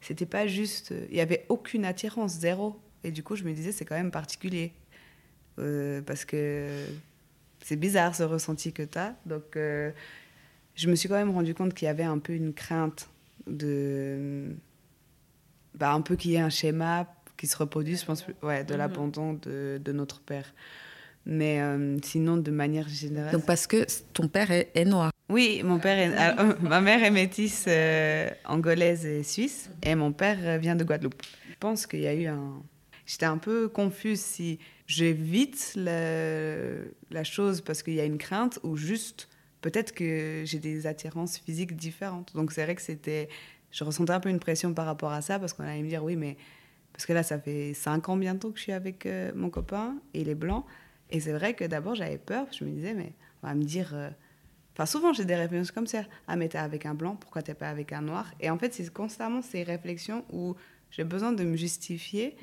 c'était 0.01 0.25
pas 0.25 0.47
juste, 0.47 0.93
il 1.09 1.15
y 1.15 1.21
avait 1.21 1.45
aucune 1.49 1.85
attirance, 1.85 2.39
zéro. 2.39 2.79
Et 3.03 3.11
du 3.11 3.23
coup 3.23 3.35
je 3.35 3.43
me 3.43 3.53
disais 3.53 3.71
c'est 3.71 3.85
quand 3.85 3.95
même 3.95 4.11
particulier 4.11 4.73
euh, 5.59 6.01
parce 6.01 6.25
que 6.25 6.85
c'est 7.63 7.77
bizarre 7.77 8.15
ce 8.15 8.23
ressenti 8.23 8.73
que 8.73 8.83
tu 8.83 8.97
as. 8.97 9.15
Donc 9.25 9.55
euh, 9.55 9.91
je 10.75 10.89
me 10.89 10.95
suis 10.95 11.07
quand 11.07 11.15
même 11.15 11.31
rendu 11.31 11.53
compte 11.53 11.73
qu'il 11.73 11.85
y 11.85 11.89
avait 11.89 12.03
un 12.03 12.17
peu 12.17 12.33
une 12.33 12.53
crainte 12.53 13.09
de, 13.47 14.55
bah, 15.75 15.93
un 15.93 16.01
peu 16.01 16.15
qu'il 16.15 16.31
y 16.31 16.35
ait 16.35 16.39
un 16.39 16.49
schéma 16.49 17.07
qui 17.39 17.47
se 17.47 17.57
reproduisent, 17.57 18.01
je 18.01 18.05
pense, 18.05 18.25
ouais, 18.43 18.63
de 18.63 18.73
mhm. 18.73 18.77
l'abandon 18.77 19.33
de, 19.33 19.79
de, 19.83 19.91
notre 19.93 20.19
père. 20.19 20.53
Mais 21.25 21.61
euh, 21.61 21.97
sinon, 22.03 22.37
de 22.37 22.51
manière 22.51 22.87
générale. 22.89 23.31
Donc, 23.31 23.45
parce 23.45 23.65
que 23.65 23.85
ton 24.13 24.27
père 24.27 24.51
est, 24.51 24.85
noir 24.85 25.11
Oui, 25.29 25.61
mon 25.63 25.79
père 25.79 25.97
est. 25.97 26.13
Ah, 26.17 26.35
ma 26.61 26.81
mère 26.81 27.03
est 27.03 27.11
métisse 27.11 27.65
euh, 27.67 28.29
angolaise 28.45 29.05
et 29.05 29.23
suisse, 29.23 29.69
et 29.83 29.95
mon 29.95 30.11
père 30.11 30.59
vient 30.59 30.75
de 30.75 30.83
Guadeloupe. 30.83 31.21
Je 31.49 31.55
pense 31.59 31.87
qu'il 31.87 32.01
y 32.01 32.07
a 32.07 32.13
eu 32.13 32.27
un. 32.27 32.61
J'étais 33.05 33.25
un 33.25 33.37
peu 33.37 33.69
confuse 33.69 34.19
si 34.19 34.59
j'évite 34.85 35.73
la, 35.75 36.51
la 37.09 37.23
chose 37.23 37.61
parce 37.61 37.83
qu'il 37.83 37.95
y 37.95 37.99
a 37.99 38.05
une 38.05 38.17
crainte 38.19 38.59
ou 38.63 38.75
juste 38.75 39.29
peut-être 39.61 39.93
que 39.93 40.43
j'ai 40.45 40.59
des 40.59 40.87
attirances 40.87 41.37
physiques 41.37 41.75
différentes. 41.75 42.33
Donc, 42.35 42.51
c'est 42.51 42.63
vrai 42.63 42.75
que 42.75 42.81
c'était. 42.81 43.29
Je 43.71 43.83
ressentais 43.83 44.13
un 44.13 44.19
peu 44.19 44.29
une 44.29 44.39
pression 44.39 44.73
par 44.73 44.85
rapport 44.85 45.11
à 45.11 45.21
ça 45.21 45.37
parce 45.39 45.53
qu'on 45.53 45.63
allait 45.63 45.83
me 45.83 45.89
dire 45.89 46.03
oui, 46.03 46.15
mais 46.15 46.37
parce 46.99 47.05
que 47.05 47.13
là, 47.13 47.23
ça 47.23 47.39
fait 47.39 47.73
cinq 47.73 48.09
ans 48.09 48.17
bientôt 48.17 48.51
que 48.51 48.57
je 48.57 48.63
suis 48.63 48.73
avec 48.73 49.05
euh, 49.05 49.31
mon 49.33 49.49
copain 49.49 49.95
et 50.13 50.19
il 50.19 50.27
est 50.27 50.35
blanc. 50.35 50.65
Et 51.09 51.21
c'est 51.21 51.31
vrai 51.31 51.53
que 51.53 51.63
d'abord, 51.63 51.95
j'avais 51.95 52.17
peur. 52.17 52.45
Je 52.51 52.65
me 52.65 52.71
disais, 52.71 52.93
mais 52.93 53.13
on 53.41 53.47
va 53.47 53.55
me 53.55 53.63
dire. 53.63 53.91
Euh, 53.93 54.09
enfin, 54.73 54.85
souvent, 54.85 55.13
j'ai 55.13 55.23
des 55.23 55.37
réflexions 55.37 55.73
comme 55.73 55.87
ça. 55.87 56.03
Ah, 56.27 56.35
mais 56.35 56.49
t'es 56.49 56.57
avec 56.57 56.85
un 56.85 56.93
blanc, 56.93 57.15
pourquoi 57.15 57.41
t'es 57.41 57.53
pas 57.53 57.69
avec 57.69 57.93
un 57.93 58.01
noir? 58.01 58.29
Et 58.41 58.49
en 58.49 58.57
fait, 58.57 58.73
c'est 58.73 58.91
constamment 58.91 59.41
ces 59.41 59.63
réflexions 59.63 60.25
où 60.33 60.57
j'ai 60.91 61.05
besoin 61.05 61.31
de 61.31 61.45
me 61.45 61.55
justifier 61.55 62.35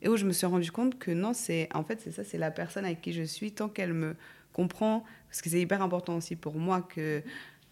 et 0.00 0.08
où 0.08 0.16
je 0.16 0.24
me 0.24 0.32
suis 0.32 0.46
rendu 0.46 0.72
compte 0.72 0.98
que 0.98 1.10
non, 1.10 1.34
c'est 1.34 1.68
en 1.74 1.84
fait, 1.84 2.00
c'est 2.00 2.12
ça, 2.12 2.24
c'est 2.24 2.38
la 2.38 2.50
personne 2.50 2.86
avec 2.86 3.02
qui 3.02 3.12
je 3.12 3.24
suis 3.24 3.52
tant 3.52 3.68
qu'elle 3.68 3.92
me 3.92 4.16
comprend. 4.54 5.04
Parce 5.28 5.42
que 5.42 5.50
c'est 5.50 5.60
hyper 5.60 5.82
important 5.82 6.16
aussi 6.16 6.34
pour 6.34 6.54
moi 6.54 6.80
que 6.80 7.22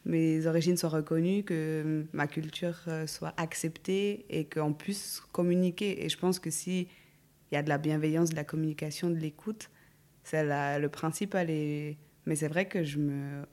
mes 0.06 0.46
origines 0.46 0.76
soient 0.76 0.88
reconnues, 0.88 1.42
que 1.42 2.06
ma 2.12 2.28
culture 2.28 2.78
euh, 2.86 3.06
soit 3.06 3.34
acceptée 3.36 4.24
et 4.30 4.44
qu'on 4.44 4.72
puisse 4.72 5.20
communiquer. 5.32 6.04
Et 6.04 6.08
je 6.08 6.16
pense 6.16 6.38
que 6.38 6.48
si 6.48 6.88
il 7.50 7.54
y 7.54 7.58
a 7.58 7.62
de 7.62 7.68
la 7.68 7.76
bienveillance, 7.76 8.30
de 8.30 8.36
la 8.36 8.44
communication, 8.44 9.10
de 9.10 9.16
l'écoute, 9.16 9.68
c'est 10.22 10.44
le 10.78 10.88
principal. 10.88 11.50
Et... 11.50 11.98
Mais 12.24 12.36
c'est 12.36 12.48
vrai 12.48 12.66
que 12.66 12.84
je 12.84 12.98
me... 12.98 13.44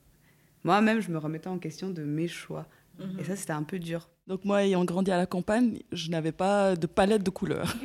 moi-même, 0.64 1.00
je 1.00 1.12
me 1.12 1.18
remettais 1.18 1.48
en 1.48 1.58
question 1.58 1.90
de 1.90 2.04
mes 2.04 2.28
choix. 2.28 2.68
Mhm. 3.00 3.20
Et 3.20 3.24
ça, 3.24 3.36
c'était 3.36 3.54
un 3.54 3.64
peu 3.64 3.80
dur. 3.80 4.10
Donc 4.28 4.46
moi, 4.46 4.64
ayant 4.64 4.86
grandi 4.86 5.12
à 5.12 5.18
la 5.18 5.26
campagne, 5.26 5.80
je 5.92 6.10
n'avais 6.12 6.32
pas 6.32 6.76
de 6.76 6.88
palette 6.88 7.24
de 7.24 7.30
couleurs, 7.32 7.76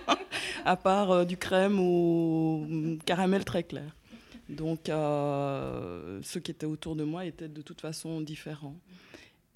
à 0.64 0.76
part 0.76 1.10
euh, 1.10 1.24
du 1.24 1.36
crème 1.36 1.78
ou 1.78 2.98
caramel 3.04 3.44
très 3.44 3.62
clair. 3.62 3.94
Donc, 4.48 4.88
euh, 4.88 6.20
ceux 6.22 6.40
qui 6.40 6.50
étaient 6.50 6.66
autour 6.66 6.96
de 6.96 7.04
moi 7.04 7.24
étaient 7.24 7.48
de 7.48 7.62
toute 7.62 7.80
façon 7.80 8.20
différents. 8.20 8.76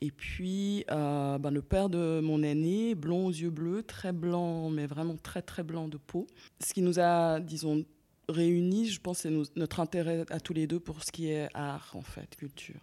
Et 0.00 0.10
puis, 0.10 0.84
euh, 0.90 1.38
ben, 1.38 1.50
le 1.50 1.62
père 1.62 1.90
de 1.90 2.20
mon 2.22 2.42
aîné, 2.42 2.94
blond 2.94 3.26
aux 3.26 3.30
yeux 3.30 3.50
bleus, 3.50 3.82
très 3.82 4.12
blanc, 4.12 4.70
mais 4.70 4.86
vraiment 4.86 5.16
très 5.16 5.42
très 5.42 5.62
blanc 5.62 5.88
de 5.88 5.98
peau. 5.98 6.26
Ce 6.64 6.72
qui 6.72 6.80
nous 6.80 6.98
a, 6.98 7.38
disons, 7.38 7.84
réunis, 8.28 8.88
je 8.88 9.00
pense, 9.00 9.18
c'est 9.18 9.32
notre 9.56 9.80
intérêt 9.80 10.24
à 10.30 10.40
tous 10.40 10.54
les 10.54 10.66
deux 10.66 10.80
pour 10.80 11.04
ce 11.04 11.12
qui 11.12 11.28
est 11.28 11.48
art, 11.54 11.90
en 11.94 12.02
fait, 12.02 12.34
culture. 12.36 12.80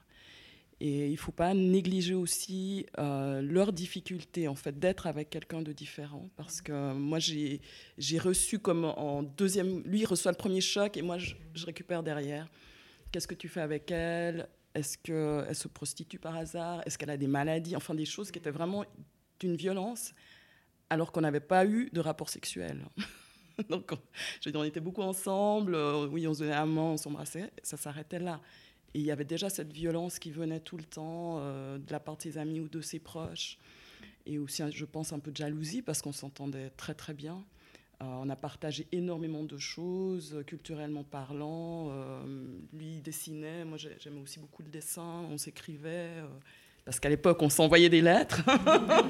Et 0.80 1.08
il 1.08 1.14
ne 1.14 1.18
faut 1.18 1.32
pas 1.32 1.56
négliger 1.56 2.14
aussi 2.14 2.86
euh, 3.00 3.42
leur 3.42 3.74
difficulté 3.74 4.48
en 4.48 4.54
fait 4.54 4.78
d'être 4.78 5.08
avec 5.08 5.30
quelqu'un 5.30 5.64
de 5.64 5.72
différent. 5.72 6.30
Parce 6.36 6.62
que 6.62 6.94
moi, 6.94 7.18
j'ai 7.20 8.20
reçu 8.20 8.60
comme 8.60 8.86
en 8.86 9.24
deuxième... 9.24 9.82
Lui, 9.84 10.06
reçoit 10.06 10.32
le 10.32 10.38
premier 10.38 10.62
choc 10.62 10.96
et 10.96 11.02
moi, 11.02 11.18
je, 11.18 11.34
récupère 11.66 12.04
derrière. 12.04 12.48
Qu'est-ce 13.12 13.28
que 13.28 13.36
tu 13.36 13.48
fais 13.48 13.62
avec 13.62 13.90
elle? 13.90 14.48
Est-ce 14.76 15.00
qu'elle 15.00 15.56
se 15.56 15.68
prostitue 15.68 16.20
par 16.20 16.36
hasard? 16.36 16.84
Est-ce 16.86 16.98
qu'elle 17.00 17.10
a 17.10 17.18
des 17.18 17.28
maladies? 17.28 17.76
Enfin, 17.76 17.96
des 17.96 18.06
choses 18.06 18.30
qui 18.30 18.38
étaient 18.38 18.52
vraiment 18.52 18.86
d'une 19.40 19.56
violence 19.56 20.14
alors 20.90 21.12
qu'on 21.12 21.22
n'avait 21.22 21.40
pas 21.40 21.66
eu 21.66 21.90
de 21.92 22.00
rapport 22.00 22.30
sexuel. 22.30 22.86
Donc, 23.70 23.92
je 24.42 24.52
on 24.54 24.64
était 24.64 24.80
beaucoup 24.80 25.02
ensemble. 25.02 25.74
Euh, 25.74 26.08
oui, 26.08 26.28
on 26.28 26.34
se 26.34 26.42
donnait 26.42 26.54
un 26.54 26.68
main, 26.68 26.82
on 26.82 26.98
s'embrassait. 26.98 27.52
Ça 27.64 27.78
s'arrêtait 27.78 28.20
là. 28.20 28.40
Il 28.98 29.06
y 29.06 29.12
avait 29.12 29.26
déjà 29.26 29.48
cette 29.50 29.72
violence 29.72 30.18
qui 30.18 30.32
venait 30.32 30.60
tout 30.60 30.76
le 30.76 30.84
temps 30.84 31.38
euh, 31.40 31.78
de 31.78 31.92
la 31.92 32.00
part 32.00 32.18
de 32.18 32.24
ses 32.24 32.40
amis 32.40 32.60
ou 32.60 32.68
de 32.68 32.82
ses 32.82 32.98
proches. 32.98 33.60
Et 34.26 34.40
aussi, 34.40 34.64
je 34.72 34.86
pense, 34.86 35.14
un 35.14 35.20
peu 35.20 35.30
de 35.30 35.38
jalousie 35.38 35.84
parce 35.84 36.02
qu'on 36.02 36.12
s'entendait 36.12 36.72
très 36.72 36.96
très 36.96 37.14
bien. 37.14 37.44
Euh, 38.02 38.06
on 38.06 38.28
a 38.30 38.36
partagé 38.36 38.88
énormément 38.92 39.44
de 39.44 39.58
choses, 39.60 40.44
culturellement 40.48 41.04
parlant. 41.04 41.90
Euh, 41.92 42.24
lui, 42.74 43.00
dessinait, 43.02 43.66
moi 43.66 43.78
j'aimais 43.78 44.20
aussi 44.20 44.40
beaucoup 44.40 44.64
le 44.64 44.70
dessin, 44.70 45.26
on 45.30 45.38
s'écrivait. 45.38 46.24
parce 46.84 47.00
qu'à 47.00 47.10
l'époque, 47.10 47.40
on 47.44 47.50
s'envoyait 47.50 47.90
des 47.90 48.02
lettres. 48.02 48.42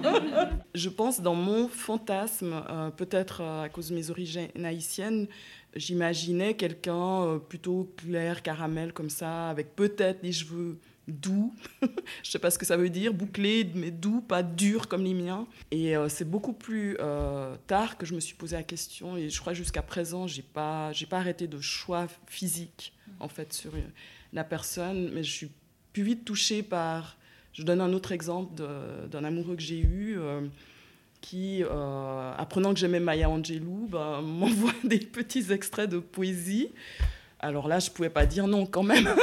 je 0.76 0.90
pense, 0.90 1.22
dans 1.22 1.36
mon 1.36 1.70
fantasme, 1.70 2.92
peut-être 2.98 3.42
à 3.42 3.70
cause 3.70 3.90
de 3.90 3.96
mes 3.96 4.10
origines 4.10 4.50
haïtiennes, 4.66 5.30
j'imaginais 5.76 6.56
quelqu'un 6.56 7.24
euh, 7.24 7.40
plutôt 7.40 7.94
clair, 7.98 8.42
caramel 8.42 8.94
comme 8.94 9.10
ça, 9.10 9.50
avec 9.50 9.76
peut-être 9.76 10.22
des 10.22 10.32
cheveux 10.32 10.78
doux, 11.08 11.54
je 12.24 12.32
sais 12.32 12.40
pas 12.40 12.52
ce 12.52 12.58
que 12.58 12.66
ça 12.66 12.76
veut 12.76 12.90
dire, 12.90 13.14
bouclés, 13.14 13.70
mais 13.76 13.92
doux, 13.92 14.22
pas 14.22 14.44
durs 14.44 14.88
comme 14.88 15.04
les 15.04 15.14
miens. 15.14 15.48
Et 15.72 15.96
euh, 15.96 16.10
c'est 16.10 16.30
beaucoup 16.30 16.54
plus 16.54 16.98
euh, 17.00 17.56
tard 17.68 17.98
que 17.98 18.06
je 18.06 18.14
me 18.14 18.20
suis 18.20 18.36
posé 18.36 18.56
la 18.56 18.64
question, 18.64 19.16
et 19.16 19.30
je 19.30 19.40
crois 19.40 19.54
jusqu'à 19.54 19.82
présent, 19.82 20.28
j'ai 20.28 20.42
pas, 20.42 20.92
j'ai 20.94 21.06
pas 21.06 21.20
arrêté 21.20 21.48
de 21.48 21.60
choix 21.60 22.08
physique 22.28 22.94
en 23.20 23.30
fait 23.30 23.54
sur 23.54 23.72
la 24.34 24.44
personne, 24.44 25.12
mais 25.14 25.24
je 25.24 25.32
suis 25.32 25.52
plus 25.94 26.04
vite 26.04 26.26
touchée 26.26 26.64
par. 26.64 27.18
Je 27.54 27.64
donne 27.64 27.82
un 27.82 27.92
autre 27.94 28.12
exemple 28.12 28.54
d'un 29.10 29.24
amoureux 29.24 29.56
que 29.56 29.64
j'ai 29.64 29.80
eu 29.80 30.20
qui, 31.22 31.64
euh, 31.64 32.34
apprenant 32.38 32.74
que 32.74 32.80
j'aimais 32.80 33.00
Maya 33.00 33.30
Angelou, 33.30 33.88
ben, 33.90 34.22
m'envoie 34.24 34.74
des 34.84 35.00
petits 35.00 35.52
extraits 35.52 35.90
de 35.90 36.00
poésie. 36.00 36.70
Alors 37.40 37.68
là, 37.68 37.80
je 37.80 37.90
ne 37.90 37.96
pouvais 37.96 38.10
pas 38.10 38.26
dire 38.26 38.48
non 38.48 38.66
quand 38.66 38.84
même. 38.84 39.08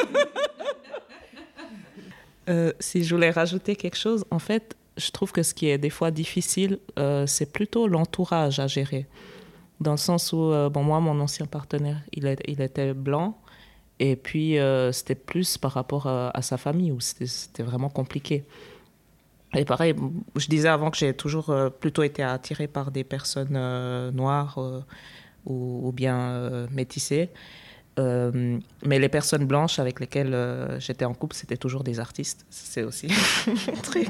Euh, 2.50 2.74
si 2.78 3.04
je 3.04 3.14
voulais 3.14 3.30
rajouter 3.30 3.74
quelque 3.74 3.96
chose, 3.96 4.26
en 4.30 4.38
fait, 4.38 4.76
je 4.98 5.10
trouve 5.10 5.32
que 5.32 5.42
ce 5.42 5.54
qui 5.54 5.70
est 5.70 5.78
des 5.78 5.88
fois 5.88 6.10
difficile, 6.10 6.78
euh, 6.98 7.26
c'est 7.26 7.50
plutôt 7.50 7.88
l'entourage 7.88 8.60
à 8.60 8.66
gérer. 8.66 9.06
Dans 9.80 9.92
le 9.92 9.96
sens 9.96 10.30
où, 10.34 10.52
bon, 10.70 10.82
moi, 10.82 11.00
mon 11.00 11.18
ancien 11.20 11.46
partenaire, 11.46 12.02
il 12.12 12.26
était 12.26 12.92
blanc. 12.92 13.38
Et 13.98 14.14
puis, 14.14 14.58
c'était 14.92 15.14
plus 15.14 15.56
par 15.56 15.72
rapport 15.72 16.06
à 16.06 16.42
sa 16.42 16.58
famille, 16.58 16.92
où 16.92 17.00
c'était 17.00 17.62
vraiment 17.62 17.88
compliqué. 17.88 18.44
Et 19.54 19.64
pareil, 19.64 19.94
je 20.36 20.46
disais 20.48 20.68
avant 20.68 20.90
que 20.90 20.96
j'ai 20.96 21.14
toujours 21.14 21.50
euh, 21.50 21.70
plutôt 21.70 22.02
été 22.02 22.22
attirée 22.22 22.66
par 22.68 22.90
des 22.90 23.04
personnes 23.04 23.56
euh, 23.56 24.10
noires 24.10 24.58
euh, 24.58 24.80
ou, 25.46 25.92
bien 25.92 26.66
métissées. 26.70 27.30
mais 27.98 28.98
les 28.98 29.08
personnes 29.08 29.46
blanches 29.46 29.78
avec 29.78 30.00
lesquelles 30.00 30.36
j'étais 30.78 31.04
en 31.04 31.14
couple, 31.14 31.36
c'était 31.36 31.58
toujours 31.58 31.84
des 31.84 32.00
artistes. 32.00 32.46
C'est 32.50 32.82
aussi 32.82 33.08
mon 33.46 33.80
truc. 33.82 34.08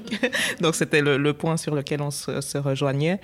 Donc 0.61 0.75
c'était 0.75 1.03
le, 1.03 1.33
point 1.33 1.57
sur 1.57 1.75
lequel 1.75 2.01
on 2.03 2.11
se, 2.11 2.59
rejoignait. 2.59 3.21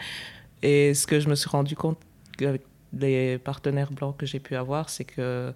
Et 0.62 0.92
ce 0.94 1.06
que 1.06 1.20
je 1.20 1.28
me 1.28 1.36
suis 1.36 1.48
rendu 1.48 1.76
compte 1.76 1.98
avec 2.40 2.62
les 2.92 3.38
partenaires 3.38 3.92
blancs 3.92 4.16
que 4.16 4.26
j'ai 4.26 4.40
pu 4.40 4.56
avoir, 4.56 4.90
c'est 4.90 5.04
que 5.04 5.54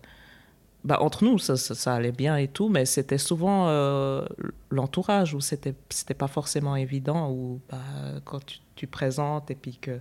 bah, 0.84 0.98
entre 1.00 1.24
nous, 1.24 1.38
ça, 1.38 1.56
ça, 1.56 1.94
allait 1.94 2.12
bien 2.12 2.36
et 2.36 2.46
tout, 2.46 2.68
mais 2.68 2.84
c'était 2.84 3.16
souvent 3.16 3.68
euh, 3.68 4.26
l'entourage 4.70 5.32
où 5.32 5.40
c'était 5.40 5.74
c'était 5.88 6.12
pas 6.12 6.28
forcément 6.28 6.76
évident, 6.76 7.30
où 7.30 7.60
bah, 7.70 7.78
quand 8.26 8.44
tu, 8.44 8.58
tu, 8.76 8.86
présentes 8.86 9.50
et 9.50 9.54
puis 9.54 9.78
que 9.78 9.98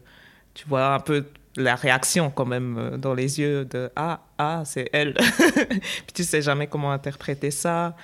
tu 0.54 0.68
vois 0.68 0.94
un 0.94 1.00
peu 1.00 1.26
la 1.56 1.76
réaction 1.76 2.32
quand 2.32 2.46
même 2.46 2.78
euh, 2.78 2.98
dans 2.98 3.14
les 3.14 3.40
yeux 3.40 3.64
de 3.64 3.92
ah 3.96 4.26
ah 4.38 4.64
c'est 4.66 4.90
elle, 4.92 5.14
puis 6.04 6.14
tu 6.14 6.26
sais 6.26 6.42
jamais 6.42 6.68
comment 6.68 6.92
interpréter 6.92 7.50
ça, 7.50 7.96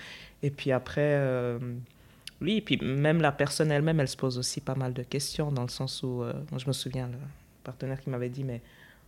et 0.42 0.50
puis 0.50 0.72
après 0.72 1.02
euh, 1.02 1.60
oui, 2.40 2.58
et 2.58 2.62
puis 2.62 2.78
même 2.78 3.22
la 3.22 3.34
personne 3.34 3.72
elle-même, 3.72 4.00
elle 4.00 4.08
se 4.08 4.16
pose 4.16 4.38
aussi 4.38 4.62
pas 4.62 4.76
mal 4.76 4.94
de 4.94 5.04
questions 5.04 5.52
dans 5.52 5.64
le 5.64 5.70
sens 5.70 6.02
où 6.02 6.24
je 6.56 6.66
me 6.66 6.72
souviens 6.72 7.08
le 7.08 7.18
partenaire 7.66 8.00
qui 8.00 8.10
m'avait 8.10 8.30
dit 8.30 8.46
mais 8.46 8.62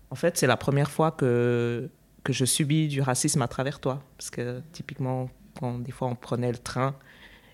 en 0.10 0.16
fait 0.16 0.38
c'est 0.38 0.48
la 0.48 0.58
première 0.58 0.92
fois 0.92 1.12
que 1.12 1.90
que 2.24 2.34
je 2.34 2.46
subis 2.46 2.88
du 2.88 3.02
racisme 3.02 3.42
à 3.42 3.48
travers 3.48 3.80
toi. 3.80 4.04
Parce 4.18 4.30
que 4.30 4.62
typiquement, 4.72 5.30
quand 5.60 5.80
des 5.80 5.92
fois 5.92 6.08
on 6.08 6.16
prenait 6.16 6.52
le 6.52 6.58
train, 6.58 6.96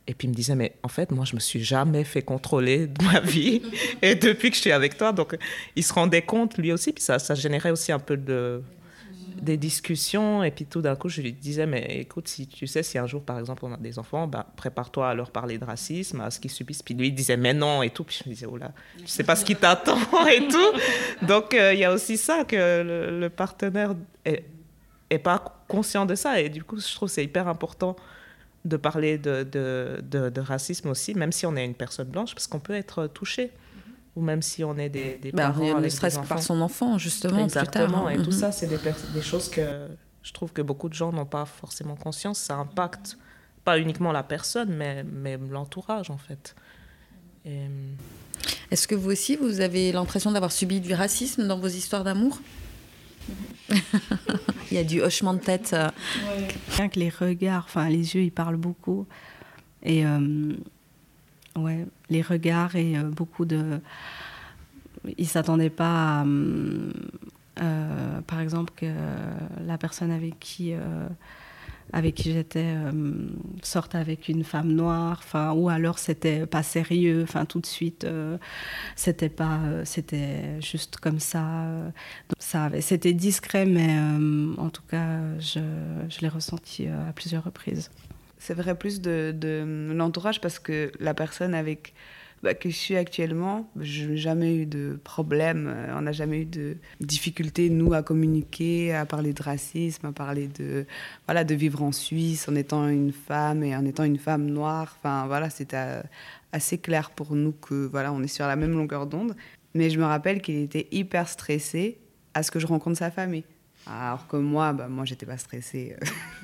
et 0.07 0.13
puis 0.13 0.27
il 0.27 0.31
me 0.31 0.35
disait, 0.35 0.55
mais 0.55 0.73
en 0.83 0.87
fait, 0.87 1.11
moi, 1.11 1.25
je 1.25 1.35
me 1.35 1.39
suis 1.39 1.63
jamais 1.63 2.05
fait 2.05 2.21
contrôler 2.21 2.87
de 2.87 3.03
ma 3.03 3.19
vie. 3.21 3.61
Et 4.01 4.15
depuis 4.15 4.49
que 4.49 4.55
je 4.55 4.61
suis 4.61 4.71
avec 4.71 4.97
toi, 4.97 5.11
donc 5.11 5.37
il 5.75 5.83
se 5.83 5.93
rendait 5.93 6.21
compte, 6.21 6.57
lui 6.57 6.71
aussi, 6.71 6.93
puis 6.93 7.03
ça, 7.03 7.19
ça 7.19 7.35
générait 7.35 7.71
aussi 7.71 7.91
un 7.91 7.99
peu 7.99 8.15
de, 8.15 8.63
des 9.41 9.57
discussions. 9.57 10.45
Et 10.45 10.51
puis 10.51 10.65
tout 10.65 10.81
d'un 10.81 10.95
coup, 10.95 11.09
je 11.09 11.21
lui 11.21 11.33
disais, 11.33 11.65
mais 11.65 11.99
écoute, 11.99 12.29
si 12.29 12.47
tu 12.47 12.67
sais, 12.67 12.83
si 12.83 12.97
un 12.97 13.05
jour, 13.05 13.21
par 13.21 13.37
exemple, 13.37 13.65
on 13.65 13.73
a 13.73 13.77
des 13.77 13.99
enfants, 13.99 14.27
bah, 14.27 14.47
prépare-toi 14.55 15.09
à 15.09 15.13
leur 15.13 15.29
parler 15.29 15.57
de 15.57 15.65
racisme, 15.65 16.21
à 16.21 16.31
ce 16.31 16.39
qu'ils 16.39 16.51
subissent. 16.51 16.83
Puis 16.83 16.93
lui, 16.93 17.07
il 17.07 17.13
disait, 17.13 17.35
mais 17.35 17.53
non, 17.53 17.83
et 17.83 17.89
tout. 17.89 18.05
Puis 18.05 18.21
je 18.23 18.29
me 18.29 18.33
disais, 18.33 18.47
oh 18.49 18.55
là, 18.55 18.71
je 19.01 19.07
sais 19.07 19.25
pas 19.25 19.35
ce 19.35 19.43
qui 19.43 19.57
t'attend 19.57 19.97
et 20.27 20.47
tout. 20.47 21.25
Donc 21.27 21.53
euh, 21.53 21.73
il 21.73 21.79
y 21.79 21.83
a 21.83 21.91
aussi 21.91 22.15
ça 22.15 22.45
que 22.45 22.55
le, 22.55 23.19
le 23.19 23.29
partenaire 23.29 23.93
est 24.23 24.45
est 25.09 25.19
pas 25.19 25.63
conscient 25.67 26.05
de 26.05 26.15
ça. 26.15 26.39
Et 26.41 26.49
du 26.49 26.63
coup, 26.63 26.79
je 26.79 26.93
trouve 26.93 27.09
c'est 27.09 27.23
hyper 27.23 27.47
important 27.47 27.95
de 28.65 28.77
parler 28.77 29.17
de, 29.17 29.43
de, 29.43 30.01
de, 30.29 30.41
racisme 30.41 30.89
aussi, 30.89 31.13
même 31.13 31.31
si 31.31 31.45
on 31.45 31.55
est 31.55 31.63
une 31.63 31.75
personne 31.75 32.09
blanche, 32.09 32.33
parce 32.33 32.47
qu'on 32.47 32.59
peut 32.59 32.73
être 32.73 33.07
touché. 33.07 33.51
Ou 34.15 34.21
même 34.21 34.41
si 34.41 34.63
on 34.63 34.75
est 34.77 34.89
des, 34.89 35.19
des 35.21 35.31
bah, 35.31 35.43
parents. 35.43 35.79
Ne 35.79 35.89
serait-ce 35.89 36.17
que 36.17 36.25
par 36.25 36.41
son 36.41 36.59
enfant, 36.61 36.97
justement. 36.97 37.43
Exactement. 37.43 37.85
Plus 37.85 37.93
tard. 37.93 38.11
Et 38.11 38.17
tout 38.17 38.31
mhm. 38.31 38.39
ça, 38.39 38.51
c'est 38.51 38.65
des, 38.65 38.79
des, 39.13 39.21
choses 39.21 39.47
que 39.47 39.61
je 40.23 40.33
trouve 40.33 40.51
que 40.51 40.63
beaucoup 40.63 40.89
de 40.89 40.95
gens 40.95 41.13
n'ont 41.13 41.27
pas 41.27 41.45
forcément 41.45 41.95
conscience. 41.95 42.39
Ça 42.39 42.55
impacte 42.55 43.15
pas 43.63 43.77
uniquement 43.77 44.11
la 44.11 44.23
personne, 44.23 44.73
mais, 44.73 45.03
mais 45.03 45.37
l'entourage, 45.37 46.09
en 46.09 46.17
fait. 46.17 46.55
Est-ce 48.71 48.87
que 48.87 48.95
vous 48.95 49.11
aussi, 49.11 49.35
vous 49.35 49.61
avez 49.61 49.91
l'impression 49.91 50.31
d'avoir 50.31 50.51
subi 50.51 50.81
du 50.81 50.93
racisme 50.93 51.47
dans 51.47 51.59
vos 51.59 51.67
histoires 51.67 52.03
d'amour? 52.03 52.39
Il 54.71 54.77
y 54.77 54.77
a 54.77 54.83
du 54.83 55.01
hochement 55.01 55.33
de 55.33 55.39
tête. 55.39 55.71
Euh. 55.73 55.89
Rien 56.75 56.89
que 56.89 56.99
les 56.99 57.09
regards, 57.09 57.65
enfin 57.65 57.89
les 57.89 58.15
yeux, 58.15 58.21
ils 58.21 58.31
parlent 58.31 58.57
beaucoup. 58.57 59.05
Et 59.83 60.05
euh, 60.05 60.53
ouais, 61.55 61.85
les 62.09 62.21
regards 62.21 62.75
et 62.75 62.97
euh, 62.97 63.03
beaucoup 63.03 63.45
de. 63.45 63.79
Ils 65.17 65.27
s'attendaient 65.27 65.69
pas 65.69 66.25
à, 67.55 68.21
par 68.27 68.41
exemple, 68.41 68.73
que 68.75 68.91
la 69.65 69.77
personne 69.77 70.11
avec 70.11 70.37
qui 70.39 70.73
avec 71.93 72.15
qui 72.15 72.33
j'étais 72.33 72.73
euh, 72.75 72.91
avec 73.93 74.27
une 74.27 74.43
femme 74.43 74.71
noire, 74.71 75.21
enfin, 75.23 75.53
ou 75.53 75.69
alors 75.69 75.99
c'était 75.99 76.45
pas 76.45 76.63
sérieux, 76.63 77.23
enfin 77.23 77.45
tout 77.45 77.59
de 77.59 77.65
suite, 77.65 78.03
euh, 78.03 78.37
c'était 78.95 79.29
pas, 79.29 79.59
euh, 79.65 79.83
c'était 79.85 80.61
juste 80.61 80.97
comme 80.97 81.19
ça. 81.19 81.65
ça 82.39 82.69
c'était 82.81 83.13
discret, 83.13 83.65
mais 83.65 83.97
en 84.57 84.69
tout 84.69 84.83
cas, 84.89 85.19
je, 85.39 85.59
je 86.09 86.21
l'ai 86.21 86.29
ressenti 86.29 86.87
à 86.87 87.13
plusieurs 87.13 87.43
reprises. 87.43 87.89
c'est 88.37 88.53
vrai 88.53 88.75
plus 88.75 89.01
de, 89.01 89.33
de 89.35 89.91
l'entourage 89.93 90.41
parce 90.41 90.59
que 90.59 90.91
la 90.99 91.13
personne 91.13 91.53
avec 91.53 91.93
bah, 92.43 92.53
que 92.53 92.69
je 92.69 92.75
suis 92.75 92.95
actuellement, 92.95 93.69
je 93.79 94.05
n'ai 94.05 94.17
jamais 94.17 94.55
eu 94.55 94.65
de 94.65 94.99
problème, 95.03 95.71
euh, 95.73 95.97
on 95.97 96.01
n'a 96.01 96.11
jamais 96.11 96.41
eu 96.41 96.45
de 96.45 96.77
difficulté, 97.01 97.69
nous, 97.69 97.93
à 97.93 98.03
communiquer, 98.03 98.93
à 98.93 99.05
parler 99.05 99.33
de 99.33 99.41
racisme, 99.41 100.05
à 100.05 100.11
parler 100.11 100.47
de, 100.47 100.85
voilà, 101.25 101.43
de 101.43 101.55
vivre 101.55 101.81
en 101.81 101.91
Suisse 101.91 102.47
en 102.47 102.55
étant 102.55 102.87
une 102.87 103.11
femme 103.11 103.63
et 103.63 103.75
en 103.75 103.85
étant 103.85 104.03
une 104.03 104.19
femme 104.19 104.45
noire. 104.45 104.97
Enfin, 104.99 105.25
voilà, 105.25 105.49
c'était 105.49 105.77
euh, 105.77 106.01
assez 106.51 106.77
clair 106.77 107.09
pour 107.09 107.33
nous 107.35 107.53
que, 107.53 107.87
voilà, 107.87 108.13
on 108.13 108.21
est 108.21 108.27
sur 108.27 108.45
la 108.45 108.55
même 108.55 108.71
longueur 108.71 109.07
d'onde. 109.07 109.35
Mais 109.73 109.89
je 109.89 109.99
me 109.99 110.05
rappelle 110.05 110.41
qu'il 110.41 110.57
était 110.57 110.87
hyper 110.91 111.27
stressé 111.27 111.97
à 112.33 112.43
ce 112.43 112.51
que 112.51 112.59
je 112.59 112.67
rencontre 112.67 112.97
sa 112.97 113.11
famille. 113.11 113.45
Alors 113.87 114.27
que 114.27 114.37
moi, 114.37 114.73
bah, 114.73 114.87
moi, 114.89 115.05
j'étais 115.05 115.25
pas 115.25 115.37
stressée 115.37 115.95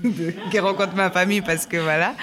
euh, 0.04 0.32
qu'il 0.52 0.60
rencontre 0.60 0.96
ma 0.96 1.12
famille 1.12 1.41
parce 1.41 1.66
que 1.66 1.78
voilà. 1.78 2.16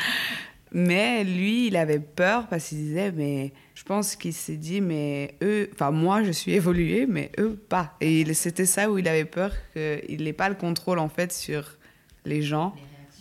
Mais 0.72 1.24
lui, 1.24 1.66
il 1.66 1.76
avait 1.76 1.98
peur 1.98 2.46
parce 2.46 2.68
qu'il 2.68 2.78
disait, 2.78 3.10
mais 3.12 3.52
je 3.74 3.82
pense 3.82 4.14
qu'il 4.14 4.32
s'est 4.32 4.56
dit, 4.56 4.80
mais 4.80 5.34
eux, 5.42 5.68
enfin 5.72 5.90
moi, 5.90 6.22
je 6.22 6.30
suis 6.30 6.52
évoluée, 6.60 7.06
mais 7.06 7.32
eux, 7.38 7.56
pas. 7.68 7.96
Et 8.00 8.32
c'était 8.34 8.66
ça 8.66 8.90
où 8.90 8.98
il 8.98 9.08
avait 9.08 9.24
peur 9.24 9.52
qu'il 9.72 10.22
n'ait 10.22 10.32
pas 10.32 10.48
le 10.48 10.54
contrôle, 10.54 10.98
en 10.98 11.08
fait, 11.08 11.32
sur 11.32 11.76
les 12.24 12.42
gens 12.42 12.74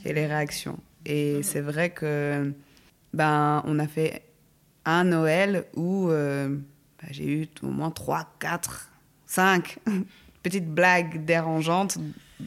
et 0.05 0.13
les 0.13 0.27
réactions. 0.27 0.79
Et 1.05 1.41
c'est 1.43 1.61
vrai 1.61 1.89
que, 1.89 2.53
ben, 3.13 3.63
on 3.65 3.79
a 3.79 3.87
fait 3.87 4.23
un 4.85 5.05
Noël 5.05 5.65
où 5.75 6.09
euh, 6.09 6.49
ben, 6.49 7.07
j'ai 7.09 7.25
eu 7.25 7.47
au 7.63 7.67
moins 7.67 7.91
3, 7.91 8.27
4, 8.39 8.91
5 9.25 9.79
petites 10.43 10.69
blagues 10.69 11.25
dérangeantes 11.25 11.97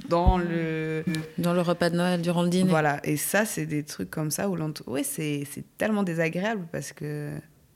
dans 0.09 0.39
le 0.39 1.05
dans 1.39 1.53
le 1.53 1.61
repas 1.61 1.91
de 1.91 1.97
Noël 1.97 2.21
durant 2.21 2.43
le 2.43 2.49
dîner. 2.49 2.71
Voilà, 2.71 3.01
et 3.05 3.17
ça 3.17 3.45
c'est 3.45 3.67
des 3.67 3.83
trucs 3.83 4.11
comme 4.11 4.31
ça 4.31 4.49
où 4.49 4.57
ouais, 4.87 5.03
c'est 5.03 5.47
c'est 5.51 5.65
tellement 5.77 6.03
désagréable 6.03 6.67
parce 6.73 6.93
que 6.93 7.31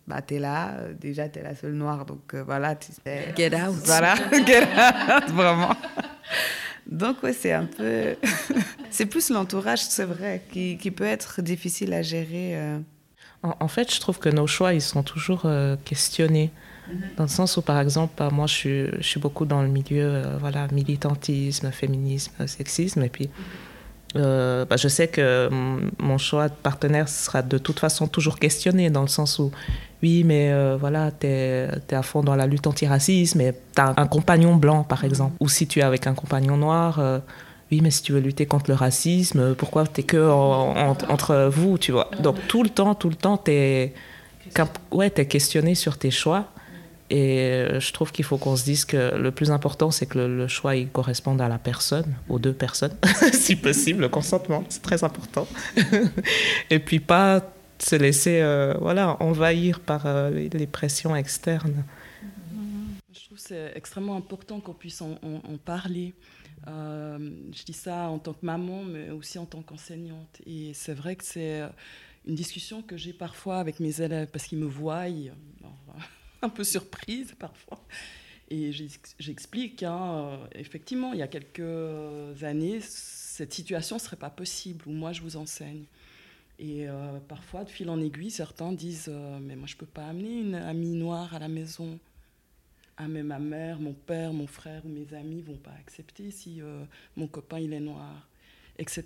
bah 0.07 0.23
t'es 0.23 0.39
là, 0.39 0.79
déjà 1.01 1.29
t'es 1.29 1.43
la 1.43 1.55
seule 1.55 1.75
noire 1.75 2.07
donc 2.07 2.35
euh, 2.35 2.43
voilà, 2.45 2.77
tu 2.77 2.93
sais 3.05 3.35
get 3.37 3.55
out. 3.55 3.75
Voilà, 3.85 4.14
get 4.47 4.62
out 4.62 5.31
vraiment. 5.31 5.75
Donc 6.87 7.23
ouais, 7.23 7.33
c'est 7.33 7.53
un 7.53 7.67
peu 7.67 8.17
c'est 8.91 9.07
plus 9.07 9.31
l'entourage, 9.31 9.81
c'est 9.81 10.05
vrai, 10.05 10.43
qui, 10.51 10.79
qui, 10.79 10.91
peut 10.91 11.05
être 11.05 11.43
difficile 11.43 11.93
à 11.93 12.03
gérer. 12.03 12.57
Euh. 12.57 12.79
En, 13.43 13.69
fait, 13.69 13.93
je 13.93 14.01
trouve 14.01 14.19
que 14.19 14.29
nos 14.29 14.47
choix, 14.47 14.73
ils 14.73 14.83
sont 14.83 15.03
toujours 15.03 15.43
euh, 15.45 15.77
questionnés. 15.85 16.51
Dans 17.16 17.24
le 17.24 17.28
sens 17.28 17.57
où, 17.57 17.62
par 17.62 17.80
exemple, 17.80 18.14
bah, 18.16 18.30
moi, 18.32 18.47
je 18.47 18.55
suis, 18.55 18.87
je 18.99 19.07
suis 19.07 19.20
beaucoup 19.20 19.45
dans 19.45 19.62
le 19.62 19.68
milieu, 19.68 20.05
euh, 20.05 20.37
voilà, 20.39 20.68
militantisme, 20.72 21.70
féminisme, 21.70 22.47
sexisme. 22.47 23.03
Et 23.03 23.09
puis, 23.09 23.28
euh, 24.14 24.64
bah, 24.64 24.76
je 24.76 24.89
sais 24.89 25.09
que 25.09 25.49
mon 25.99 26.18
choix 26.18 26.49
de 26.49 26.55
partenaire 26.55 27.09
sera 27.09 27.43
de 27.43 27.59
toute 27.59 27.80
façon 27.80 28.07
toujours 28.07 28.39
questionné, 28.39 28.91
dans 28.91 29.03
le 29.03 29.09
sens 29.09 29.39
où, 29.39 29.51
oui, 30.03 30.24
mais 30.24 30.53
euh, 30.53 30.76
voilà, 30.78 31.11
tu 31.11 31.26
es, 31.26 31.68
à 31.91 32.03
fond 32.03 32.22
dans 32.22 32.37
la 32.37 32.47
lutte 32.47 32.66
anti-racisme 32.66 33.41
et 33.41 33.53
tu 33.74 33.80
as 33.80 33.95
un 33.97 34.07
compagnon 34.07 34.55
blanc, 34.55 34.84
par 34.84 35.05
exemple. 35.05 35.34
Ou 35.41 35.49
si 35.49 35.66
tu 35.66 35.80
es 35.80 35.82
avec 35.82 36.07
un 36.07 36.14
compagnon 36.14 36.57
noir, 36.57 37.01
oui, 37.72 37.80
mais 37.82 37.91
si 37.91 38.03
tu 38.03 38.12
veux 38.12 38.20
lutter 38.20 38.47
contre 38.47 38.70
le 38.70 38.76
racisme, 38.76 39.55
pourquoi 39.57 39.87
tu 39.87 40.03
es 40.03 40.05
que 40.05 40.30
entre 40.30 41.51
vous, 41.53 41.78
tu 41.78 41.91
vois? 41.93 42.11
Donc, 42.20 42.37
tout 42.47 42.62
le 42.62 42.68
temps, 42.68 42.95
tout 42.95 43.09
le 43.09 43.16
temps, 43.16 43.39
tu 43.39 43.51
es, 43.51 43.95
ouais, 44.93 45.12
es 45.16 45.26
questionné 45.26 45.74
sur 45.74 45.99
tes 45.99 46.12
choix. 46.12 46.47
Et 47.09 47.38
euh, 47.38 47.78
je 47.78 47.92
trouve 47.92 48.11
qu'il 48.11 48.24
faut 48.24 48.36
qu'on 48.36 48.57
se 48.57 48.64
dise 48.64 48.84
que 48.84 49.14
le 49.16 49.30
plus 49.30 49.50
important, 49.50 49.90
c'est 49.90 50.07
que 50.07 50.18
le, 50.18 50.48
choix 50.48 50.74
il 50.74 50.88
corresponde 50.88 51.40
à 51.40 51.48
la 51.48 51.59
personne, 51.59 52.16
aux 52.28 52.38
deux 52.38 52.52
personnes, 52.52 52.96
si 53.32 53.54
possible, 53.54 54.02
le 54.02 54.09
consentement, 54.09 54.64
c'est 54.68 54.82
très 54.82 55.04
important. 55.04 55.46
et 56.70 56.78
puis 56.78 56.98
pas 56.98 57.52
se 57.78 57.94
laisser 57.94 58.40
euh, 58.40 58.74
voilà, 58.80 59.16
envahir 59.22 59.80
par 59.80 60.07
euh, 60.07 60.30
les, 60.30 60.66
pressions 60.66 61.14
externes. 61.14 61.84
Je 63.12 63.26
trouve 63.26 63.38
que 63.38 63.44
c'est 63.44 63.72
extrêmement 63.76 64.16
important 64.16 64.61
qu'on 64.61 64.72
puisse 64.72 65.00
en, 65.00 65.18
en, 65.22 65.57
parler. 65.64 66.14
je 66.66 67.64
dis 67.64 67.72
ça 67.72 68.09
en 68.09 68.18
tant 68.18 68.32
que 68.32 68.44
maman, 68.44 68.82
mais 68.82 69.11
aussi 69.11 69.38
en 69.38 69.46
tant 69.46 69.62
qu'enseignante. 69.62 70.40
Et 70.44 70.72
c'est 70.74 70.94
vrai 70.94 71.14
que 71.14 71.24
c'est 71.24 71.62
une 72.26 72.34
discussion 72.34 72.82
que 72.82 72.96
j'ai 72.96 73.12
parfois 73.12 73.59
avec 73.59 73.78
mes 73.78 74.00
élèves 74.00 74.28
parce 74.32 74.46
qu'ils 74.46 74.59
me 74.59 74.66
voient 74.66 75.04
un 76.47 76.51
peu 76.51 76.64
surprise 76.64 77.34
parfois. 77.38 77.80
Et 78.49 78.70
j'explique, 79.18 79.82
hein, 79.82 80.14
euh, 80.14 80.47
effectivement, 80.55 81.12
il 81.12 81.18
y 81.18 81.22
a 81.22 81.26
quelques 81.26 82.42
années, 82.44 82.80
cette 82.80 83.53
situation 83.53 83.97
ne 83.97 84.01
serait 84.01 84.16
pas 84.16 84.30
possible, 84.30 84.84
ou 84.86 84.92
moi 84.92 85.12
je 85.12 85.20
vous 85.20 85.36
enseigne. 85.36 85.84
Et 86.59 86.88
euh, 86.88 87.18
parfois, 87.28 87.64
de 87.64 87.70
fil 87.70 87.90
en 87.90 88.01
aiguille, 88.01 88.30
certains 88.30 88.72
disent 88.72 89.09
euh, 89.09 89.38
Mais 89.40 89.57
moi 89.57 89.66
je 89.66 89.74
ne 89.74 89.80
peux 89.80 89.86
pas 89.86 90.07
amener 90.07 90.40
une 90.40 90.55
amie 90.55 90.92
noire 90.92 91.34
à 91.34 91.40
la 91.40 91.49
maison. 91.49 91.99
Ah, 92.97 93.09
mais 93.09 93.24
ma 93.24 93.38
mère, 93.40 93.80
mon 93.80 93.92
père, 93.92 94.32
mon 94.32 94.47
frère 94.47 94.86
ou 94.86 94.88
mes 94.88 95.12
amis 95.12 95.42
vont 95.42 95.59
pas 95.59 95.74
accepter 95.80 96.30
si 96.30 96.62
mon 97.14 97.26
copain 97.26 97.59
il 97.59 97.74
est 97.74 97.80
noir, 97.80 98.26
etc. 98.78 99.05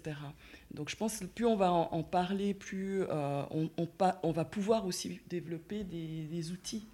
Donc 0.72 0.91
je 0.91 0.97
pense 0.97 1.18
que 1.18 1.24
plus 1.24 1.45
on 1.45 1.57
va 1.57 1.72
en, 1.72 2.03
parler, 2.05 2.55
plus 2.55 3.03
on, 3.11 4.32
va 4.32 4.45
pouvoir 4.45 4.86
aussi 4.86 5.18
développer 5.28 5.82
des 5.82 6.53
outils 6.53 6.84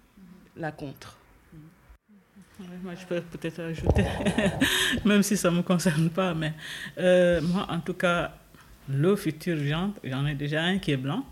la 0.57 0.71
contre. 0.71 1.17
moi, 2.83 2.95
je 2.95 3.05
peux 3.05 3.21
peut-être 3.21 3.59
ajouter, 3.61 4.05
même 5.05 5.23
si 5.23 5.37
ça 5.37 5.51
ne 5.51 5.57
me 5.57 5.61
concerne 5.61 6.09
pas, 6.09 6.33
mais 6.33 6.53
euh, 6.97 7.41
moi, 7.41 7.67
en 7.69 7.79
tout 7.79 7.93
cas, 7.93 8.33
le 8.89 9.15
futur 9.15 9.57
j'en 10.03 10.25
ai 10.25 10.35
déjà 10.35 10.63
un 10.63 10.79
qui 10.79 10.91
est 10.91 10.97
blanc, 10.97 11.25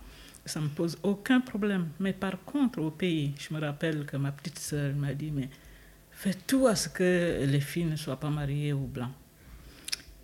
ça 0.45 0.59
ne 0.59 0.65
me 0.65 0.69
pose 0.69 0.97
aucun 1.03 1.41
problème. 1.41 1.87
Mais 1.99 2.13
par 2.13 2.43
contre, 2.45 2.79
au 2.79 2.91
pays, 2.91 3.33
je 3.39 3.53
me 3.53 3.59
rappelle 3.59 4.05
que 4.05 4.17
ma 4.17 4.31
petite 4.31 4.59
sœur 4.59 4.93
m'a 4.93 5.13
dit, 5.13 5.31
mais 5.31 5.49
fais 6.11 6.33
tout 6.33 6.67
à 6.67 6.75
ce 6.75 6.89
que 6.89 7.45
les 7.45 7.61
filles 7.61 7.85
ne 7.85 7.95
soient 7.95 8.19
pas 8.19 8.29
mariées 8.29 8.73
aux 8.73 8.87
blancs. 8.87 9.11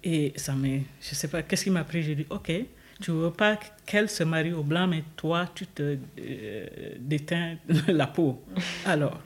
Et 0.03 0.33
ça 0.35 0.53
m'a, 0.53 0.67
je 0.67 1.09
ne 1.11 1.15
sais 1.15 1.27
pas, 1.27 1.41
qu'est-ce 1.43 1.63
qui 1.63 1.69
m'a 1.69 1.83
pris? 1.83 2.03
J'ai 2.03 2.15
dit, 2.15 2.25
ok, 2.29 2.51
tu 3.01 3.11
veux 3.11 3.31
pas 3.31 3.59
qu'elle 3.85 4.09
se 4.09 4.23
marie 4.23 4.53
au 4.53 4.63
blanc, 4.63 4.87
mais 4.87 5.03
toi, 5.15 5.47
tu 5.53 5.67
te 5.67 5.97
euh, 6.19 6.67
déteins 6.99 7.57
la 7.87 8.07
peau. 8.07 8.41
Alors, 8.85 9.19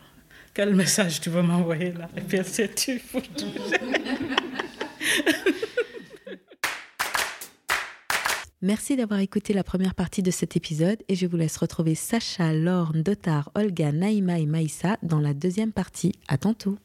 quel 0.54 0.74
message 0.74 1.22
tu 1.22 1.30
veux 1.30 1.42
m'envoyer 1.44 1.92
là? 1.92 2.10
Et 2.16 2.22
puis, 2.22 2.40
tu 2.76 3.02
Merci 8.62 8.96
d'avoir 8.96 9.20
écouté 9.20 9.54
la 9.54 9.64
première 9.64 9.94
partie 9.94 10.24
de 10.24 10.32
cet 10.32 10.56
épisode 10.56 10.98
et 11.08 11.16
je 11.16 11.28
vous 11.28 11.38
laisse 11.38 11.58
retrouver 11.58 11.94
Sacha, 11.94 12.52
Laure, 12.52 12.94
Dotar, 12.94 13.52
Olga, 13.54 13.92
Naïma 13.92 14.40
et 14.40 14.48
Maïssa 14.48 14.98
dans 15.04 15.20
la 15.20 15.36
deuxième 15.36 15.72
partie. 15.72 16.14
À 16.28 16.40
tantôt. 16.40 16.78